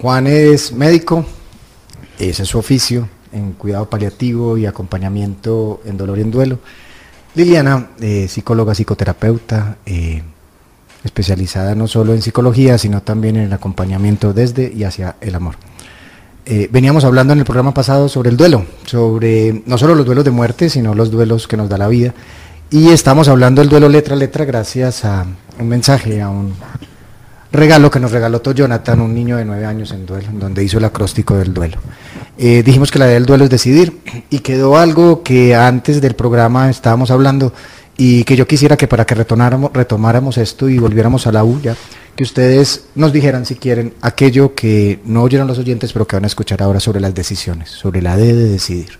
Juan 0.00 0.26
es 0.26 0.72
médico, 0.72 1.24
ese 2.18 2.42
es 2.42 2.48
su 2.48 2.58
oficio, 2.58 3.08
en 3.32 3.52
cuidado 3.52 3.88
paliativo 3.88 4.58
y 4.58 4.66
acompañamiento 4.66 5.80
en 5.84 5.96
dolor 5.96 6.18
y 6.18 6.22
en 6.22 6.30
duelo. 6.30 6.58
Liliana, 7.34 7.88
eh, 8.00 8.28
psicóloga, 8.28 8.74
psicoterapeuta, 8.74 9.78
eh, 9.86 10.22
especializada 11.02 11.74
no 11.74 11.88
solo 11.88 12.14
en 12.14 12.22
psicología, 12.22 12.78
sino 12.78 13.02
también 13.02 13.36
en 13.36 13.44
el 13.44 13.52
acompañamiento 13.52 14.32
desde 14.32 14.72
y 14.72 14.84
hacia 14.84 15.16
el 15.20 15.34
amor. 15.34 15.56
Eh, 16.44 16.68
veníamos 16.70 17.04
hablando 17.04 17.32
en 17.32 17.38
el 17.38 17.44
programa 17.44 17.72
pasado 17.72 18.08
sobre 18.08 18.30
el 18.30 18.36
duelo, 18.36 18.66
sobre 18.84 19.62
no 19.64 19.78
solo 19.78 19.94
los 19.94 20.04
duelos 20.04 20.24
de 20.24 20.30
muerte, 20.30 20.68
sino 20.68 20.94
los 20.94 21.10
duelos 21.10 21.46
que 21.46 21.56
nos 21.56 21.68
da 21.68 21.78
la 21.78 21.88
vida. 21.88 22.14
Y 22.70 22.88
estamos 22.88 23.28
hablando 23.28 23.60
del 23.60 23.68
duelo 23.68 23.88
letra 23.88 24.14
a 24.14 24.18
letra 24.18 24.44
gracias 24.44 25.04
a 25.04 25.26
un 25.58 25.68
mensaje, 25.68 26.20
a 26.20 26.28
un 26.28 26.54
regalo 27.52 27.90
que 27.90 28.00
nos 28.00 28.10
regaló 28.10 28.42
Jonathan, 28.42 29.00
un 29.00 29.14
niño 29.14 29.36
de 29.36 29.44
nueve 29.44 29.66
años 29.66 29.92
en 29.92 30.06
duelo, 30.06 30.28
donde 30.32 30.64
hizo 30.64 30.78
el 30.78 30.84
acróstico 30.84 31.36
del 31.36 31.52
duelo. 31.52 31.78
Eh, 32.38 32.62
dijimos 32.62 32.90
que 32.90 32.98
la 32.98 33.04
idea 33.04 33.14
del 33.14 33.26
duelo 33.26 33.44
es 33.44 33.50
decidir 33.50 34.00
y 34.30 34.38
quedó 34.38 34.76
algo 34.76 35.22
que 35.22 35.54
antes 35.54 36.00
del 36.00 36.14
programa 36.14 36.70
estábamos 36.70 37.10
hablando 37.10 37.52
y 37.96 38.24
que 38.24 38.36
yo 38.36 38.46
quisiera 38.46 38.76
que 38.76 38.88
para 38.88 39.04
que 39.04 39.14
retomáramos, 39.14 39.70
retomáramos 39.72 40.38
esto 40.38 40.68
y 40.68 40.78
volviéramos 40.78 41.26
a 41.26 41.32
la 41.32 41.44
U 41.44 41.60
que 42.16 42.22
ustedes 42.22 42.86
nos 42.94 43.12
dijeran 43.12 43.44
si 43.44 43.56
quieren 43.56 43.94
aquello 44.00 44.54
que 44.54 45.00
no 45.04 45.22
oyeron 45.22 45.46
los 45.46 45.58
oyentes 45.58 45.92
pero 45.92 46.06
que 46.06 46.16
van 46.16 46.24
a 46.24 46.26
escuchar 46.26 46.62
ahora 46.62 46.80
sobre 46.80 47.00
las 47.00 47.14
decisiones, 47.14 47.70
sobre 47.70 48.00
la 48.00 48.16
D 48.16 48.32
de 48.34 48.48
decidir, 48.48 48.98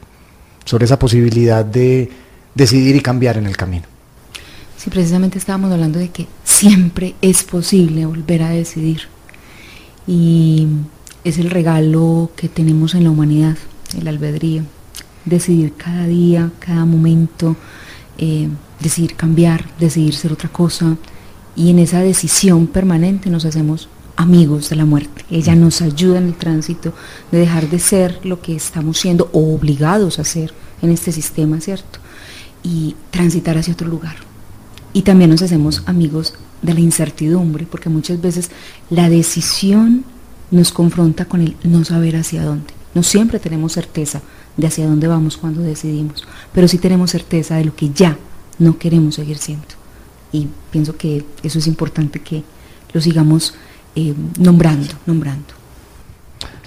sobre 0.65 0.85
esa 0.85 0.99
posibilidad 0.99 1.65
de 1.65 2.11
decidir 2.55 2.97
y 2.97 3.01
cambiar 3.01 3.38
en 3.38 3.47
el 3.47 3.57
camino. 3.57 3.92
Sí, 4.83 4.90
precisamente 4.90 5.38
estábamos 5.38 5.71
hablando 5.71 6.01
de 6.01 6.09
que 6.09 6.27
siempre 6.42 7.14
es 7.23 7.45
posible 7.45 8.05
volver 8.05 8.42
a 8.42 8.49
decidir. 8.49 9.03
Y 10.09 10.66
es 11.23 11.38
el 11.38 11.51
regalo 11.51 12.33
que 12.35 12.49
tenemos 12.49 12.97
en 12.97 13.05
la 13.05 13.11
humanidad, 13.11 13.57
el 13.97 14.09
albedrío. 14.09 14.64
Decidir 15.25 15.75
cada 15.75 16.09
día, 16.09 16.51
cada 16.59 16.85
momento, 16.85 17.55
eh, 18.18 18.49
decidir 18.81 19.14
cambiar, 19.14 19.71
decidir 19.79 20.16
ser 20.16 20.33
otra 20.33 20.49
cosa. 20.49 20.97
Y 21.55 21.71
en 21.71 21.79
esa 21.79 22.01
decisión 22.01 22.66
permanente 22.66 23.31
nos 23.31 23.45
hacemos 23.45 23.88
amigos 24.16 24.68
de 24.68 24.75
la 24.75 24.85
muerte. 24.85 25.25
Ella 25.31 25.55
nos 25.55 25.81
ayuda 25.81 26.18
en 26.18 26.27
el 26.27 26.35
tránsito 26.35 26.92
de 27.31 27.38
dejar 27.38 27.71
de 27.71 27.79
ser 27.79 28.18
lo 28.25 28.42
que 28.42 28.57
estamos 28.57 28.99
siendo 28.99 29.31
o 29.33 29.55
obligados 29.55 30.18
a 30.18 30.25
ser 30.25 30.53
en 30.83 30.90
este 30.90 31.12
sistema, 31.12 31.61
¿cierto? 31.61 32.01
Y 32.64 32.97
transitar 33.12 33.57
hacia 33.57 33.75
otro 33.75 33.87
lugar 33.87 34.32
y 34.93 35.03
también 35.03 35.31
nos 35.31 35.43
hacemos 35.43 35.83
amigos 35.87 36.35
de 36.61 36.75
la 36.75 36.81
incertidumbre, 36.81 37.67
porque 37.71 37.89
muchas 37.89 38.21
veces 38.21 38.51
la 38.91 39.09
decisión 39.09 40.05
nos 40.51 40.73
confronta 40.73 41.25
con 41.25 41.41
el 41.41 41.57
no 41.65 41.85
saber 41.85 42.17
hacia 42.17 42.45
dónde. 42.45 42.75
No 42.95 43.03
siempre 43.03 43.39
tenemos 43.39 43.73
certeza 43.73 44.21
de 44.57 44.67
hacia 44.67 44.87
dónde 44.87 45.09
vamos 45.09 45.37
cuando 45.39 45.63
decidimos, 45.63 46.25
pero 46.53 46.69
sí 46.69 46.79
tenemos 46.79 47.11
certeza 47.11 47.57
de 47.57 47.65
lo 47.65 47.75
que 47.75 47.91
ya 47.91 48.19
no 48.59 48.79
queremos 48.79 49.15
seguir 49.15 49.39
siendo. 49.39 49.67
Y 50.31 50.49
pienso 50.71 50.97
que 50.97 51.25
eso 51.43 51.59
es 51.59 51.67
importante 51.67 52.21
que 52.21 52.43
lo 52.93 53.01
sigamos 53.01 53.55
eh, 53.95 54.15
nombrando, 54.39 54.93
nombrando. 55.07 55.55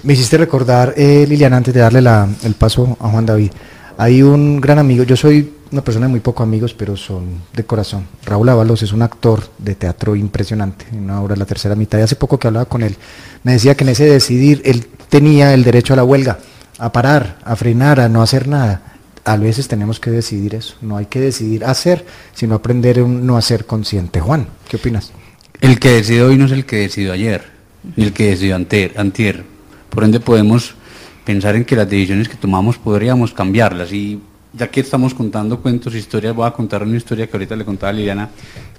Me 0.02 0.12
hiciste 0.12 0.36
recordar, 0.36 0.94
eh, 0.96 1.26
Liliana, 1.28 1.56
antes 1.56 1.72
de 1.72 1.80
darle 1.80 2.00
el 2.42 2.54
paso 2.54 2.96
a 3.00 3.08
Juan 3.08 3.26
David, 3.26 3.50
hay 3.96 4.22
un 4.22 4.60
gran 4.60 4.78
amigo, 4.78 5.04
yo 5.04 5.16
soy 5.16 5.55
una 5.72 5.82
persona 5.82 6.06
de 6.06 6.10
muy 6.10 6.20
pocos 6.20 6.44
amigos, 6.44 6.74
pero 6.74 6.96
son 6.96 7.42
de 7.52 7.64
corazón. 7.64 8.06
Raúl 8.24 8.48
Ábalos 8.48 8.82
es 8.82 8.92
un 8.92 9.02
actor 9.02 9.42
de 9.58 9.74
teatro 9.74 10.14
impresionante, 10.16 10.86
en 10.92 11.04
una 11.04 11.20
obra 11.20 11.34
de 11.34 11.40
la 11.40 11.46
tercera 11.46 11.74
mitad. 11.74 11.98
Y 11.98 12.02
hace 12.02 12.16
poco 12.16 12.38
que 12.38 12.46
hablaba 12.46 12.66
con 12.66 12.82
él, 12.82 12.96
me 13.42 13.52
decía 13.52 13.74
que 13.74 13.84
en 13.84 13.90
ese 13.90 14.04
decidir 14.04 14.62
él 14.64 14.86
tenía 15.08 15.54
el 15.54 15.64
derecho 15.64 15.92
a 15.92 15.96
la 15.96 16.04
huelga, 16.04 16.38
a 16.78 16.92
parar, 16.92 17.38
a 17.44 17.56
frenar, 17.56 18.00
a 18.00 18.08
no 18.08 18.22
hacer 18.22 18.48
nada. 18.48 18.82
A 19.24 19.36
veces 19.36 19.66
tenemos 19.66 19.98
que 19.98 20.10
decidir 20.10 20.54
eso. 20.54 20.76
No 20.82 20.96
hay 20.96 21.06
que 21.06 21.20
decidir 21.20 21.64
hacer, 21.64 22.06
sino 22.32 22.54
aprender 22.54 23.02
un 23.02 23.26
no 23.26 23.36
hacer 23.36 23.66
consciente. 23.66 24.20
Juan, 24.20 24.46
¿qué 24.68 24.76
opinas? 24.76 25.12
El 25.60 25.80
que 25.80 25.90
decidió 25.90 26.26
hoy 26.26 26.36
no 26.36 26.46
es 26.46 26.52
el 26.52 26.64
que 26.64 26.76
decidió 26.76 27.12
ayer, 27.12 27.42
ni 27.96 28.04
el 28.04 28.12
que 28.12 28.30
decidió 28.30 28.54
antier. 28.54 28.92
antier. 28.96 29.44
Por 29.90 30.04
ende 30.04 30.20
podemos 30.20 30.74
pensar 31.24 31.56
en 31.56 31.64
que 31.64 31.74
las 31.74 31.90
decisiones 31.90 32.28
que 32.28 32.36
tomamos 32.36 32.78
podríamos 32.78 33.32
cambiarlas 33.32 33.92
y 33.92 34.20
ya 34.56 34.68
que 34.68 34.80
estamos 34.80 35.12
contando 35.12 35.60
cuentos, 35.60 35.94
historias, 35.94 36.34
voy 36.34 36.46
a 36.46 36.50
contar 36.50 36.82
una 36.82 36.96
historia 36.96 37.26
que 37.26 37.36
ahorita 37.36 37.56
le 37.56 37.64
contaba 37.64 37.90
a 37.90 37.92
Liliana. 37.92 38.30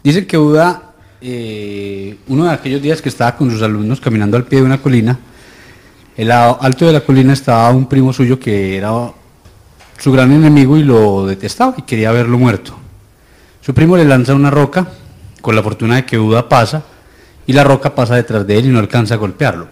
Dice 0.03 0.25
que 0.25 0.37
Buda, 0.37 0.93
eh, 1.21 2.17
uno 2.27 2.45
de 2.45 2.51
aquellos 2.51 2.81
días 2.81 3.01
que 3.01 3.09
estaba 3.09 3.35
con 3.35 3.51
sus 3.51 3.61
alumnos 3.61 4.01
caminando 4.01 4.37
al 4.37 4.45
pie 4.45 4.59
de 4.59 4.65
una 4.65 4.81
colina, 4.81 5.19
el 6.15 6.31
alto 6.31 6.87
de 6.87 6.93
la 6.93 7.01
colina 7.01 7.33
estaba 7.33 7.69
un 7.69 7.87
primo 7.87 8.11
suyo 8.11 8.39
que 8.39 8.77
era 8.77 8.91
su 9.99 10.11
gran 10.11 10.31
enemigo 10.31 10.77
y 10.77 10.83
lo 10.83 11.27
detestaba 11.27 11.75
y 11.77 11.83
quería 11.83 12.11
verlo 12.11 12.39
muerto. 12.39 12.75
Su 13.61 13.73
primo 13.73 13.97
le 13.97 14.05
lanza 14.05 14.33
una 14.33 14.49
roca 14.49 14.87
con 15.41 15.55
la 15.55 15.61
fortuna 15.61 15.97
de 15.97 16.05
que 16.05 16.17
Buda 16.17 16.49
pasa 16.49 16.83
y 17.45 17.53
la 17.53 17.63
roca 17.63 17.93
pasa 17.93 18.15
detrás 18.15 18.47
de 18.47 18.57
él 18.57 18.65
y 18.65 18.69
no 18.69 18.79
alcanza 18.79 19.13
a 19.13 19.17
golpearlo. 19.17 19.67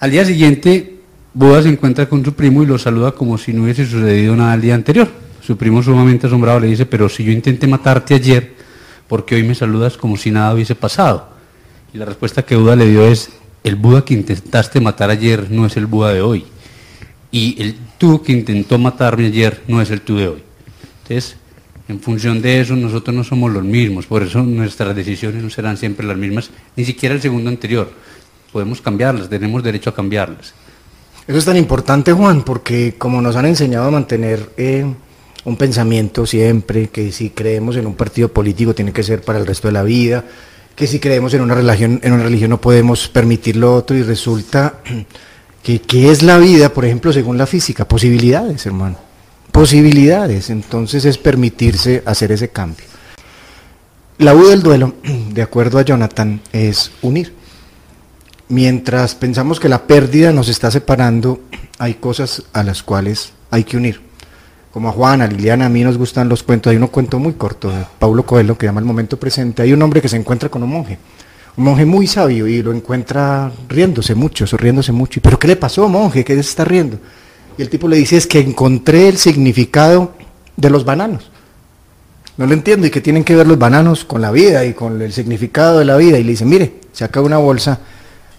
Al 0.00 0.10
día 0.10 0.24
siguiente 0.24 0.95
Buda 1.36 1.62
se 1.62 1.68
encuentra 1.68 2.08
con 2.08 2.24
su 2.24 2.32
primo 2.32 2.62
y 2.62 2.66
lo 2.66 2.78
saluda 2.78 3.12
como 3.12 3.36
si 3.36 3.52
no 3.52 3.64
hubiese 3.64 3.84
sucedido 3.84 4.34
nada 4.34 4.54
el 4.54 4.62
día 4.62 4.74
anterior. 4.74 5.06
Su 5.42 5.54
primo 5.58 5.82
sumamente 5.82 6.28
asombrado 6.28 6.60
le 6.60 6.68
dice, 6.68 6.86
pero 6.86 7.10
si 7.10 7.24
yo 7.24 7.30
intenté 7.30 7.66
matarte 7.66 8.14
ayer, 8.14 8.54
¿por 9.06 9.26
qué 9.26 9.34
hoy 9.34 9.42
me 9.42 9.54
saludas 9.54 9.98
como 9.98 10.16
si 10.16 10.30
nada 10.30 10.54
hubiese 10.54 10.74
pasado? 10.74 11.28
Y 11.92 11.98
la 11.98 12.06
respuesta 12.06 12.42
que 12.42 12.56
Buda 12.56 12.74
le 12.74 12.88
dio 12.88 13.06
es, 13.06 13.28
el 13.64 13.76
Buda 13.76 14.02
que 14.02 14.14
intentaste 14.14 14.80
matar 14.80 15.10
ayer 15.10 15.50
no 15.50 15.66
es 15.66 15.76
el 15.76 15.84
Buda 15.84 16.14
de 16.14 16.22
hoy. 16.22 16.46
Y 17.30 17.60
el 17.62 17.76
tú 17.98 18.22
que 18.22 18.32
intentó 18.32 18.78
matarme 18.78 19.26
ayer 19.26 19.62
no 19.68 19.82
es 19.82 19.90
el 19.90 20.00
tú 20.00 20.16
de 20.16 20.28
hoy. 20.28 20.42
Entonces, 21.02 21.36
en 21.86 22.00
función 22.00 22.40
de 22.40 22.62
eso, 22.62 22.74
nosotros 22.76 23.14
no 23.14 23.24
somos 23.24 23.52
los 23.52 23.62
mismos, 23.62 24.06
por 24.06 24.22
eso 24.22 24.42
nuestras 24.42 24.96
decisiones 24.96 25.42
no 25.42 25.50
serán 25.50 25.76
siempre 25.76 26.06
las 26.06 26.16
mismas, 26.16 26.48
ni 26.76 26.86
siquiera 26.86 27.14
el 27.14 27.20
segundo 27.20 27.50
anterior. 27.50 27.92
Podemos 28.52 28.80
cambiarlas, 28.80 29.28
tenemos 29.28 29.62
derecho 29.62 29.90
a 29.90 29.94
cambiarlas. 29.94 30.54
Eso 31.28 31.38
es 31.38 31.44
tan 31.44 31.56
importante, 31.56 32.12
Juan, 32.12 32.42
porque 32.42 32.94
como 32.96 33.20
nos 33.20 33.34
han 33.34 33.46
enseñado 33.46 33.88
a 33.88 33.90
mantener 33.90 34.48
eh, 34.56 34.86
un 35.44 35.56
pensamiento 35.56 36.24
siempre, 36.24 36.88
que 36.88 37.10
si 37.10 37.30
creemos 37.30 37.76
en 37.76 37.86
un 37.86 37.94
partido 37.94 38.28
político 38.28 38.76
tiene 38.76 38.92
que 38.92 39.02
ser 39.02 39.22
para 39.22 39.40
el 39.40 39.46
resto 39.46 39.66
de 39.66 39.72
la 39.72 39.82
vida, 39.82 40.24
que 40.76 40.86
si 40.86 41.00
creemos 41.00 41.34
en 41.34 41.40
una 41.40 41.54
religión, 41.54 41.98
en 42.04 42.12
una 42.12 42.22
religión 42.22 42.50
no 42.50 42.60
podemos 42.60 43.08
permitir 43.08 43.56
lo 43.56 43.74
otro 43.74 43.96
y 43.96 44.04
resulta 44.04 44.80
que 45.64 45.80
¿qué 45.80 46.12
es 46.12 46.22
la 46.22 46.38
vida, 46.38 46.68
por 46.72 46.84
ejemplo, 46.84 47.12
según 47.12 47.38
la 47.38 47.46
física? 47.46 47.88
Posibilidades, 47.88 48.64
hermano. 48.66 48.96
Posibilidades. 49.50 50.50
Entonces 50.50 51.04
es 51.06 51.18
permitirse 51.18 52.04
hacer 52.06 52.30
ese 52.30 52.50
cambio. 52.50 52.86
La 54.18 54.32
U 54.32 54.46
del 54.46 54.62
duelo, 54.62 54.94
de 55.32 55.42
acuerdo 55.42 55.80
a 55.80 55.82
Jonathan, 55.82 56.40
es 56.52 56.92
unir 57.02 57.35
mientras 58.48 59.14
pensamos 59.14 59.60
que 59.60 59.68
la 59.68 59.86
pérdida 59.86 60.32
nos 60.32 60.48
está 60.48 60.70
separando, 60.70 61.40
hay 61.78 61.94
cosas 61.94 62.44
a 62.52 62.62
las 62.62 62.82
cuales 62.82 63.32
hay 63.50 63.64
que 63.64 63.76
unir. 63.76 64.00
Como 64.72 64.88
a 64.90 64.92
Juana, 64.92 65.24
a 65.24 65.28
Liliana, 65.28 65.66
a 65.66 65.68
mí 65.70 65.82
nos 65.82 65.96
gustan 65.96 66.28
los 66.28 66.42
cuentos. 66.42 66.70
Hay 66.70 66.76
un 66.76 66.86
cuento 66.88 67.18
muy 67.18 67.32
corto 67.34 67.70
de 67.70 67.84
Paulo 67.98 68.24
Coelho 68.24 68.58
que 68.58 68.66
llama 68.66 68.80
El 68.80 68.86
momento 68.86 69.18
presente. 69.18 69.62
Hay 69.62 69.72
un 69.72 69.80
hombre 69.80 70.02
que 70.02 70.08
se 70.08 70.16
encuentra 70.16 70.50
con 70.50 70.62
un 70.62 70.70
monje, 70.70 70.98
un 71.56 71.64
monje 71.64 71.86
muy 71.86 72.06
sabio 72.06 72.46
y 72.46 72.62
lo 72.62 72.72
encuentra 72.72 73.50
riéndose 73.68 74.14
mucho, 74.14 74.46
sonriéndose 74.46 74.92
mucho. 74.92 75.20
¿Pero 75.22 75.38
qué 75.38 75.48
le 75.48 75.56
pasó, 75.56 75.88
monje? 75.88 76.24
¿Qué 76.24 76.34
se 76.34 76.40
está 76.40 76.64
riendo? 76.64 76.98
Y 77.56 77.62
el 77.62 77.70
tipo 77.70 77.88
le 77.88 77.96
dice, 77.96 78.18
es 78.18 78.26
que 78.26 78.38
encontré 78.38 79.08
el 79.08 79.16
significado 79.16 80.12
de 80.56 80.68
los 80.68 80.84
bananos. 80.84 81.30
No 82.36 82.46
lo 82.46 82.52
entiendo 82.52 82.86
y 82.86 82.90
que 82.90 83.00
tienen 83.00 83.24
que 83.24 83.34
ver 83.34 83.46
los 83.46 83.58
bananos 83.58 84.04
con 84.04 84.20
la 84.20 84.30
vida 84.30 84.66
y 84.66 84.74
con 84.74 85.00
el 85.00 85.10
significado 85.14 85.78
de 85.78 85.86
la 85.86 85.96
vida. 85.96 86.18
Y 86.18 86.24
le 86.24 86.32
dice, 86.32 86.44
mire, 86.44 86.80
saca 86.92 87.22
una 87.22 87.38
bolsa 87.38 87.80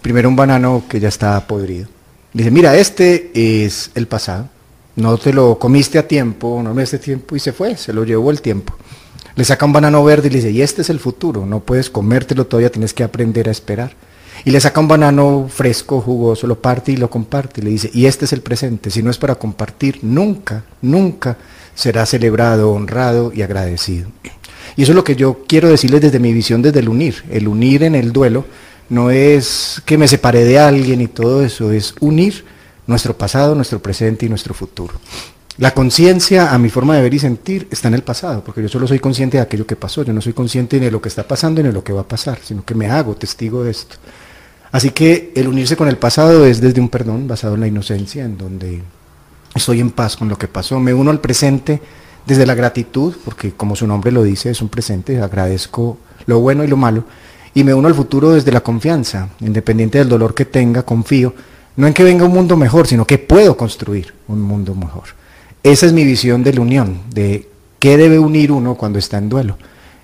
primero 0.08 0.30
un 0.30 0.38
banano 0.38 0.86
que 0.88 1.02
ya 1.02 1.10
está 1.10 1.46
podrido. 1.48 1.86
Dice, 2.32 2.50
mira, 2.50 2.78
este 2.78 3.30
es 3.34 3.92
el 3.94 4.08
pasado, 4.08 4.48
no 4.96 5.18
te 5.18 5.34
lo 5.34 5.60
comiste 5.60 6.00
a 6.00 6.08
tiempo, 6.08 6.62
no 6.64 6.74
me 6.74 6.84
este 6.84 6.98
tiempo 6.98 7.36
y 7.36 7.42
se 7.42 7.52
fue, 7.52 7.76
se 7.76 7.92
lo 7.92 8.06
llevó 8.06 8.32
el 8.32 8.42
tiempo. 8.42 8.74
Le 9.36 9.44
saca 9.44 9.66
un 9.66 9.74
banano 9.74 10.02
verde 10.06 10.30
y 10.30 10.32
le 10.32 10.38
dice, 10.38 10.52
y 10.52 10.62
este 10.62 10.82
es 10.82 10.90
el 10.90 11.02
futuro, 11.02 11.46
no 11.46 11.60
puedes 11.60 11.90
comértelo 11.90 12.48
todavía, 12.48 12.72
tienes 12.72 12.94
que 12.94 13.04
aprender 13.04 13.50
a 13.50 13.52
esperar. 13.52 13.96
Y 14.46 14.52
le 14.52 14.62
saca 14.62 14.80
un 14.80 14.88
banano 14.88 15.50
fresco, 15.50 16.00
jugoso, 16.00 16.48
lo 16.48 16.62
parte 16.62 16.94
y 16.94 16.96
lo 16.96 17.10
comparte. 17.10 17.60
Y 17.60 17.66
le 17.66 17.72
dice, 17.72 17.92
y 17.94 18.06
este 18.06 18.24
es 18.24 18.32
el 18.32 18.40
presente, 18.40 18.90
si 18.90 19.04
no 19.04 19.12
es 19.12 19.18
para 19.18 19.36
compartir, 19.36 20.00
nunca, 20.04 20.64
nunca 20.82 21.36
será 21.76 22.06
celebrado, 22.06 22.72
honrado 22.72 23.34
y 23.36 23.42
agradecido. 23.42 24.08
Y 24.78 24.84
eso 24.84 24.94
es 24.94 24.96
lo 24.96 25.04
que 25.04 25.18
yo 25.18 25.40
quiero 25.46 25.68
decirles 25.68 26.00
desde 26.00 26.20
mi 26.20 26.32
visión, 26.32 26.62
desde 26.62 26.80
el 26.80 26.88
unir. 26.88 27.26
El 27.30 27.50
unir 27.50 27.84
en 27.84 27.96
el 27.96 28.14
duelo 28.14 28.46
no 28.90 29.12
es 29.12 29.82
que 29.86 29.98
me 29.98 30.08
separé 30.08 30.44
de 30.46 30.60
alguien 30.60 31.02
y 31.02 31.08
todo 31.08 31.44
eso, 31.44 31.72
es 31.72 31.96
unir 32.00 32.46
nuestro 32.86 33.18
pasado, 33.18 33.56
nuestro 33.56 33.80
presente 33.80 34.26
y 34.26 34.30
nuestro 34.30 34.54
futuro. 34.54 34.96
La 35.58 35.74
conciencia, 35.74 36.54
a 36.54 36.58
mi 36.60 36.70
forma 36.70 36.96
de 36.96 37.02
ver 37.02 37.14
y 37.14 37.20
sentir, 37.20 37.68
está 37.72 37.88
en 37.88 37.96
el 37.96 38.04
pasado, 38.04 38.44
porque 38.44 38.62
yo 38.62 38.70
solo 38.70 38.88
soy 38.88 39.00
consciente 39.00 39.38
de 39.38 39.44
aquello 39.44 39.66
que 39.66 39.76
pasó, 39.76 40.04
yo 40.04 40.14
no 40.14 40.22
soy 40.22 40.34
consciente 40.34 40.80
de 40.80 40.92
lo 40.92 41.02
que 41.02 41.10
está 41.10 41.28
pasando 41.28 41.62
ni 41.62 41.70
de 41.70 41.74
lo 41.74 41.84
que 41.84 41.94
va 41.94 42.02
a 42.02 42.08
pasar, 42.08 42.40
sino 42.44 42.64
que 42.64 42.76
me 42.76 42.88
hago 42.88 43.16
testigo 43.16 43.64
de 43.64 43.72
esto. 43.72 43.96
Así 44.72 44.92
que 44.92 45.32
el 45.36 45.48
unirse 45.48 45.76
con 45.76 45.88
el 45.88 45.98
pasado 45.98 46.46
es 46.46 46.62
desde 46.62 46.80
un 46.80 46.90
perdón 46.90 47.28
basado 47.28 47.56
en 47.56 47.62
la 47.62 47.68
inocencia, 47.68 48.24
en 48.24 48.38
donde 48.38 48.84
estoy 49.56 49.80
en 49.80 49.90
paz 49.90 50.16
con 50.16 50.30
lo 50.30 50.38
que 50.38 50.48
pasó, 50.48 50.80
me 50.80 50.94
uno 50.94 51.10
al 51.10 51.20
presente 51.20 51.82
desde 52.28 52.46
la 52.46 52.54
gratitud, 52.54 53.16
porque 53.26 53.54
como 53.54 53.76
su 53.76 53.88
nombre 53.88 54.12
lo 54.12 54.22
dice, 54.22 54.52
es 54.52 54.62
un 54.62 54.70
presente, 54.70 55.20
agradezco 55.22 55.98
lo 56.28 56.40
bueno 56.40 56.64
y 56.64 56.68
lo 56.68 56.78
malo, 56.78 57.06
y 57.58 57.64
me 57.64 57.74
uno 57.74 57.88
al 57.88 57.96
futuro 57.96 58.34
desde 58.34 58.52
la 58.52 58.62
confianza, 58.62 59.30
independiente 59.40 59.98
del 59.98 60.08
dolor 60.08 60.36
que 60.36 60.46
tenga, 60.46 60.84
confío, 60.84 61.34
no 61.76 61.88
en 61.88 61.94
que 61.96 62.04
venga 62.04 62.24
un 62.24 62.32
mundo 62.32 62.56
mejor, 62.56 62.86
sino 62.86 63.04
que 63.08 63.18
puedo 63.18 63.58
construir 63.58 64.14
un 64.28 64.44
mundo 64.44 64.76
mejor. 64.76 65.06
Esa 65.64 65.88
es 65.88 65.92
mi 65.92 66.04
visión 66.04 66.44
de 66.44 66.54
la 66.54 66.62
unión, 66.62 67.02
de 67.12 67.50
qué 67.80 67.98
debe 67.98 68.20
unir 68.20 68.52
uno 68.52 68.76
cuando 68.76 69.00
está 69.00 69.18
en 69.18 69.30
duelo. 69.30 69.58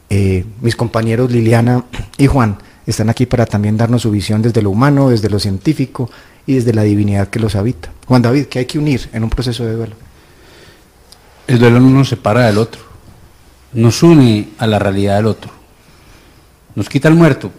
Eh, 0.09 0.45
mis 0.61 0.75
compañeros 0.75 1.31
Liliana 1.31 1.85
y 2.17 2.25
Juan 2.25 2.57
están 2.87 3.11
aquí 3.11 3.27
para 3.27 3.45
también 3.45 3.77
darnos 3.77 4.01
su 4.01 4.09
visión 4.09 4.41
desde 4.41 4.63
lo 4.63 4.71
humano, 4.71 5.09
desde 5.11 5.29
lo 5.29 5.39
científico 5.39 6.09
y 6.47 6.55
desde 6.55 6.73
la 6.73 6.81
divinidad 6.81 7.27
que 7.27 7.39
los 7.39 7.55
habita. 7.55 7.91
Juan 8.07 8.23
David, 8.23 8.45
¿qué 8.45 8.57
hay 8.57 8.65
que 8.65 8.79
unir 8.79 9.07
en 9.13 9.23
un 9.23 9.29
proceso 9.29 9.63
de 9.63 9.73
duelo? 9.73 9.95
El 11.45 11.59
duelo 11.59 11.79
no 11.79 11.91
nos 11.91 12.09
separa 12.09 12.47
del 12.47 12.57
otro, 12.57 12.81
nos 13.73 14.01
une 14.01 14.49
a 14.57 14.65
la 14.65 14.79
realidad 14.79 15.17
del 15.17 15.27
otro. 15.27 15.62
Nos 16.75 16.89
quita 16.89 17.07
el 17.07 17.15
muerto, 17.15 17.51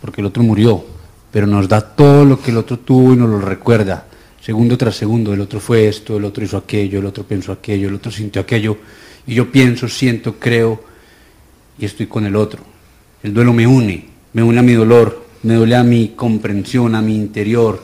porque 0.00 0.20
el 0.20 0.26
otro 0.26 0.42
murió, 0.42 0.84
pero 1.30 1.46
nos 1.46 1.68
da 1.68 1.80
todo 1.80 2.24
lo 2.24 2.40
que 2.40 2.50
el 2.50 2.56
otro 2.56 2.78
tuvo 2.78 3.12
y 3.12 3.16
nos 3.16 3.28
lo 3.28 3.40
recuerda, 3.40 4.06
segundo 4.40 4.78
tras 4.78 4.96
segundo. 4.96 5.32
El 5.32 5.40
otro 5.40 5.60
fue 5.60 5.88
esto, 5.88 6.16
el 6.16 6.24
otro 6.24 6.44
hizo 6.44 6.56
aquello, 6.56 7.00
el 7.00 7.06
otro 7.06 7.24
pensó 7.24 7.52
aquello, 7.52 7.88
el 7.88 7.94
otro 7.94 8.10
sintió 8.10 8.42
aquello. 8.42 8.76
Y 9.26 9.34
yo 9.34 9.50
pienso, 9.50 9.88
siento, 9.88 10.36
creo 10.38 10.82
y 11.78 11.84
estoy 11.84 12.06
con 12.06 12.26
el 12.26 12.36
otro. 12.36 12.62
El 13.22 13.34
duelo 13.34 13.52
me 13.52 13.66
une, 13.66 14.06
me 14.32 14.42
une 14.42 14.58
a 14.58 14.62
mi 14.62 14.72
dolor, 14.72 15.26
me 15.42 15.54
duele 15.54 15.76
a 15.76 15.82
mi 15.82 16.08
comprensión, 16.16 16.94
a 16.94 17.02
mi 17.02 17.16
interior, 17.16 17.82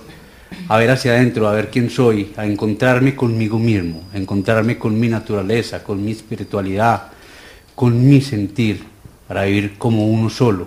a 0.69 0.79
ver 0.79 0.91
hacia 0.91 1.13
adentro, 1.13 1.49
a 1.49 1.53
ver 1.53 1.71
quién 1.71 1.91
soy, 1.91 2.33
a 2.37 2.47
encontrarme 2.47 3.15
conmigo 3.15 3.59
mismo, 3.59 4.05
a 4.13 4.17
encontrarme 4.17 4.79
con 4.79 4.99
mi 4.99 5.09
naturaleza, 5.09 5.83
con 5.83 6.05
mi 6.05 6.13
espiritualidad, 6.13 7.09
con 7.75 8.09
mi 8.09 8.21
sentir, 8.21 8.83
para 9.27 9.45
vivir 9.45 9.77
como 9.79 10.07
uno 10.07 10.31
solo, 10.31 10.67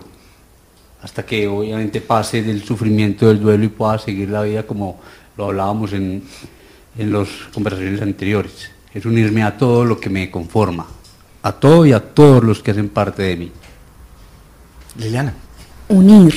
hasta 1.01 1.25
que 1.25 1.47
obviamente 1.47 2.01
pase 2.01 2.43
del 2.43 2.63
sufrimiento 2.63 3.27
del 3.27 3.39
duelo 3.39 3.63
y 3.63 3.69
pueda 3.69 3.97
seguir 3.97 4.29
la 4.29 4.41
vida 4.41 4.63
como 4.63 4.99
lo 5.37 5.45
hablábamos 5.45 5.93
en, 5.93 6.23
en 6.97 7.13
las 7.13 7.29
conversaciones 7.53 8.01
anteriores. 8.01 8.71
Es 8.93 9.05
unirme 9.05 9.43
a 9.43 9.55
todo 9.55 9.85
lo 9.85 9.99
que 9.99 10.09
me 10.09 10.29
conforma, 10.29 10.85
a 11.41 11.51
todo 11.53 11.85
y 11.85 11.93
a 11.93 12.13
todos 12.13 12.43
los 12.43 12.61
que 12.61 12.71
hacen 12.71 12.89
parte 12.89 13.23
de 13.23 13.37
mí. 13.37 13.51
Liliana. 14.97 15.33
Unir. 15.87 16.33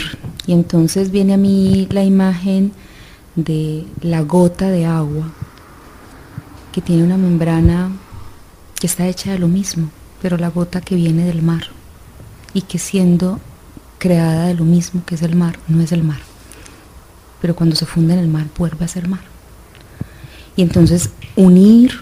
Y 0.46 0.52
entonces 0.52 1.10
viene 1.10 1.34
a 1.34 1.38
mí 1.38 1.88
la 1.90 2.04
imagen 2.04 2.72
de 3.34 3.84
la 4.00 4.20
gota 4.20 4.70
de 4.70 4.86
agua 4.86 5.32
que 6.70 6.80
tiene 6.80 7.02
una 7.02 7.16
membrana 7.16 7.90
que 8.78 8.86
está 8.86 9.06
hecha 9.06 9.32
de 9.32 9.38
lo 9.38 9.48
mismo, 9.48 9.90
pero 10.20 10.36
la 10.36 10.48
gota 10.48 10.80
que 10.80 10.94
viene 10.94 11.24
del 11.24 11.42
mar 11.42 11.64
y 12.55 12.62
que 12.62 12.78
siendo 12.78 13.40
creada 13.98 14.46
de 14.46 14.55
lo 14.55 14.64
mismo 14.64 15.05
que 15.05 15.14
es 15.14 15.22
el 15.22 15.36
mar, 15.36 15.59
no 15.68 15.80
es 15.80 15.92
el 15.92 16.03
mar. 16.03 16.20
Pero 17.40 17.55
cuando 17.55 17.76
se 17.76 17.86
funde 17.86 18.14
en 18.14 18.20
el 18.20 18.28
mar 18.28 18.46
vuelve 18.59 18.84
a 18.84 18.88
ser 18.88 19.09
mar. 19.09 19.22
Y 20.57 20.62
entonces 20.62 21.11
unir 21.36 22.00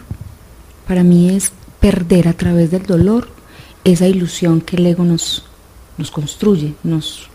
para 0.87 1.03
mí 1.05 1.31
es 1.31 1.53
perder 1.79 2.29
a 2.29 2.33
través 2.33 2.71
del 2.71 2.85
dolor 2.85 3.29
esa 3.85 4.07
ilusión 4.07 4.61
que 4.61 4.77
el 4.77 4.87
ego 4.87 5.05
nos, 5.05 5.45
nos 5.97 6.11
construye, 6.11 6.75
nos 6.83 7.29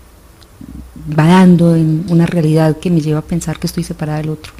va 1.18 1.26
dando 1.28 1.76
en 1.76 2.06
una 2.10 2.26
realidad 2.26 2.78
que 2.80 2.90
me 2.90 3.02
lleva 3.02 3.20
a 3.20 3.24
pensar 3.24 3.60
que 3.60 3.68
estoy 3.68 3.84
separada 3.84 4.20
del 4.20 4.30
otro. 4.30 4.54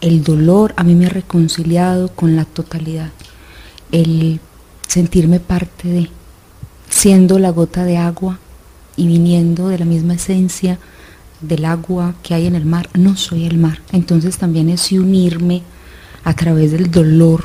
El 0.00 0.24
dolor 0.24 0.72
a 0.76 0.84
mí 0.84 0.94
me 0.94 1.06
ha 1.06 1.10
reconciliado 1.10 2.08
con 2.08 2.36
la 2.36 2.44
totalidad. 2.44 3.10
El 3.92 4.40
sentirme 4.86 5.40
parte 5.40 5.88
de, 5.88 6.10
siendo 6.90 7.38
la 7.38 7.48
gota 7.50 7.84
de 7.84 7.96
agua 7.96 8.38
y 8.96 9.06
viniendo 9.06 9.68
de 9.68 9.78
la 9.78 9.86
misma 9.86 10.14
esencia 10.14 10.78
del 11.40 11.64
agua 11.64 12.14
que 12.22 12.34
hay 12.34 12.46
en 12.46 12.54
el 12.54 12.66
mar, 12.66 12.90
no 12.92 13.16
soy 13.16 13.46
el 13.46 13.56
mar. 13.56 13.80
Entonces 13.92 14.36
también 14.36 14.68
es 14.68 14.92
unirme 14.92 15.62
a 16.24 16.34
través 16.34 16.72
del 16.72 16.90
dolor 16.90 17.42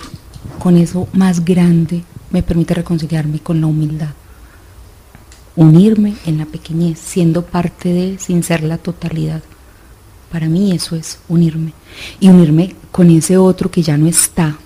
con 0.59 0.75
eso 0.75 1.07
más 1.13 1.45
grande, 1.45 2.03
me 2.31 2.43
permite 2.43 2.73
reconciliarme 2.73 3.39
con 3.39 3.61
la 3.61 3.67
humildad 3.67 4.09
unirme 5.55 6.15
en 6.25 6.37
la 6.37 6.45
pequeñez, 6.45 6.99
siendo 6.99 7.43
parte 7.43 7.89
de, 7.89 8.19
sin 8.19 8.43
ser 8.43 8.63
la 8.63 8.77
totalidad. 8.77 9.41
Para 10.31 10.47
mí 10.47 10.71
eso 10.73 10.95
es 10.95 11.19
unirme. 11.29 11.73
Y 12.19 12.29
unirme 12.29 12.75
con 12.91 13.09
ese 13.09 13.37
otro 13.37 13.71
que 13.71 13.81
ya 13.81 13.97
no 13.97 14.07
está 14.07 14.57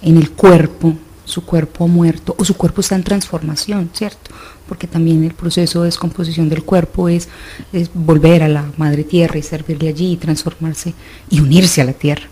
en 0.00 0.16
el 0.16 0.30
cuerpo, 0.30 0.94
su 1.32 1.44
cuerpo 1.44 1.84
ha 1.84 1.88
muerto, 1.88 2.34
o 2.38 2.44
su 2.44 2.54
cuerpo 2.54 2.82
está 2.82 2.94
en 2.94 3.02
transformación, 3.02 3.90
¿cierto? 3.94 4.30
Porque 4.68 4.86
también 4.86 5.24
el 5.24 5.34
proceso 5.34 5.80
de 5.80 5.86
descomposición 5.86 6.48
del 6.48 6.62
cuerpo 6.62 7.08
es, 7.08 7.28
es 7.72 7.90
volver 7.92 8.42
a 8.42 8.48
la 8.48 8.70
madre 8.76 9.02
tierra 9.02 9.38
y 9.38 9.42
servirle 9.42 9.88
allí 9.88 10.12
y 10.12 10.16
transformarse 10.16 10.94
y 11.30 11.40
unirse 11.40 11.80
a 11.80 11.84
la 11.84 11.94
tierra. 11.94 12.28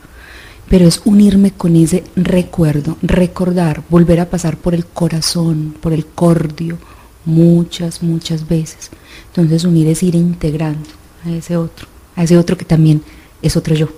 Pero 0.68 0.86
es 0.86 1.01
unirme 1.05 1.51
con 1.51 1.74
ese 1.74 2.05
recuerdo, 2.14 2.96
recordar, 3.03 3.82
volver 3.88 4.20
a 4.20 4.30
pasar 4.30 4.57
por 4.57 4.74
el 4.74 4.84
corazón, 4.84 5.74
por 5.80 5.92
el 5.92 6.07
cordio, 6.07 6.78
muchas, 7.24 8.03
muchas 8.03 8.46
veces. 8.46 8.90
Entonces 9.28 9.64
unir 9.64 9.88
es 9.88 10.03
ir 10.03 10.14
integrando 10.14 10.88
a 11.24 11.30
ese 11.30 11.57
otro, 11.57 11.86
a 12.16 12.22
ese 12.22 12.36
otro 12.36 12.57
que 12.57 12.64
también 12.64 13.03
es 13.42 13.57
otro 13.57 13.74
yo. 13.74 13.88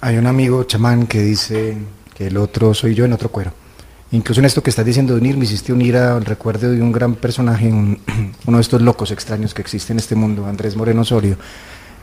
Hay 0.00 0.16
un 0.16 0.26
amigo 0.26 0.64
chamán 0.64 1.06
que 1.06 1.20
dice 1.22 1.76
que 2.14 2.28
el 2.28 2.36
otro 2.36 2.72
soy 2.72 2.94
yo 2.94 3.04
en 3.04 3.12
otro 3.12 3.30
cuero. 3.30 3.52
Incluso 4.10 4.40
en 4.40 4.46
esto 4.46 4.62
que 4.62 4.70
estás 4.70 4.86
diciendo 4.86 5.14
de 5.14 5.20
unir, 5.20 5.36
me 5.36 5.44
hiciste 5.44 5.72
unir 5.72 5.96
al 5.96 6.24
recuerdo 6.24 6.70
de 6.70 6.80
un 6.80 6.92
gran 6.92 7.14
personaje, 7.14 7.68
uno 8.46 8.56
de 8.56 8.60
estos 8.60 8.80
locos 8.80 9.10
extraños 9.10 9.54
que 9.54 9.62
existe 9.62 9.92
en 9.92 9.98
este 9.98 10.14
mundo, 10.14 10.46
Andrés 10.46 10.76
Moreno 10.76 11.02
Osorio, 11.02 11.36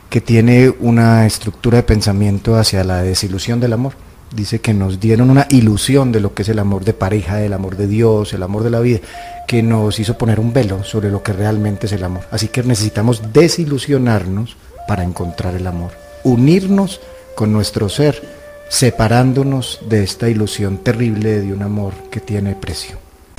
que 0.08 0.20
tiene 0.20 0.72
una 0.80 1.26
estructura 1.26 1.78
de 1.78 1.82
pensamiento 1.82 2.56
hacia 2.56 2.84
la 2.84 3.02
desilusión 3.02 3.58
del 3.58 3.72
amor 3.72 3.94
dice 4.34 4.60
que 4.60 4.74
nos 4.74 4.98
dieron 5.00 5.30
una 5.30 5.46
ilusión 5.50 6.12
de 6.12 6.20
lo 6.20 6.34
que 6.34 6.42
es 6.42 6.48
el 6.48 6.58
amor 6.58 6.84
de 6.84 6.92
pareja, 6.92 7.42
el 7.42 7.52
amor 7.52 7.76
de 7.76 7.86
Dios, 7.86 8.32
el 8.32 8.42
amor 8.42 8.62
de 8.62 8.70
la 8.70 8.80
vida, 8.80 9.00
que 9.46 9.62
nos 9.62 9.98
hizo 9.98 10.18
poner 10.18 10.40
un 10.40 10.52
velo 10.52 10.82
sobre 10.84 11.10
lo 11.10 11.22
que 11.22 11.32
realmente 11.32 11.86
es 11.86 11.92
el 11.92 12.04
amor. 12.04 12.24
Así 12.30 12.48
que 12.48 12.62
necesitamos 12.62 13.32
desilusionarnos 13.32 14.56
para 14.88 15.04
encontrar 15.04 15.54
el 15.54 15.66
amor, 15.66 15.92
unirnos 16.24 17.00
con 17.34 17.52
nuestro 17.52 17.88
ser, 17.88 18.35
separándonos 18.68 19.80
de 19.88 20.02
esta 20.02 20.28
ilusión 20.28 20.78
terrible 20.78 21.40
de 21.40 21.52
un 21.52 21.62
amor 21.62 21.94
que 22.10 22.20
tiene 22.20 22.54
precio. 22.54 22.96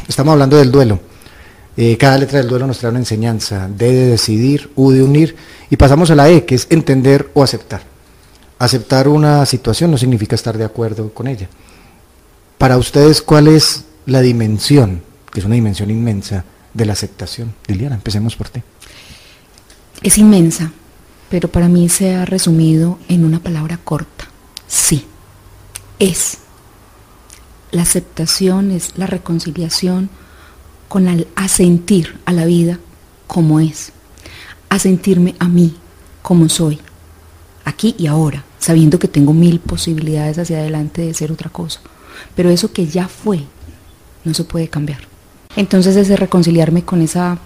Estamos 0.07 0.33
hablando 0.33 0.57
del 0.57 0.71
duelo. 0.71 0.99
Eh, 1.75 1.97
cada 1.97 2.17
letra 2.17 2.39
del 2.39 2.47
duelo 2.47 2.65
nos 2.65 2.79
trae 2.79 2.89
una 2.89 2.99
enseñanza, 2.99 3.67
de 3.67 4.07
decidir, 4.07 4.71
U 4.75 4.91
de 4.91 5.03
unir, 5.03 5.35
y 5.69 5.77
pasamos 5.77 6.09
a 6.09 6.15
la 6.15 6.29
E, 6.29 6.45
que 6.45 6.55
es 6.55 6.65
entender 6.69 7.29
o 7.33 7.43
aceptar. 7.43 7.83
Aceptar 8.57 9.07
una 9.07 9.45
situación 9.45 9.91
no 9.91 9.97
significa 9.97 10.33
estar 10.33 10.57
de 10.57 10.65
acuerdo 10.65 11.13
con 11.13 11.27
ella. 11.27 11.47
Para 12.57 12.77
ustedes, 12.77 13.21
¿cuál 13.21 13.47
es 13.47 13.85
la 14.07 14.21
dimensión, 14.21 15.03
que 15.31 15.41
es 15.41 15.45
una 15.45 15.55
dimensión 15.55 15.91
inmensa, 15.91 16.43
de 16.73 16.85
la 16.85 16.93
aceptación? 16.93 17.53
Liliana, 17.67 17.95
empecemos 17.95 18.35
por 18.35 18.49
ti. 18.49 18.63
Es 20.01 20.17
inmensa, 20.17 20.71
pero 21.29 21.49
para 21.49 21.67
mí 21.67 21.89
se 21.89 22.15
ha 22.15 22.25
resumido 22.25 22.97
en 23.07 23.23
una 23.25 23.39
palabra 23.39 23.77
corta. 23.83 24.25
Sí, 24.67 25.05
es. 25.99 26.39
La 27.71 27.81
aceptación 27.81 28.71
es 28.71 28.97
la 28.97 29.07
reconciliación 29.07 30.09
con 30.87 31.07
el 31.07 31.27
asentir 31.35 32.19
a 32.25 32.31
la 32.31 32.45
vida 32.45 32.79
como 33.27 33.59
es. 33.59 33.91
Asentirme 34.69 35.35
a 35.39 35.47
mí 35.47 35.75
como 36.21 36.49
soy, 36.49 36.79
aquí 37.63 37.95
y 37.97 38.07
ahora 38.07 38.43
sabiendo 38.59 38.99
que 38.99 39.07
tengo 39.07 39.33
mil 39.33 39.59
posibilidades 39.59 40.37
hacia 40.37 40.57
adelante 40.57 41.01
de 41.01 41.13
ser 41.13 41.31
otra 41.31 41.49
cosa. 41.49 41.79
Pero 42.35 42.49
eso 42.49 42.73
que 42.73 42.85
ya 42.85 43.07
fue, 43.07 43.43
no 44.25 44.33
se 44.33 44.43
puede 44.43 44.67
cambiar. 44.67 44.99
Entonces 45.55 45.95
es 45.95 46.07
de 46.07 46.17
reconciliarme 46.17 46.83
con 46.83 47.01
esa 47.01 47.37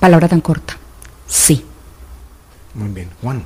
palabra 0.00 0.28
tan 0.28 0.40
corta. 0.40 0.78
Sí. 1.26 1.64
Muy 2.74 2.88
bien. 2.88 3.10
Juan. 3.20 3.44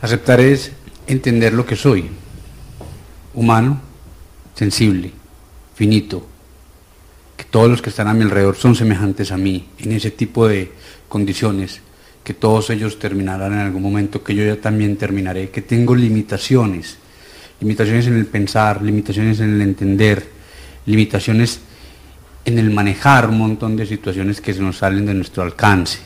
Aceptar 0.00 0.40
es 0.40 0.72
entender 1.06 1.52
lo 1.52 1.64
que 1.64 1.76
soy. 1.76 2.10
Humano, 3.34 3.80
sensible, 4.54 5.10
finito. 5.74 6.26
Que 7.36 7.44
todos 7.44 7.70
los 7.70 7.80
que 7.80 7.90
están 7.90 8.08
a 8.08 8.14
mi 8.14 8.22
alrededor 8.22 8.56
son 8.56 8.74
semejantes 8.74 9.32
a 9.32 9.36
mí 9.36 9.68
en 9.78 9.92
ese 9.92 10.10
tipo 10.10 10.46
de 10.46 10.72
condiciones. 11.08 11.80
Que 12.22 12.34
todos 12.34 12.70
ellos 12.70 12.98
terminarán 12.98 13.54
en 13.54 13.60
algún 13.60 13.82
momento, 13.82 14.22
que 14.22 14.34
yo 14.34 14.44
ya 14.44 14.60
también 14.60 14.96
terminaré. 14.96 15.50
Que 15.50 15.62
tengo 15.62 15.94
limitaciones. 15.94 16.98
Limitaciones 17.60 18.06
en 18.06 18.14
el 18.14 18.26
pensar, 18.26 18.82
limitaciones 18.82 19.40
en 19.40 19.54
el 19.54 19.62
entender, 19.62 20.28
limitaciones 20.86 21.60
en 22.44 22.58
el 22.58 22.70
manejar 22.70 23.28
un 23.28 23.38
montón 23.38 23.76
de 23.76 23.86
situaciones 23.86 24.40
que 24.40 24.52
se 24.52 24.60
nos 24.60 24.78
salen 24.78 25.06
de 25.06 25.14
nuestro 25.14 25.42
alcance. 25.42 26.00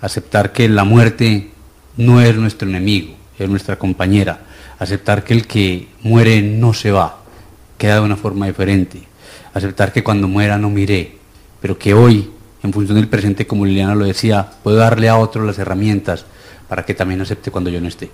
Aceptar 0.00 0.52
que 0.52 0.68
la 0.68 0.84
muerte 0.84 1.50
no 1.96 2.20
es 2.20 2.36
nuestro 2.36 2.68
enemigo, 2.68 3.14
es 3.38 3.48
nuestra 3.48 3.76
compañera. 3.76 4.40
Aceptar 4.78 5.24
que 5.24 5.34
el 5.34 5.46
que 5.46 5.88
muere 6.02 6.40
no 6.42 6.72
se 6.72 6.90
va, 6.90 7.20
queda 7.76 7.96
de 7.96 8.00
una 8.00 8.16
forma 8.16 8.46
diferente. 8.46 9.02
Aceptar 9.54 9.92
que 9.92 10.04
cuando 10.04 10.28
muera 10.28 10.58
no 10.58 10.70
miré, 10.70 11.16
pero 11.60 11.78
que 11.78 11.94
hoy, 11.94 12.30
en 12.62 12.72
función 12.72 12.96
del 12.96 13.08
presente, 13.08 13.46
como 13.46 13.66
Liliana 13.66 13.94
lo 13.94 14.04
decía, 14.04 14.50
puedo 14.62 14.76
darle 14.76 15.08
a 15.08 15.18
otro 15.18 15.44
las 15.44 15.58
herramientas 15.58 16.24
para 16.68 16.84
que 16.84 16.94
también 16.94 17.20
acepte 17.20 17.50
cuando 17.50 17.70
yo 17.70 17.80
no 17.80 17.88
esté. 17.88 18.10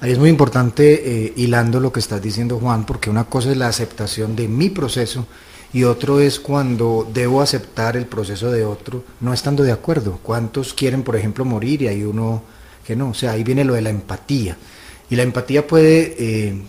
Ahí 0.00 0.12
es 0.12 0.18
muy 0.18 0.28
importante, 0.28 1.26
eh, 1.26 1.32
hilando 1.36 1.80
lo 1.80 1.92
que 1.92 2.00
estás 2.00 2.20
diciendo 2.20 2.58
Juan, 2.58 2.84
porque 2.84 3.08
una 3.08 3.24
cosa 3.24 3.50
es 3.50 3.56
la 3.56 3.68
aceptación 3.68 4.36
de 4.36 4.48
mi 4.48 4.68
proceso 4.68 5.26
y 5.72 5.84
otro 5.84 6.20
es 6.20 6.40
cuando 6.40 7.08
debo 7.12 7.42
aceptar 7.42 7.96
el 7.96 8.06
proceso 8.06 8.50
de 8.50 8.64
otro 8.64 9.04
no 9.20 9.32
estando 9.32 9.62
de 9.62 9.72
acuerdo. 9.72 10.18
¿Cuántos 10.22 10.74
quieren, 10.74 11.02
por 11.02 11.16
ejemplo, 11.16 11.44
morir 11.44 11.82
y 11.82 11.88
hay 11.88 12.02
uno 12.02 12.42
que 12.86 12.96
no? 12.96 13.10
O 13.10 13.14
sea, 13.14 13.32
ahí 13.32 13.44
viene 13.44 13.64
lo 13.64 13.74
de 13.74 13.82
la 13.82 13.90
empatía. 13.90 14.56
Y 15.10 15.16
la 15.16 15.22
empatía 15.22 15.66
puede 15.66 16.14
eh, 16.18 16.60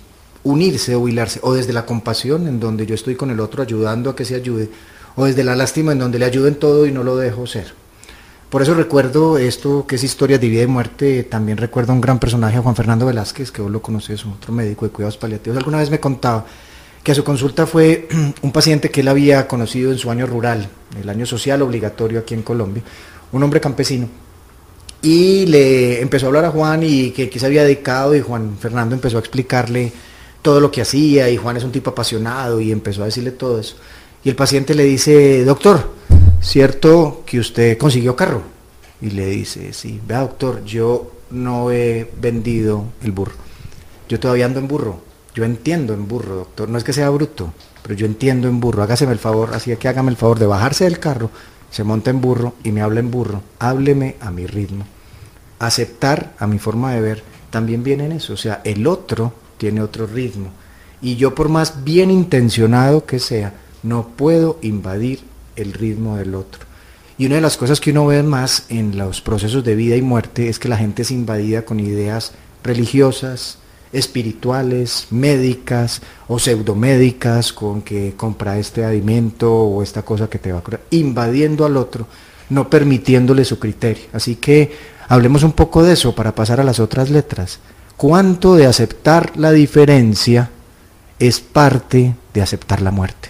unirse 0.44 0.96
o 0.96 1.08
hilarse, 1.08 1.40
o 1.44 1.54
desde 1.54 1.74
la 1.74 1.86
compasión, 1.86 2.48
en 2.48 2.60
donde 2.60 2.86
yo 2.86 2.96
estoy 2.96 3.16
con 3.16 3.32
el 3.32 3.40
otro 3.40 3.64
ayudando 3.64 4.10
a 4.10 4.16
que 4.16 4.26
se 4.26 4.36
ayude, 4.36 4.70
o 5.16 5.26
desde 5.26 5.44
la 5.44 5.56
lástima, 5.56 5.92
en 5.92 6.00
donde 6.00 6.20
le 6.20 6.26
ayudo 6.26 6.48
en 6.48 6.56
todo 6.56 6.86
y 6.86 6.92
no 6.92 7.04
lo 7.04 7.18
dejo 7.18 7.48
ser. 7.48 7.74
Por 8.50 8.62
eso 8.62 8.74
recuerdo 8.74 9.38
esto 9.38 9.86
que 9.86 9.96
es 9.96 10.04
historia 10.06 10.38
de 10.38 10.48
vida 10.48 10.64
y 10.64 10.68
muerte, 10.68 11.24
también 11.24 11.58
recuerdo 11.58 11.92
un 11.92 12.00
gran 12.00 12.18
personaje, 12.18 12.58
Juan 12.60 12.76
Fernando 12.76 13.06
Velázquez, 13.06 13.52
que 13.52 13.62
vos 13.62 13.70
lo 13.70 13.82
conoces, 13.82 14.26
otro 14.26 14.54
médico 14.54 14.86
de 14.86 14.92
cuidados 14.92 15.18
paliativos, 15.18 15.58
alguna 15.58 15.80
vez 15.80 15.90
me 15.90 16.00
contaba 16.00 16.46
que 17.04 17.12
a 17.12 17.16
su 17.16 17.26
consulta 17.26 17.66
fue 17.66 18.08
un 18.42 18.52
paciente 18.54 18.90
que 18.90 19.02
él 19.02 19.10
había 19.10 19.48
conocido 19.50 19.92
en 19.92 19.98
su 19.98 20.10
año 20.10 20.26
rural, 20.26 20.70
el 21.02 21.10
año 21.10 21.26
social 21.26 21.62
obligatorio 21.62 22.20
aquí 22.20 22.36
en 22.36 22.44
Colombia, 22.44 22.84
un 23.34 23.44
hombre 23.44 23.60
campesino. 23.60 24.08
Y 25.02 25.46
le 25.46 26.02
empezó 26.02 26.26
a 26.26 26.30
hablar 26.30 26.46
a 26.46 26.52
Juan 26.52 26.82
y 26.84 27.12
que, 27.12 27.30
que 27.30 27.40
se 27.40 27.46
había 27.46 27.64
dedicado 27.64 28.16
y 28.16 28.22
Juan 28.22 28.58
Fernando 28.60 28.96
empezó 28.96 29.18
a 29.18 29.20
explicarle 29.20 29.92
todo 30.42 30.60
lo 30.60 30.72
que 30.72 30.82
hacía 30.82 31.30
y 31.30 31.38
Juan 31.38 31.58
es 31.58 31.64
un 31.64 31.72
tipo 31.72 31.92
apasionado 31.92 32.60
y 32.62 32.72
empezó 32.72 33.04
a 33.04 33.06
decirle 33.06 33.32
todo 33.32 33.60
eso. 33.60 33.76
Y 34.24 34.30
el 34.30 34.36
paciente 34.36 34.74
le 34.76 34.84
dice, 34.84 35.44
doctor, 35.46 35.92
¿cierto 36.42 37.24
que 37.26 37.40
usted 37.40 37.78
consiguió 37.78 38.16
carro? 38.16 38.42
Y 39.02 39.12
le 39.12 39.28
dice, 39.28 39.74
sí, 39.74 40.02
vea 40.08 40.22
doctor, 40.22 40.64
yo 40.64 41.12
no 41.30 41.72
he 41.72 42.10
vendido 42.20 42.86
el 43.04 43.12
burro, 43.12 43.36
yo 44.10 44.20
todavía 44.20 44.46
ando 44.46 44.60
en 44.60 44.68
burro, 44.68 45.02
yo 45.36 45.44
entiendo 45.44 45.94
en 45.94 46.08
burro, 46.08 46.36
doctor, 46.36 46.68
no 46.70 46.78
es 46.78 46.84
que 46.84 46.94
sea 46.94 47.10
bruto, 47.10 47.54
pero 47.84 47.94
yo 47.94 48.06
entiendo 48.06 48.48
en 48.48 48.60
burro. 48.60 48.82
Hágaseme 48.82 49.12
el 49.12 49.20
favor, 49.20 49.52
así 49.54 49.76
que 49.76 49.88
hágame 49.88 50.10
el 50.10 50.18
favor 50.18 50.40
de 50.40 50.48
bajarse 50.48 50.86
del 50.86 51.00
carro, 51.00 51.30
se 51.72 51.84
monta 51.84 52.10
en 52.10 52.22
burro 52.22 52.56
y 52.64 52.72
me 52.72 52.82
habla 52.82 53.00
en 53.00 53.12
burro. 53.12 53.42
Hábleme 53.60 54.16
a 54.20 54.32
mi 54.32 54.46
ritmo. 54.48 54.86
Aceptar 55.60 56.34
a 56.40 56.48
mi 56.48 56.60
forma 56.60 56.94
de 56.94 57.02
ver 57.02 57.24
también 57.50 57.84
viene 57.84 58.06
en 58.06 58.14
eso. 58.14 58.34
O 58.34 58.38
sea, 58.38 58.62
el 58.64 58.88
otro 58.88 59.34
tiene 59.58 59.82
otro 59.82 60.08
ritmo. 60.08 60.50
Y 61.02 61.16
yo 61.16 61.36
por 61.36 61.50
más 61.50 61.84
bien 61.84 62.10
intencionado 62.10 63.06
que 63.06 63.20
sea, 63.20 63.54
no 63.84 64.08
puedo 64.10 64.60
invadir 64.62 65.22
el 65.56 65.74
ritmo 65.74 66.18
del 66.18 66.36
otro. 66.36 66.66
Y 67.18 67.26
una 67.26 67.36
de 67.36 67.42
las 67.42 67.58
cosas 67.58 67.80
que 67.80 67.92
uno 67.92 68.06
ve 68.06 68.22
más 68.22 68.66
en 68.70 68.98
los 68.98 69.22
procesos 69.22 69.64
de 69.64 69.76
vida 69.76 69.96
y 69.96 70.02
muerte 70.02 70.50
es 70.50 70.60
que 70.60 70.70
la 70.70 70.78
gente 70.78 71.02
es 71.02 71.12
invadida 71.12 71.66
con 71.66 71.80
ideas 71.80 72.34
religiosas, 72.64 73.58
espirituales, 73.94 75.08
médicas 75.12 76.02
o 76.28 76.40
pseudomédicas 76.40 77.54
con 77.54 77.82
que 77.82 78.14
compra 78.16 78.58
este 78.58 78.84
alimento 78.84 79.54
o 79.54 79.84
esta 79.84 80.04
cosa 80.04 80.30
que 80.30 80.40
te 80.40 80.52
va 80.52 80.60
a 80.60 80.64
curar, 80.64 80.82
invadiendo 80.92 81.66
al 81.66 81.78
otro, 81.78 82.08
no 82.50 82.70
permitiéndole 82.70 83.46
su 83.46 83.60
criterio. 83.60 84.06
Así 84.14 84.36
que 84.36 84.72
hablemos 85.08 85.44
un 85.44 85.54
poco 85.54 85.84
de 85.84 85.94
eso 85.94 86.14
para 86.16 86.36
pasar 86.36 86.60
a 86.60 86.64
las 86.64 86.80
otras 86.80 87.10
letras. 87.10 87.60
¿Cuánto 87.96 88.56
de 88.56 88.68
aceptar 88.68 89.38
la 89.38 89.52
diferencia 89.52 90.52
es 91.20 91.40
parte 91.40 92.16
de 92.34 92.42
aceptar 92.42 92.82
la 92.82 92.92
muerte? 92.92 93.30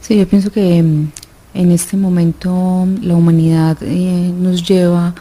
Sí, 0.00 0.16
yo 0.16 0.26
pienso 0.26 0.50
que 0.50 0.82
mm, 0.82 1.10
en 1.54 1.72
este 1.72 1.96
momento 1.96 2.86
la 3.02 3.14
humanidad 3.14 3.76
eh, 3.82 4.32
nos 4.34 4.66
lleva 4.66 5.14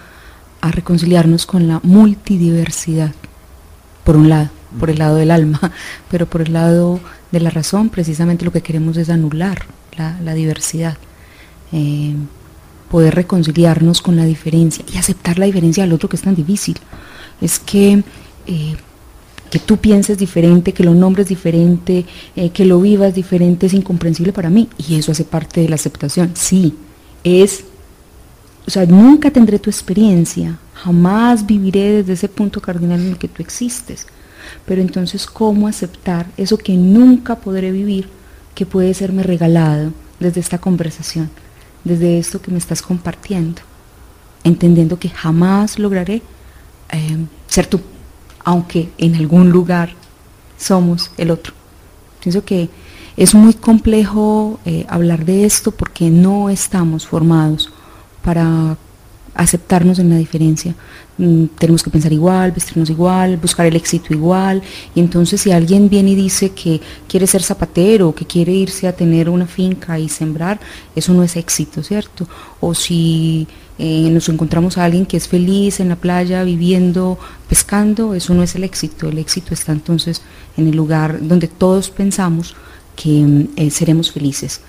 a 0.61 0.71
reconciliarnos 0.71 1.45
con 1.45 1.67
la 1.67 1.79
multidiversidad 1.83 3.11
por 4.07 4.15
un 4.15 4.29
lado, 4.29 4.49
por 4.79 4.89
el 4.89 4.99
lado 4.99 5.17
del 5.17 5.31
alma, 5.31 5.59
pero 6.09 6.27
por 6.27 6.39
el 6.39 6.53
lado 6.53 7.01
de 7.33 7.41
la 7.41 7.49
razón, 7.49 7.89
precisamente 7.89 8.45
lo 8.45 8.53
que 8.53 8.61
queremos 8.61 8.95
es 8.95 9.09
anular 9.09 9.65
la, 9.97 10.33
diversidad, 10.33 10.95
eh, 11.73 12.13
poder 12.89 13.15
reconciliarnos 13.15 14.01
con 14.01 14.15
la 14.15 14.23
diferencia 14.23 14.85
y 14.93 14.97
aceptar 14.97 15.37
la 15.37 15.45
diferencia 15.45 15.83
del 15.83 15.91
otro 15.91 16.07
que 16.07 16.15
es 16.15 16.21
tan 16.21 16.35
difícil. 16.35 16.77
Es 17.41 17.59
que 17.59 18.01
eh, 18.45 18.77
que 19.51 19.59
tú 19.59 19.75
pienses 19.75 20.17
diferente, 20.17 20.71
que 20.71 20.85
lo 20.85 20.93
nombres 20.93 21.27
diferente, 21.27 22.05
eh, 22.37 22.51
que 22.51 22.63
lo 22.63 22.79
vivas 22.79 23.13
diferente 23.13 23.65
es 23.65 23.73
incomprensible 23.73 24.31
para 24.31 24.49
mí 24.49 24.69
y 24.77 24.95
eso 24.95 25.11
hace 25.11 25.25
parte 25.25 25.59
de 25.59 25.67
la 25.67 25.75
aceptación. 25.75 26.31
Sí, 26.33 26.75
es, 27.25 27.65
o 28.67 28.69
sea, 28.69 28.85
nunca 28.85 29.31
tendré 29.31 29.57
tu 29.59 29.69
experiencia, 29.69 30.59
Jamás 30.83 31.45
viviré 31.45 31.91
desde 31.91 32.13
ese 32.13 32.29
punto 32.29 32.61
cardinal 32.61 33.01
en 33.01 33.07
el 33.07 33.17
que 33.17 33.27
tú 33.27 33.41
existes. 33.41 34.05
Pero 34.65 34.81
entonces, 34.81 35.25
¿cómo 35.25 35.67
aceptar 35.67 36.27
eso 36.37 36.57
que 36.57 36.75
nunca 36.75 37.35
podré 37.35 37.71
vivir, 37.71 38.07
que 38.53 38.65
puede 38.65 38.93
serme 38.93 39.23
regalado 39.23 39.91
desde 40.19 40.39
esta 40.39 40.59
conversación, 40.59 41.29
desde 41.83 42.19
esto 42.19 42.41
que 42.41 42.51
me 42.51 42.59
estás 42.59 42.81
compartiendo? 42.81 43.61
Entendiendo 44.43 44.99
que 44.99 45.09
jamás 45.09 45.79
lograré 45.79 46.21
eh, 46.91 47.17
ser 47.47 47.65
tú, 47.65 47.81
aunque 48.43 48.91
en 48.99 49.15
algún 49.15 49.49
lugar 49.49 49.95
somos 50.57 51.11
el 51.17 51.31
otro. 51.31 51.53
Pienso 52.21 52.45
que 52.45 52.69
es 53.17 53.33
muy 53.33 53.55
complejo 53.55 54.59
eh, 54.63 54.85
hablar 54.87 55.25
de 55.25 55.45
esto 55.45 55.71
porque 55.71 56.11
no 56.11 56.49
estamos 56.49 57.07
formados 57.07 57.71
para 58.23 58.77
aceptarnos 59.37 59.99
en 59.99 60.09
la 60.09 60.17
diferencia. 60.17 60.75
Mm, 61.17 61.45
tenemos 61.57 61.83
que 61.83 61.89
pensar 61.89 62.11
igual, 62.11 62.51
vestirnos 62.51 62.89
igual, 62.89 63.37
buscar 63.37 63.65
el 63.65 63.75
éxito 63.75 64.13
igual. 64.13 64.61
Y 64.95 64.99
entonces 64.99 65.41
si 65.41 65.51
alguien 65.51 65.89
viene 65.89 66.11
y 66.11 66.15
dice 66.15 66.49
que 66.49 66.81
quiere 67.07 67.27
ser 67.27 67.43
zapatero, 67.43 68.13
que 68.13 68.25
quiere 68.25 68.51
irse 68.51 68.87
a 68.87 68.93
tener 68.93 69.29
una 69.29 69.47
finca 69.47 69.99
y 69.99 70.09
sembrar, 70.09 70.59
eso 70.95 71.13
no 71.13 71.23
es 71.23 71.35
éxito, 71.35 71.83
¿cierto? 71.83 72.27
O 72.59 72.73
si 72.73 73.47
eh, 73.77 74.09
nos 74.11 74.27
encontramos 74.29 74.77
a 74.77 74.85
alguien 74.85 75.05
que 75.05 75.17
es 75.17 75.27
feliz 75.27 75.79
en 75.79 75.89
la 75.89 75.95
playa, 75.95 76.43
viviendo, 76.43 77.17
pescando, 77.47 78.15
eso 78.15 78.33
no 78.33 78.43
es 78.43 78.55
el 78.55 78.63
éxito. 78.63 79.09
El 79.09 79.19
éxito 79.19 79.53
está 79.53 79.71
entonces 79.71 80.21
en 80.57 80.67
el 80.67 80.75
lugar 80.75 81.19
donde 81.21 81.47
todos 81.47 81.89
pensamos 81.89 82.55
que 82.95 83.09
mm, 83.09 83.47
eh, 83.55 83.69
seremos 83.71 84.11
felices 84.11 84.61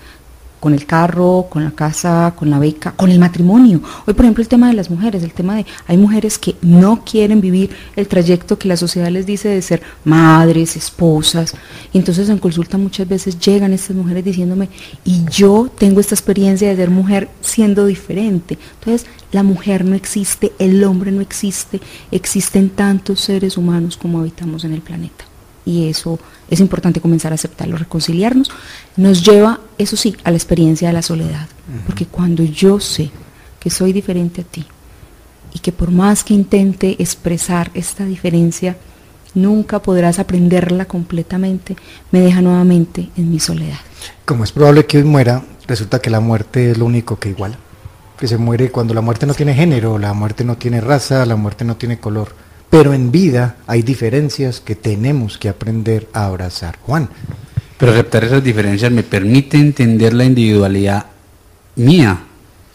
con 0.59 0.73
el 0.73 0.85
carro, 0.85 1.47
con 1.49 1.63
la 1.63 1.71
casa, 1.71 2.33
con 2.35 2.49
la 2.49 2.59
beca, 2.59 2.91
con 2.91 3.09
el 3.09 3.19
matrimonio. 3.19 3.81
Hoy, 4.05 4.13
por 4.13 4.25
ejemplo, 4.25 4.41
el 4.41 4.47
tema 4.47 4.67
de 4.67 4.73
las 4.73 4.89
mujeres, 4.89 5.23
el 5.23 5.33
tema 5.33 5.55
de 5.55 5.65
hay 5.87 5.97
mujeres 5.97 6.37
que 6.37 6.55
no 6.61 7.03
quieren 7.03 7.41
vivir 7.41 7.69
el 7.95 8.07
trayecto 8.07 8.59
que 8.59 8.67
la 8.67 8.77
sociedad 8.77 9.09
les 9.09 9.25
dice 9.25 9.49
de 9.49 9.61
ser 9.61 9.81
madres, 10.03 10.75
esposas. 10.75 11.53
Y 11.93 11.97
entonces 11.97 12.29
en 12.29 12.37
consulta 12.37 12.77
muchas 12.77 13.07
veces 13.07 13.39
llegan 13.39 13.73
estas 13.73 13.95
mujeres 13.95 14.23
diciéndome, 14.23 14.69
y 15.05 15.23
yo 15.31 15.69
tengo 15.77 15.99
esta 15.99 16.15
experiencia 16.15 16.69
de 16.69 16.75
ser 16.75 16.89
mujer 16.89 17.29
siendo 17.41 17.85
diferente. 17.85 18.57
Entonces, 18.79 19.07
la 19.31 19.43
mujer 19.43 19.85
no 19.85 19.95
existe, 19.95 20.53
el 20.59 20.83
hombre 20.83 21.11
no 21.11 21.21
existe, 21.21 21.79
existen 22.11 22.69
tantos 22.69 23.21
seres 23.21 23.57
humanos 23.57 23.97
como 23.97 24.19
habitamos 24.19 24.63
en 24.63 24.73
el 24.73 24.81
planeta. 24.81 25.28
Y 25.65 25.89
eso 25.89 26.19
es 26.49 26.59
importante 26.59 27.01
comenzar 27.01 27.31
a 27.31 27.35
aceptarlo, 27.35 27.77
reconciliarnos, 27.77 28.49
nos 28.95 29.23
lleva, 29.23 29.59
eso 29.77 29.95
sí, 29.95 30.15
a 30.23 30.31
la 30.31 30.37
experiencia 30.37 30.87
de 30.87 30.93
la 30.93 31.01
soledad. 31.01 31.47
Porque 31.85 32.05
cuando 32.05 32.43
yo 32.43 32.79
sé 32.79 33.11
que 33.59 33.69
soy 33.69 33.93
diferente 33.93 34.41
a 34.41 34.43
ti 34.43 34.65
y 35.53 35.59
que 35.59 35.71
por 35.71 35.91
más 35.91 36.23
que 36.23 36.33
intente 36.33 36.95
expresar 36.99 37.69
esta 37.73 38.05
diferencia, 38.05 38.77
nunca 39.35 39.79
podrás 39.79 40.19
aprenderla 40.19 40.85
completamente, 40.85 41.75
me 42.11 42.19
deja 42.19 42.41
nuevamente 42.41 43.09
en 43.15 43.29
mi 43.29 43.39
soledad. 43.39 43.79
Como 44.25 44.43
es 44.43 44.51
probable 44.51 44.85
que 44.85 44.97
hoy 44.97 45.03
muera, 45.03 45.43
resulta 45.67 45.99
que 45.99 46.09
la 46.09 46.19
muerte 46.19 46.71
es 46.71 46.77
lo 46.77 46.85
único 46.85 47.19
que 47.19 47.29
iguala. 47.29 47.57
Que 48.17 48.27
se 48.27 48.37
muere 48.37 48.71
cuando 48.71 48.93
la 48.93 49.01
muerte 49.01 49.25
no 49.25 49.33
tiene 49.33 49.53
género, 49.53 49.97
la 49.97 50.13
muerte 50.13 50.43
no 50.43 50.57
tiene 50.57 50.81
raza, 50.81 51.25
la 51.25 51.35
muerte 51.35 51.63
no 51.63 51.77
tiene 51.77 51.99
color. 51.99 52.33
Pero 52.69 52.93
en 52.93 53.11
vida 53.11 53.57
hay 53.67 53.81
diferencias 53.81 54.59
que 54.61 54.75
tenemos 54.75 55.37
que 55.37 55.49
aprender 55.49 56.07
a 56.13 56.25
abrazar. 56.25 56.77
Juan. 56.83 57.09
Pero 57.77 57.93
aceptar 57.93 58.25
esas 58.25 58.43
diferencias 58.43 58.91
me 58.91 59.03
permite 59.03 59.57
entender 59.57 60.13
la 60.13 60.25
individualidad 60.25 61.05
mía, 61.77 62.19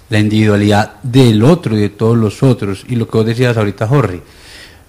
la 0.09 0.19
individualidad 0.19 0.95
del 1.03 1.45
otro 1.45 1.77
y 1.77 1.81
de 1.81 1.91
todos 1.91 2.17
los 2.17 2.43
otros. 2.43 2.85
Y 2.89 2.97
lo 2.97 3.07
que 3.07 3.19
vos 3.19 3.27
decías 3.27 3.57
ahorita, 3.57 3.87
Jorge, 3.87 4.23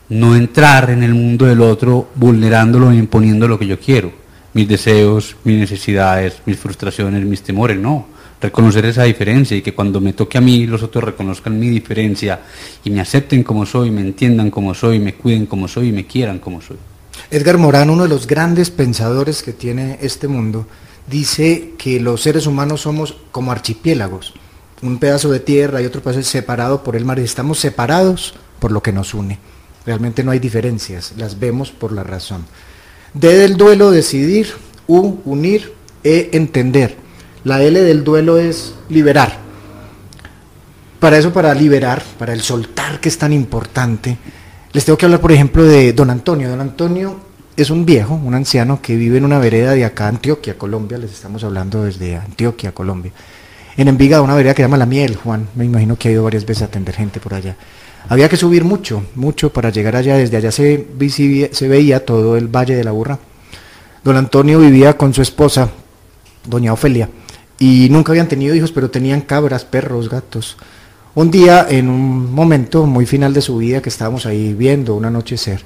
no 0.10 0.36
entrar 0.36 0.90
en 0.90 1.04
el 1.04 1.14
mundo 1.14 1.46
del 1.46 1.62
otro 1.62 2.10
vulnerándolo 2.16 2.92
e 2.92 2.96
imponiendo 2.96 3.48
lo 3.48 3.60
que 3.60 3.68
yo 3.68 3.80
quiero, 3.80 4.12
mis 4.54 4.68
deseos, 4.68 5.36
mis 5.44 5.60
necesidades, 5.60 6.42
mis 6.46 6.58
frustraciones, 6.58 7.26
mis 7.26 7.42
temores, 7.42 7.78
no. 7.78 8.08
Reconocer 8.42 8.86
esa 8.86 9.04
diferencia 9.04 9.56
y 9.58 9.62
que 9.62 9.74
cuando 9.74 10.02
me 10.02 10.14
toque 10.14 10.38
a 10.38 10.42
mí 10.42 10.68
los 10.68 10.84
otros 10.84 11.04
reconozcan 11.04 11.58
mi 11.58 11.70
diferencia 11.70 12.42
y 12.84 12.90
me 12.90 13.00
acepten 13.02 13.44
como 13.44 13.66
soy, 13.66 13.92
me 13.92 14.02
entiendan 14.02 14.52
como 14.52 14.74
soy, 14.74 15.00
me 15.00 15.16
cuiden 15.16 15.46
como 15.46 15.68
soy 15.68 15.90
y 15.90 15.92
me 15.92 16.06
quieran 16.06 16.40
como 16.40 16.62
soy. 16.62 16.78
Edgar 17.32 17.58
Morán, 17.58 17.90
uno 17.90 18.04
de 18.04 18.10
los 18.10 18.28
grandes 18.28 18.70
pensadores 18.70 19.42
que 19.42 19.54
tiene 19.54 19.98
este 20.02 20.28
mundo, 20.28 20.68
dice 21.08 21.72
que 21.78 22.00
los 22.00 22.22
seres 22.22 22.46
humanos 22.46 22.82
somos 22.82 23.16
como 23.32 23.52
archipiélagos, 23.52 24.34
un 24.82 25.00
pedazo 25.00 25.32
de 25.32 25.40
tierra 25.40 25.82
y 25.82 25.86
otro 25.86 26.02
pedazo 26.02 26.22
separado 26.24 26.84
por 26.84 26.96
el 26.96 27.06
mar, 27.06 27.20
y 27.20 27.24
estamos 27.24 27.60
separados 27.60 28.36
por 28.60 28.72
lo 28.72 28.84
que 28.84 28.92
nos 28.92 29.14
une. 29.14 29.40
Realmente 29.86 30.24
no 30.24 30.32
hay 30.32 30.40
diferencias, 30.40 31.14
las 31.18 31.40
vemos 31.40 31.72
por 31.72 31.92
la 31.92 32.04
razón. 32.04 32.46
D 33.14 33.34
del 33.38 33.56
duelo, 33.56 33.92
decidir, 33.92 34.50
U, 34.88 35.20
unir, 35.26 35.74
E, 36.04 36.30
entender. 36.34 37.05
La 37.46 37.62
L 37.62 37.80
del 37.80 38.04
duelo 38.04 38.40
es 38.40 38.74
liberar. 38.90 39.38
Para 41.00 41.20
eso, 41.20 41.32
para 41.32 41.54
liberar, 41.54 42.02
para 42.18 42.34
el 42.34 42.42
soltar 42.42 43.00
que 43.00 43.08
es 43.08 43.20
tan 43.20 43.32
importante, 43.32 44.18
les 44.74 44.84
tengo 44.84 44.98
que 44.98 45.06
hablar, 45.06 45.22
por 45.22 45.32
ejemplo, 45.32 45.64
de 45.64 45.94
don 45.94 46.10
Antonio. 46.10 46.50
Don 46.50 46.60
Antonio 46.60 47.20
es 47.56 47.70
un 47.70 47.86
viejo, 47.86 48.16
un 48.16 48.34
anciano 48.34 48.82
que 48.82 48.96
vive 48.96 49.20
en 49.20 49.26
una 49.26 49.38
vereda 49.38 49.74
de 49.74 49.86
acá, 49.86 50.08
Antioquia, 50.08 50.58
Colombia. 50.58 50.98
Les 50.98 51.12
estamos 51.12 51.44
hablando 51.44 51.84
desde 51.84 52.16
Antioquia, 52.16 52.72
Colombia. 52.72 53.12
En 53.78 53.90
Envigado, 53.90 54.24
una 54.24 54.34
vereda 54.34 54.56
que 54.56 54.64
se 54.64 54.68
llama 54.68 54.78
La 54.78 54.88
Miel, 54.88 55.16
Juan. 55.16 55.48
Me 55.54 55.66
imagino 55.66 56.00
que 56.00 56.10
ha 56.10 56.14
ido 56.14 56.24
varias 56.24 56.48
veces 56.48 56.64
a 56.64 56.66
atender 56.66 56.96
gente 56.96 57.20
por 57.20 57.36
allá. 57.36 57.56
Había 58.10 58.28
que 58.28 58.38
subir 58.38 58.64
mucho, 58.64 59.04
mucho 59.14 59.54
para 59.54 59.70
llegar 59.70 59.96
allá. 59.96 60.18
Desde 60.18 60.38
allá 60.38 60.52
se, 60.52 60.88
se 61.52 61.68
veía 61.68 62.04
todo 62.04 62.38
el 62.38 62.48
Valle 62.48 62.76
de 62.76 62.84
la 62.84 62.92
Burra. 62.92 63.20
Don 64.04 64.18
Antonio 64.18 64.58
vivía 64.60 64.98
con 64.98 65.14
su 65.14 65.22
esposa, 65.22 65.70
doña 66.48 66.74
Ofelia, 66.74 67.08
y 67.60 67.88
nunca 67.90 68.12
habían 68.12 68.28
tenido 68.28 68.56
hijos, 68.56 68.72
pero 68.72 68.90
tenían 68.90 69.22
cabras, 69.22 69.66
perros, 69.66 70.10
gatos. 70.10 70.58
Un 71.14 71.32
día, 71.32 71.66
en 71.70 71.90
un 71.90 72.34
momento 72.34 72.86
muy 72.86 73.06
final 73.06 73.34
de 73.34 73.42
su 73.42 73.58
vida 73.58 73.82
que 73.82 73.90
estábamos 73.90 74.26
ahí 74.26 74.54
viendo 74.54 74.96
un 74.96 75.06
anochecer, 75.06 75.62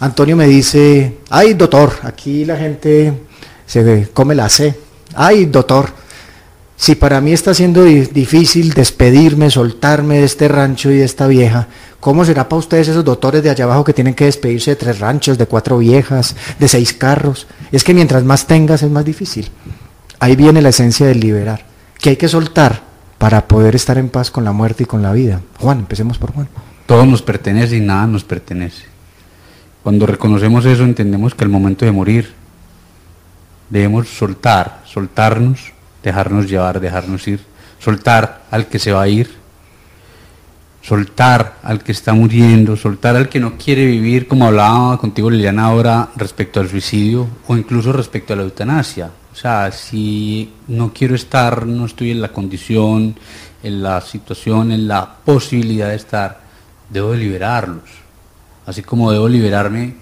Antonio 0.00 0.34
me 0.34 0.46
dice, 0.46 1.18
ay 1.28 1.54
doctor, 1.54 1.92
aquí 2.02 2.44
la 2.44 2.56
gente 2.56 3.12
se 3.66 4.08
come 4.12 4.34
la 4.34 4.48
C. 4.48 4.74
Ay 5.14 5.46
doctor, 5.46 5.90
si 6.74 6.94
para 6.94 7.20
mí 7.20 7.34
está 7.34 7.52
siendo 7.52 7.84
difícil 7.84 8.72
despedirme, 8.72 9.50
soltarme 9.50 10.18
de 10.18 10.24
este 10.24 10.48
rancho 10.48 10.90
y 10.90 10.96
de 10.96 11.04
esta 11.04 11.26
vieja, 11.26 11.68
¿cómo 12.00 12.24
será 12.24 12.48
para 12.48 12.58
ustedes 12.58 12.88
esos 12.88 13.04
doctores 13.04 13.42
de 13.42 13.50
allá 13.50 13.64
abajo 13.64 13.84
que 13.84 13.92
tienen 13.92 14.14
que 14.14 14.24
despedirse 14.24 14.70
de 14.70 14.76
tres 14.76 14.98
ranchos, 14.98 15.36
de 15.36 15.44
cuatro 15.44 15.76
viejas, 15.76 16.34
de 16.58 16.66
seis 16.66 16.94
carros? 16.94 17.46
Es 17.70 17.84
que 17.84 17.92
mientras 17.92 18.24
más 18.24 18.46
tengas 18.46 18.82
es 18.82 18.90
más 18.90 19.04
difícil. 19.04 19.50
Ahí 20.20 20.36
viene 20.36 20.62
la 20.62 20.68
esencia 20.68 21.06
del 21.06 21.20
liberar, 21.20 21.64
que 21.98 22.10
hay 22.10 22.16
que 22.16 22.28
soltar 22.28 22.82
para 23.18 23.48
poder 23.48 23.74
estar 23.74 23.98
en 23.98 24.08
paz 24.08 24.30
con 24.30 24.44
la 24.44 24.52
muerte 24.52 24.84
y 24.84 24.86
con 24.86 25.02
la 25.02 25.12
vida. 25.12 25.40
Juan, 25.58 25.80
empecemos 25.80 26.18
por 26.18 26.32
Juan. 26.32 26.48
Todo 26.86 27.04
nos 27.06 27.22
pertenece 27.22 27.76
y 27.76 27.80
nada 27.80 28.06
nos 28.06 28.24
pertenece. 28.24 28.84
Cuando 29.82 30.06
reconocemos 30.06 30.64
eso 30.66 30.84
entendemos 30.84 31.34
que 31.34 31.44
el 31.44 31.50
momento 31.50 31.84
de 31.84 31.92
morir 31.92 32.32
debemos 33.70 34.08
soltar, 34.08 34.82
soltarnos 34.84 35.72
dejarnos 36.02 36.48
llevar, 36.48 36.80
dejarnos 36.80 37.26
ir, 37.28 37.40
soltar 37.78 38.42
al 38.50 38.66
que 38.66 38.78
se 38.78 38.92
va 38.92 39.02
a 39.02 39.08
ir, 39.08 39.30
soltar 40.82 41.58
al 41.62 41.82
que 41.82 41.92
está 41.92 42.12
muriendo, 42.12 42.76
soltar 42.76 43.16
al 43.16 43.28
que 43.28 43.40
no 43.40 43.56
quiere 43.56 43.86
vivir, 43.86 44.26
como 44.26 44.46
hablaba 44.46 44.98
contigo 44.98 45.30
Liliana 45.30 45.66
ahora 45.66 46.08
respecto 46.16 46.60
al 46.60 46.68
suicidio 46.68 47.26
o 47.46 47.56
incluso 47.56 47.92
respecto 47.92 48.32
a 48.32 48.36
la 48.36 48.42
eutanasia. 48.42 49.10
O 49.40 49.42
sea, 49.42 49.72
si 49.72 50.52
no 50.68 50.92
quiero 50.92 51.14
estar, 51.14 51.64
no 51.64 51.86
estoy 51.86 52.10
en 52.10 52.20
la 52.20 52.28
condición, 52.28 53.18
en 53.62 53.82
la 53.82 54.02
situación, 54.02 54.70
en 54.70 54.86
la 54.86 55.14
posibilidad 55.24 55.88
de 55.88 55.94
estar, 55.94 56.40
debo 56.90 57.14
liberarlos. 57.14 57.88
Así 58.66 58.82
como 58.82 59.10
debo 59.10 59.30
liberarme 59.30 59.94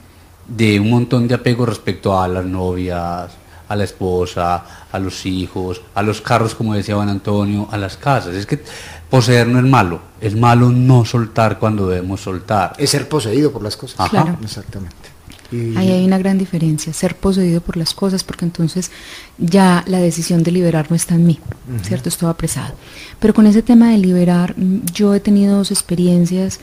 de 0.49 0.80
un 0.80 0.91
montón 0.91 1.28
de 1.28 1.36
apego 1.36 1.64
respecto 1.64 2.20
a 2.20 2.26
las 2.26 2.45
novias, 2.45 3.30
a 3.68 3.76
la 3.76 3.84
esposa, 3.84 4.89
a 4.91 4.99
los 4.99 5.24
hijos, 5.24 5.82
a 5.95 6.03
los 6.03 6.20
carros, 6.20 6.57
como 6.57 6.74
decía 6.74 6.97
Juan 6.97 7.09
Antonio, 7.09 7.68
a 7.70 7.78
las 7.78 7.97
casas. 7.97 8.34
Es 8.34 8.45
que 8.45 8.61
poseer 9.09 9.47
no 9.47 9.61
es 9.61 9.66
malo, 9.66 10.01
es 10.20 10.34
malo 10.34 10.68
no 10.70 11.05
soltar 11.05 11.61
cuando 11.61 11.86
debemos 11.86 12.20
soltar. 12.22 12.72
Es 12.76 12.91
ser 12.91 13.09
poseído 13.09 13.53
por 13.53 13.62
las 13.62 13.76
cosas. 13.76 14.11
Claro. 14.11 14.36
Exactamente. 14.43 15.07
Ahí 15.51 15.90
hay 15.90 16.05
una 16.05 16.18
gran 16.18 16.36
diferencia, 16.36 16.92
ser 16.92 17.16
poseído 17.16 17.62
por 17.62 17.78
las 17.78 17.94
cosas, 17.94 18.22
porque 18.22 18.44
entonces 18.44 18.90
ya 19.38 19.82
la 19.86 19.99
decisión 19.99 20.42
de 20.42 20.53
liberar 20.53 20.90
no 20.90 20.96
está 20.96 21.14
en 21.14 21.26
mí, 21.26 21.38
¿cierto? 21.82 22.11
Es 22.11 22.18
todo 22.18 22.28
apresado. 22.28 22.74
Pero 23.18 23.32
con 23.32 23.46
ese 23.46 23.62
tema 23.62 23.90
de 23.90 23.99
liberar, 23.99 24.55
mm, 24.59 24.80
yo 24.92 25.14
he 25.14 25.20
tenido 25.20 25.57
dos 25.57 25.70
experiencias 25.70 26.61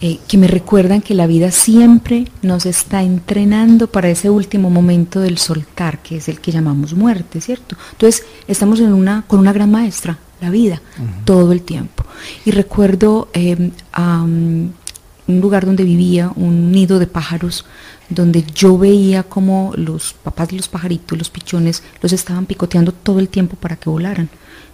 eh, 0.00 0.18
que 0.26 0.36
me 0.36 0.48
recuerdan 0.48 1.00
que 1.00 1.14
la 1.14 1.28
vida 1.28 1.52
siempre 1.52 2.26
nos 2.42 2.66
está 2.66 3.02
entrenando 3.02 3.86
para 3.86 4.08
ese 4.08 4.30
último 4.30 4.68
momento 4.68 5.20
del 5.20 5.38
soltar, 5.38 6.02
que 6.02 6.16
es 6.16 6.28
el 6.28 6.40
que 6.40 6.50
llamamos 6.50 6.94
muerte, 6.94 7.40
¿cierto? 7.40 7.76
Entonces, 7.92 8.24
estamos 8.48 8.80
en 8.80 8.92
una, 8.92 9.22
con 9.28 9.38
una 9.38 9.52
gran 9.52 9.70
maestra, 9.70 10.18
la 10.40 10.50
vida, 10.50 10.82
todo 11.24 11.52
el 11.52 11.62
tiempo. 11.62 12.04
Y 12.44 12.50
recuerdo 12.50 13.28
em, 13.32 13.70
un 15.28 15.40
lugar 15.40 15.66
donde 15.66 15.84
vivía, 15.84 16.32
un 16.34 16.72
nido 16.72 16.98
de 16.98 17.06
pájaros, 17.06 17.64
donde 18.14 18.44
yo 18.54 18.78
veía 18.78 19.22
como 19.22 19.72
los 19.76 20.14
papás 20.14 20.48
de 20.48 20.56
los 20.56 20.68
pajaritos, 20.68 21.18
los 21.18 21.30
pichones, 21.30 21.82
los 22.00 22.12
estaban 22.12 22.46
picoteando 22.46 22.92
todo 22.92 23.18
el 23.18 23.28
tiempo 23.28 23.56
para 23.56 23.76
que 23.76 23.90
volaran. 23.90 24.28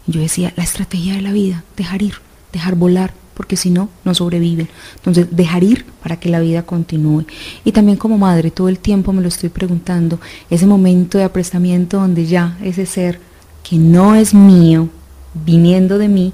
Y 0.06 0.12
yo 0.12 0.20
decía, 0.20 0.52
la 0.56 0.64
estrategia 0.64 1.14
de 1.14 1.22
la 1.22 1.32
vida, 1.32 1.64
dejar 1.76 2.02
ir, 2.02 2.14
dejar 2.52 2.74
volar, 2.74 3.12
porque 3.34 3.56
si 3.56 3.70
no, 3.70 3.88
no 4.04 4.14
sobreviven. 4.14 4.68
Entonces, 4.96 5.28
dejar 5.30 5.62
ir 5.62 5.84
para 6.02 6.18
que 6.18 6.28
la 6.28 6.40
vida 6.40 6.64
continúe. 6.64 7.24
Y 7.64 7.72
también 7.72 7.96
como 7.96 8.18
madre, 8.18 8.50
todo 8.50 8.68
el 8.68 8.78
tiempo 8.78 9.12
me 9.12 9.22
lo 9.22 9.28
estoy 9.28 9.48
preguntando, 9.48 10.20
ese 10.50 10.66
momento 10.66 11.18
de 11.18 11.24
aprestamiento 11.24 11.98
donde 12.00 12.26
ya 12.26 12.58
ese 12.62 12.84
ser 12.86 13.20
que 13.62 13.76
no 13.76 14.14
es 14.14 14.34
mío, 14.34 14.88
viniendo 15.34 15.98
de 15.98 16.08
mí, 16.08 16.32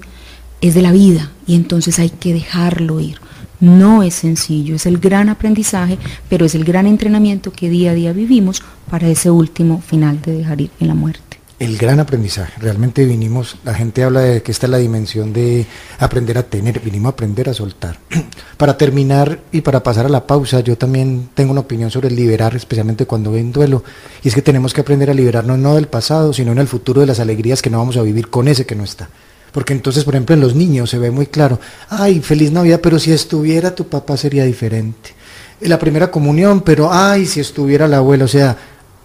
es 0.60 0.74
de 0.74 0.82
la 0.82 0.92
vida 0.92 1.30
y 1.46 1.56
entonces 1.56 1.98
hay 1.98 2.08
que 2.08 2.32
dejarlo 2.32 3.00
ir. 3.00 3.18
No 3.60 4.02
es 4.02 4.14
sencillo, 4.14 4.76
es 4.76 4.86
el 4.86 4.98
gran 4.98 5.28
aprendizaje, 5.28 5.98
pero 6.28 6.46
es 6.46 6.54
el 6.54 6.64
gran 6.64 6.86
entrenamiento 6.86 7.52
que 7.52 7.70
día 7.70 7.92
a 7.92 7.94
día 7.94 8.12
vivimos 8.12 8.62
para 8.90 9.08
ese 9.08 9.30
último 9.30 9.80
final 9.80 10.20
de 10.20 10.32
dejar 10.38 10.60
ir 10.60 10.70
en 10.80 10.88
la 10.88 10.94
muerte 10.94 11.34
el 11.58 11.78
gran 11.78 12.00
aprendizaje. 12.00 12.52
Realmente 12.60 13.04
vinimos, 13.04 13.56
la 13.64 13.74
gente 13.74 14.02
habla 14.02 14.20
de 14.20 14.42
que 14.42 14.52
esta 14.52 14.66
es 14.66 14.70
la 14.70 14.78
dimensión 14.78 15.32
de 15.32 15.66
aprender 15.98 16.36
a 16.38 16.42
tener, 16.42 16.80
vinimos 16.80 17.10
a 17.10 17.12
aprender 17.12 17.48
a 17.48 17.54
soltar. 17.54 17.98
para 18.56 18.76
terminar 18.76 19.40
y 19.52 19.60
para 19.60 19.82
pasar 19.82 20.06
a 20.06 20.08
la 20.08 20.26
pausa, 20.26 20.60
yo 20.60 20.76
también 20.76 21.30
tengo 21.34 21.52
una 21.52 21.60
opinión 21.60 21.90
sobre 21.90 22.08
el 22.08 22.16
liberar, 22.16 22.54
especialmente 22.54 23.06
cuando 23.06 23.32
ven 23.32 23.52
duelo, 23.52 23.84
y 24.22 24.28
es 24.28 24.34
que 24.34 24.42
tenemos 24.42 24.74
que 24.74 24.80
aprender 24.80 25.10
a 25.10 25.14
liberarnos 25.14 25.58
no 25.58 25.74
del 25.74 25.88
pasado, 25.88 26.32
sino 26.32 26.52
en 26.52 26.58
el 26.58 26.68
futuro 26.68 27.00
de 27.00 27.06
las 27.06 27.20
alegrías 27.20 27.62
que 27.62 27.70
no 27.70 27.78
vamos 27.78 27.96
a 27.96 28.02
vivir 28.02 28.28
con 28.28 28.48
ese 28.48 28.66
que 28.66 28.74
no 28.74 28.84
está. 28.84 29.08
Porque 29.54 29.72
entonces, 29.72 30.02
por 30.02 30.16
ejemplo, 30.16 30.34
en 30.34 30.40
los 30.40 30.56
niños 30.56 30.90
se 30.90 30.98
ve 30.98 31.12
muy 31.12 31.26
claro, 31.26 31.60
ay, 31.88 32.18
feliz 32.20 32.50
Navidad, 32.50 32.80
pero 32.82 32.98
si 32.98 33.12
estuviera 33.12 33.72
tu 33.72 33.86
papá 33.86 34.16
sería 34.16 34.44
diferente. 34.44 35.14
En 35.60 35.70
la 35.70 35.78
primera 35.78 36.10
comunión, 36.10 36.62
pero 36.62 36.92
ay, 36.92 37.24
si 37.24 37.38
estuviera 37.38 37.86
la 37.86 37.98
abuela, 37.98 38.24
o 38.24 38.28
sea, 38.28 38.56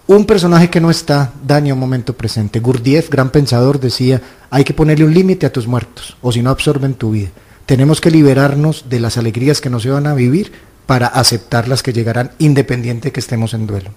un 0.08 0.26
personaje 0.26 0.72
que 0.72 0.82
no 0.82 0.90
está 0.90 1.32
daña 1.46 1.76
un 1.76 1.80
momento 1.80 2.18
presente. 2.18 2.60
Gurdjieff, 2.60 3.12
gran 3.12 3.30
pensador, 3.30 3.80
decía, 3.80 4.24
hay 4.50 4.64
que 4.64 4.74
ponerle 4.74 5.06
un 5.06 5.14
límite 5.14 5.46
a 5.46 5.54
tus 5.54 5.68
muertos, 5.68 6.18
o 6.20 6.32
si 6.32 6.42
no 6.42 6.50
absorben 6.50 6.96
tu 6.96 7.12
vida. 7.12 7.30
Tenemos 7.68 8.02
que 8.02 8.10
liberarnos 8.10 8.86
de 8.90 9.00
las 9.00 9.20
alegrías 9.20 9.62
que 9.62 9.70
no 9.70 9.80
se 9.80 9.92
van 9.92 10.08
a 10.08 10.16
vivir 10.16 10.52
para 10.88 11.06
aceptar 11.06 11.68
las 11.68 11.84
que 11.84 11.94
llegarán 11.94 12.32
independiente 12.40 13.12
que 13.12 13.20
estemos 13.20 13.54
en 13.54 13.68
duelo. 13.68 13.92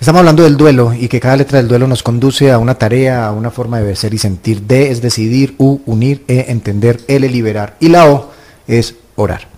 Estamos 0.00 0.20
hablando 0.20 0.44
del 0.44 0.56
duelo 0.56 0.94
y 0.94 1.08
que 1.08 1.20
cada 1.20 1.36
letra 1.36 1.58
del 1.58 1.68
duelo 1.68 1.86
nos 1.86 2.02
conduce 2.02 2.52
a 2.52 2.58
una 2.58 2.76
tarea, 2.76 3.26
a 3.26 3.32
una 3.32 3.50
forma 3.50 3.80
de 3.80 3.96
ser 3.96 4.14
y 4.14 4.18
sentir. 4.18 4.62
D 4.62 4.90
es 4.90 5.02
decidir, 5.02 5.54
U 5.58 5.80
unir, 5.86 6.24
E 6.28 6.46
entender, 6.48 7.00
L 7.08 7.28
liberar 7.28 7.76
y 7.80 7.88
la 7.88 8.06
O 8.08 8.30
es 8.66 8.94
orar. 9.16 9.48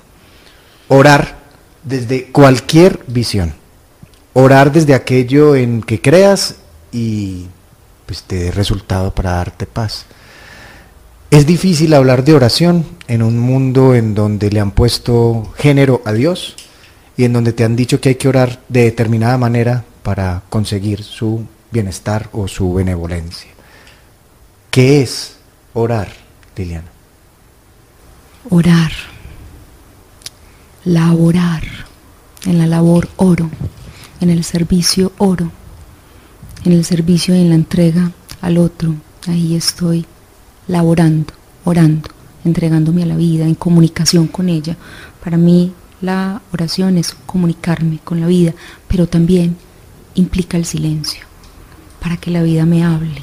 Orar 0.88 1.38
desde 1.84 2.26
cualquier 2.26 3.00
visión 3.06 3.60
orar 4.32 4.72
desde 4.72 4.94
aquello 4.94 5.56
en 5.56 5.82
que 5.82 6.00
creas 6.00 6.56
y 6.92 7.46
pues 8.06 8.22
te 8.22 8.36
dé 8.36 8.50
resultado 8.50 9.14
para 9.14 9.32
darte 9.32 9.66
paz. 9.66 10.06
Es 11.30 11.46
difícil 11.46 11.94
hablar 11.94 12.24
de 12.24 12.34
oración 12.34 12.84
en 13.06 13.22
un 13.22 13.38
mundo 13.38 13.94
en 13.94 14.14
donde 14.14 14.50
le 14.50 14.60
han 14.60 14.72
puesto 14.72 15.52
género 15.56 16.02
a 16.04 16.12
Dios 16.12 16.56
y 17.16 17.24
en 17.24 17.32
donde 17.32 17.52
te 17.52 17.64
han 17.64 17.76
dicho 17.76 18.00
que 18.00 18.10
hay 18.10 18.14
que 18.16 18.28
orar 18.28 18.60
de 18.68 18.84
determinada 18.84 19.38
manera 19.38 19.84
para 20.02 20.42
conseguir 20.48 21.02
su 21.02 21.44
bienestar 21.70 22.28
o 22.32 22.48
su 22.48 22.72
benevolencia. 22.72 23.50
¿Qué 24.70 25.02
es 25.02 25.36
orar, 25.74 26.08
Liliana? 26.56 26.88
Orar, 28.48 28.92
laborar, 30.84 31.62
en 32.46 32.58
la 32.58 32.66
labor 32.66 33.08
oro, 33.16 33.50
en 34.20 34.30
el 34.30 34.44
servicio 34.44 35.12
oro, 35.18 35.50
en 36.64 36.72
el 36.72 36.84
servicio 36.84 37.34
y 37.34 37.40
en 37.40 37.50
la 37.50 37.54
entrega 37.54 38.12
al 38.40 38.58
otro, 38.58 38.94
ahí 39.26 39.54
estoy 39.54 40.06
laborando, 40.66 41.32
orando, 41.64 42.08
entregándome 42.44 43.02
a 43.02 43.06
la 43.06 43.16
vida, 43.16 43.44
en 43.44 43.54
comunicación 43.54 44.26
con 44.26 44.48
ella. 44.48 44.76
Para 45.22 45.36
mí 45.36 45.72
la 46.00 46.40
oración 46.52 46.96
es 46.96 47.14
comunicarme 47.26 47.98
con 48.02 48.20
la 48.20 48.26
vida, 48.26 48.54
pero 48.88 49.06
también 49.06 49.56
implica 50.14 50.56
el 50.56 50.64
silencio, 50.64 51.24
para 52.00 52.16
que 52.16 52.30
la 52.30 52.42
vida 52.42 52.66
me 52.66 52.84
hable, 52.84 53.22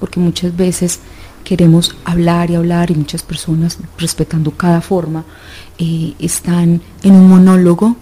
porque 0.00 0.20
muchas 0.20 0.56
veces 0.56 1.00
queremos 1.44 1.94
hablar 2.04 2.50
y 2.50 2.54
hablar 2.54 2.90
y 2.90 2.94
muchas 2.94 3.22
personas, 3.22 3.78
respetando 3.98 4.50
cada 4.52 4.80
forma, 4.80 5.24
eh, 5.78 6.14
están 6.18 6.80
en 7.02 7.14
un 7.14 7.28
monólogo, 7.28 7.96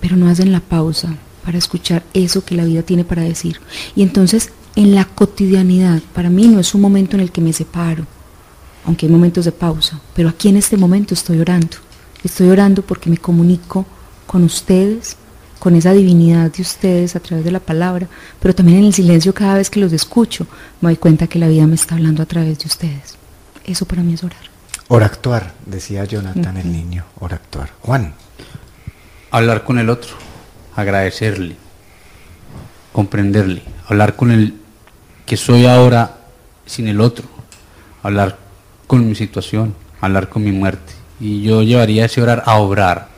pero 0.00 0.16
no 0.16 0.28
hacen 0.28 0.52
la 0.52 0.60
pausa 0.60 1.16
para 1.44 1.58
escuchar 1.58 2.02
eso 2.14 2.44
que 2.44 2.56
la 2.56 2.64
vida 2.64 2.82
tiene 2.82 3.04
para 3.04 3.22
decir. 3.22 3.60
Y 3.94 4.02
entonces 4.02 4.50
en 4.76 4.94
la 4.94 5.04
cotidianidad, 5.04 6.00
para 6.14 6.30
mí 6.30 6.48
no 6.48 6.60
es 6.60 6.74
un 6.74 6.80
momento 6.80 7.16
en 7.16 7.22
el 7.22 7.32
que 7.32 7.40
me 7.40 7.52
separo, 7.52 8.06
aunque 8.84 9.06
hay 9.06 9.12
momentos 9.12 9.44
de 9.44 9.52
pausa, 9.52 10.00
pero 10.14 10.28
aquí 10.28 10.48
en 10.48 10.56
este 10.56 10.76
momento 10.76 11.14
estoy 11.14 11.38
orando. 11.38 11.76
Estoy 12.22 12.48
orando 12.48 12.82
porque 12.82 13.10
me 13.10 13.18
comunico 13.18 13.86
con 14.26 14.44
ustedes, 14.44 15.16
con 15.60 15.76
esa 15.76 15.92
divinidad 15.92 16.50
de 16.50 16.62
ustedes 16.62 17.14
a 17.14 17.20
través 17.20 17.44
de 17.44 17.52
la 17.52 17.60
palabra, 17.60 18.08
pero 18.40 18.54
también 18.54 18.78
en 18.78 18.86
el 18.86 18.94
silencio 18.94 19.34
cada 19.34 19.54
vez 19.54 19.68
que 19.68 19.78
los 19.78 19.92
escucho, 19.92 20.46
me 20.80 20.88
doy 20.88 20.96
cuenta 20.96 21.26
que 21.28 21.38
la 21.38 21.48
vida 21.48 21.66
me 21.66 21.74
está 21.74 21.94
hablando 21.94 22.22
a 22.22 22.26
través 22.26 22.58
de 22.58 22.66
ustedes. 22.66 23.16
Eso 23.64 23.84
para 23.84 24.02
mí 24.02 24.14
es 24.14 24.24
orar. 24.24 24.40
Hora 24.88 25.06
actuar, 25.06 25.52
decía 25.66 26.04
Jonathan 26.04 26.56
el 26.56 26.72
niño, 26.72 27.04
hora 27.20 27.36
actuar. 27.36 27.70
Juan. 27.82 28.14
Hablar 29.30 29.62
con 29.62 29.78
el 29.78 29.90
otro, 29.90 30.14
agradecerle, 30.74 31.56
comprenderle, 32.92 33.62
hablar 33.86 34.16
con 34.16 34.32
el 34.32 34.54
que 35.26 35.36
soy 35.36 35.66
ahora 35.66 36.16
sin 36.64 36.88
el 36.88 37.02
otro, 37.02 37.28
hablar 38.02 38.38
con 38.86 39.06
mi 39.06 39.14
situación, 39.14 39.76
hablar 40.00 40.30
con 40.30 40.42
mi 40.42 40.52
muerte. 40.52 40.94
Y 41.20 41.42
yo 41.42 41.62
llevaría 41.62 42.06
ese 42.06 42.22
orar 42.22 42.42
a 42.46 42.56
obrar, 42.56 43.09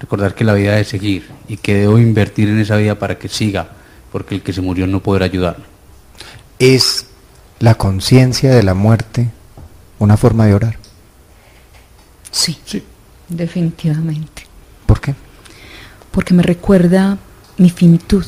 recordar 0.00 0.34
que 0.34 0.44
la 0.44 0.54
vida 0.54 0.72
debe 0.72 0.84
seguir 0.84 1.28
y 1.46 1.58
que 1.58 1.74
debo 1.74 1.98
invertir 1.98 2.48
en 2.48 2.58
esa 2.58 2.76
vida 2.76 2.98
para 2.98 3.18
que 3.18 3.28
siga, 3.28 3.68
porque 4.10 4.34
el 4.34 4.42
que 4.42 4.52
se 4.52 4.62
murió 4.62 4.86
no 4.86 5.00
podrá 5.00 5.26
ayudarme. 5.26 5.64
¿Es 6.58 7.06
la 7.58 7.74
conciencia 7.74 8.54
de 8.54 8.62
la 8.62 8.74
muerte 8.74 9.30
una 9.98 10.16
forma 10.16 10.46
de 10.46 10.54
orar? 10.54 10.78
Sí, 12.30 12.58
sí, 12.64 12.82
definitivamente. 13.28 14.46
¿Por 14.86 15.00
qué? 15.00 15.14
Porque 16.10 16.34
me 16.34 16.42
recuerda 16.42 17.18
mi 17.58 17.70
finitud. 17.70 18.24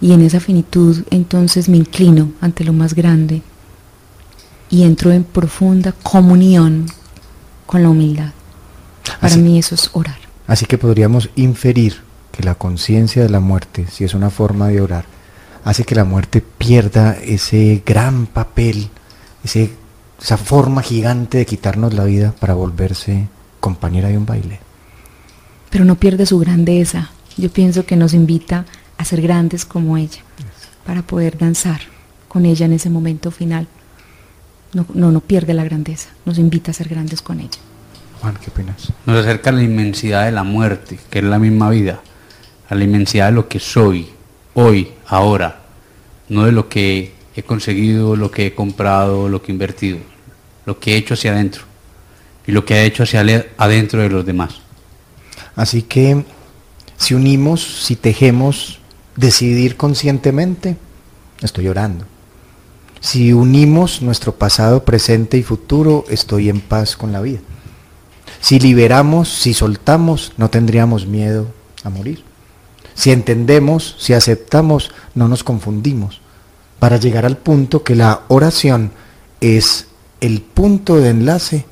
Y 0.00 0.12
en 0.12 0.22
esa 0.22 0.40
finitud 0.40 1.04
entonces 1.10 1.68
me 1.68 1.76
inclino 1.76 2.32
ante 2.40 2.64
lo 2.64 2.72
más 2.72 2.94
grande 2.94 3.42
y 4.70 4.84
entro 4.84 5.10
en 5.10 5.24
profunda 5.24 5.92
comunión 5.92 6.86
con 7.66 7.82
la 7.82 7.90
humildad. 7.90 8.32
Para 9.20 9.36
mí 9.36 9.58
eso 9.58 9.74
es 9.74 9.90
orar. 9.92 10.29
Así 10.50 10.66
que 10.66 10.78
podríamos 10.78 11.30
inferir 11.36 12.02
que 12.32 12.42
la 12.42 12.56
conciencia 12.56 13.22
de 13.22 13.28
la 13.28 13.38
muerte, 13.38 13.86
si 13.88 14.02
es 14.02 14.14
una 14.14 14.30
forma 14.30 14.66
de 14.66 14.80
orar, 14.80 15.04
hace 15.64 15.84
que 15.84 15.94
la 15.94 16.02
muerte 16.02 16.40
pierda 16.40 17.12
ese 17.12 17.84
gran 17.86 18.26
papel, 18.26 18.90
ese, 19.44 19.70
esa 20.20 20.36
forma 20.36 20.82
gigante 20.82 21.38
de 21.38 21.46
quitarnos 21.46 21.94
la 21.94 22.02
vida 22.02 22.34
para 22.40 22.54
volverse 22.54 23.28
compañera 23.60 24.08
de 24.08 24.18
un 24.18 24.26
baile. 24.26 24.58
Pero 25.70 25.84
no 25.84 25.94
pierde 25.94 26.26
su 26.26 26.40
grandeza. 26.40 27.10
Yo 27.36 27.52
pienso 27.52 27.86
que 27.86 27.94
nos 27.94 28.12
invita 28.12 28.66
a 28.98 29.04
ser 29.04 29.22
grandes 29.22 29.64
como 29.64 29.96
ella, 29.96 30.22
para 30.84 31.02
poder 31.02 31.38
danzar 31.38 31.80
con 32.26 32.44
ella 32.44 32.66
en 32.66 32.72
ese 32.72 32.90
momento 32.90 33.30
final 33.30 33.68
no, 34.72 35.12
no, 35.12 35.20
pierde 35.20 35.54
la 35.54 35.62
grandeza, 35.62 36.08
nos 36.24 36.38
invita 36.38 36.72
a 36.72 36.74
ser 36.74 36.88
grandes 36.88 37.22
con 37.22 37.38
ella. 37.38 37.58
Juan, 38.20 38.36
¿qué 38.42 38.50
opinas? 38.50 38.92
Nos 39.06 39.16
acerca 39.16 39.50
a 39.50 39.52
la 39.54 39.62
inmensidad 39.62 40.26
de 40.26 40.32
la 40.32 40.44
muerte, 40.44 40.98
que 41.08 41.20
es 41.20 41.24
la 41.24 41.38
misma 41.38 41.70
vida, 41.70 42.00
a 42.68 42.74
la 42.74 42.84
inmensidad 42.84 43.26
de 43.26 43.32
lo 43.32 43.48
que 43.48 43.58
soy, 43.58 44.10
hoy, 44.54 44.92
ahora, 45.06 45.62
no 46.28 46.44
de 46.44 46.52
lo 46.52 46.68
que 46.68 47.14
he 47.34 47.42
conseguido, 47.42 48.16
lo 48.16 48.30
que 48.30 48.46
he 48.46 48.54
comprado, 48.54 49.28
lo 49.28 49.40
que 49.40 49.52
he 49.52 49.54
invertido, 49.54 49.98
lo 50.66 50.78
que 50.78 50.92
he 50.92 50.96
hecho 50.96 51.14
hacia 51.14 51.32
adentro 51.32 51.62
y 52.46 52.52
lo 52.52 52.64
que 52.64 52.74
he 52.74 52.84
hecho 52.84 53.04
hacia 53.04 53.20
adentro 53.56 54.02
de 54.02 54.10
los 54.10 54.26
demás. 54.26 54.60
Así 55.56 55.82
que 55.82 56.24
si 56.96 57.14
unimos, 57.14 57.84
si 57.84 57.96
tejemos, 57.96 58.80
decidir 59.16 59.76
conscientemente, 59.76 60.76
estoy 61.40 61.68
orando. 61.68 62.04
Si 63.00 63.32
unimos 63.32 64.02
nuestro 64.02 64.34
pasado, 64.34 64.84
presente 64.84 65.38
y 65.38 65.42
futuro, 65.42 66.04
estoy 66.10 66.50
en 66.50 66.60
paz 66.60 66.96
con 66.96 67.12
la 67.12 67.22
vida. 67.22 67.40
Si 68.40 68.58
liberamos, 68.58 69.28
si 69.28 69.54
soltamos, 69.54 70.32
no 70.36 70.50
tendríamos 70.50 71.06
miedo 71.06 71.48
a 71.84 71.90
morir. 71.90 72.24
Si 72.94 73.10
entendemos, 73.10 73.96
si 73.98 74.14
aceptamos, 74.14 74.90
no 75.14 75.28
nos 75.28 75.44
confundimos. 75.44 76.20
Para 76.78 76.96
llegar 76.96 77.26
al 77.26 77.36
punto 77.36 77.84
que 77.84 77.94
la 77.94 78.22
oración 78.28 78.92
es 79.40 79.86
el 80.20 80.40
punto 80.40 80.96
de 80.96 81.10
enlace 81.10 81.66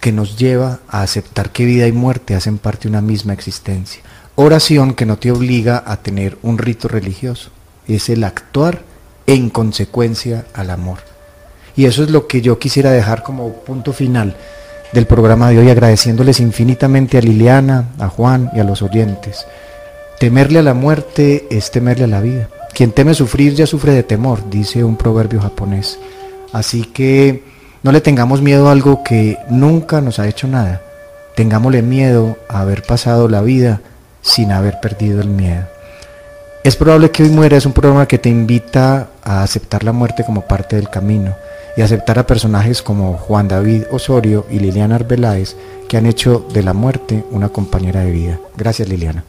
que 0.00 0.12
nos 0.12 0.38
lleva 0.38 0.80
a 0.88 1.02
aceptar 1.02 1.50
que 1.50 1.64
vida 1.64 1.86
y 1.86 1.92
muerte 1.92 2.34
hacen 2.34 2.58
parte 2.58 2.84
de 2.84 2.90
una 2.90 3.02
misma 3.02 3.32
existencia. 3.32 4.02
Oración 4.34 4.94
que 4.94 5.06
no 5.06 5.18
te 5.18 5.30
obliga 5.30 5.82
a 5.86 5.98
tener 5.98 6.38
un 6.42 6.56
rito 6.56 6.88
religioso, 6.88 7.50
es 7.86 8.08
el 8.08 8.24
actuar 8.24 8.82
en 9.26 9.50
consecuencia 9.50 10.46
al 10.54 10.70
amor. 10.70 10.98
Y 11.76 11.84
eso 11.84 12.02
es 12.02 12.10
lo 12.10 12.26
que 12.26 12.40
yo 12.40 12.58
quisiera 12.58 12.90
dejar 12.90 13.22
como 13.22 13.52
punto 13.52 13.92
final 13.92 14.36
del 14.92 15.06
programa 15.06 15.50
de 15.50 15.58
hoy, 15.58 15.70
agradeciéndoles 15.70 16.40
infinitamente 16.40 17.18
a 17.18 17.20
Liliana, 17.20 17.90
a 17.98 18.08
Juan 18.08 18.50
y 18.54 18.60
a 18.60 18.64
los 18.64 18.82
oyentes. 18.82 19.46
Temerle 20.18 20.58
a 20.58 20.62
la 20.62 20.74
muerte 20.74 21.46
es 21.50 21.70
temerle 21.70 22.04
a 22.04 22.08
la 22.08 22.20
vida. 22.20 22.48
Quien 22.74 22.92
teme 22.92 23.14
sufrir 23.14 23.54
ya 23.54 23.66
sufre 23.66 23.92
de 23.92 24.02
temor, 24.02 24.48
dice 24.50 24.84
un 24.84 24.96
proverbio 24.96 25.40
japonés. 25.40 25.98
Así 26.52 26.82
que 26.82 27.42
no 27.82 27.92
le 27.92 28.00
tengamos 28.00 28.42
miedo 28.42 28.68
a 28.68 28.72
algo 28.72 29.02
que 29.02 29.38
nunca 29.48 30.00
nos 30.00 30.18
ha 30.18 30.28
hecho 30.28 30.46
nada. 30.46 30.82
Tengámosle 31.36 31.82
miedo 31.82 32.36
a 32.48 32.60
haber 32.60 32.82
pasado 32.82 33.28
la 33.28 33.40
vida 33.40 33.80
sin 34.22 34.52
haber 34.52 34.80
perdido 34.80 35.20
el 35.20 35.28
miedo. 35.28 35.66
Es 36.62 36.76
probable 36.76 37.10
que 37.10 37.22
hoy 37.22 37.30
muera 37.30 37.56
es 37.56 37.64
un 37.64 37.72
programa 37.72 38.06
que 38.06 38.18
te 38.18 38.28
invita 38.28 39.08
a 39.24 39.42
aceptar 39.42 39.82
la 39.82 39.92
muerte 39.92 40.24
como 40.24 40.42
parte 40.42 40.76
del 40.76 40.90
camino 40.90 41.34
y 41.74 41.80
aceptar 41.80 42.18
a 42.18 42.26
personajes 42.26 42.82
como 42.82 43.14
Juan 43.14 43.48
David 43.48 43.84
Osorio 43.90 44.46
y 44.50 44.58
Liliana 44.58 44.96
Arbeláez 44.96 45.56
que 45.88 45.96
han 45.96 46.04
hecho 46.04 46.46
de 46.52 46.62
la 46.62 46.74
muerte 46.74 47.24
una 47.30 47.48
compañera 47.48 48.00
de 48.00 48.10
vida. 48.10 48.40
Gracias 48.58 48.90
Liliana. 48.90 49.24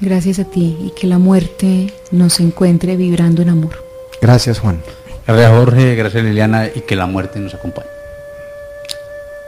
Gracias 0.00 0.38
a 0.38 0.44
ti 0.44 0.76
y 0.80 0.90
que 0.90 1.08
la 1.08 1.18
muerte 1.18 1.92
nos 2.12 2.38
encuentre 2.38 2.96
vibrando 2.96 3.42
en 3.42 3.48
amor. 3.48 3.84
Gracias 4.22 4.60
Juan. 4.60 4.80
Gracias 5.26 5.50
Jorge, 5.50 5.96
gracias 5.96 6.22
Liliana 6.22 6.68
y 6.72 6.82
que 6.82 6.94
la 6.94 7.06
muerte 7.06 7.40
nos 7.40 7.54
acompañe. 7.54 7.88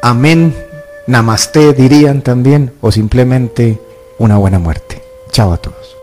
Amén, 0.03 0.53
namaste 1.07 1.74
dirían 1.74 2.22
también 2.22 2.72
o 2.80 2.90
simplemente 2.90 3.78
una 4.18 4.36
buena 4.36 4.59
muerte. 4.59 5.01
Chao 5.30 5.53
a 5.53 5.59
todos. 5.59 5.97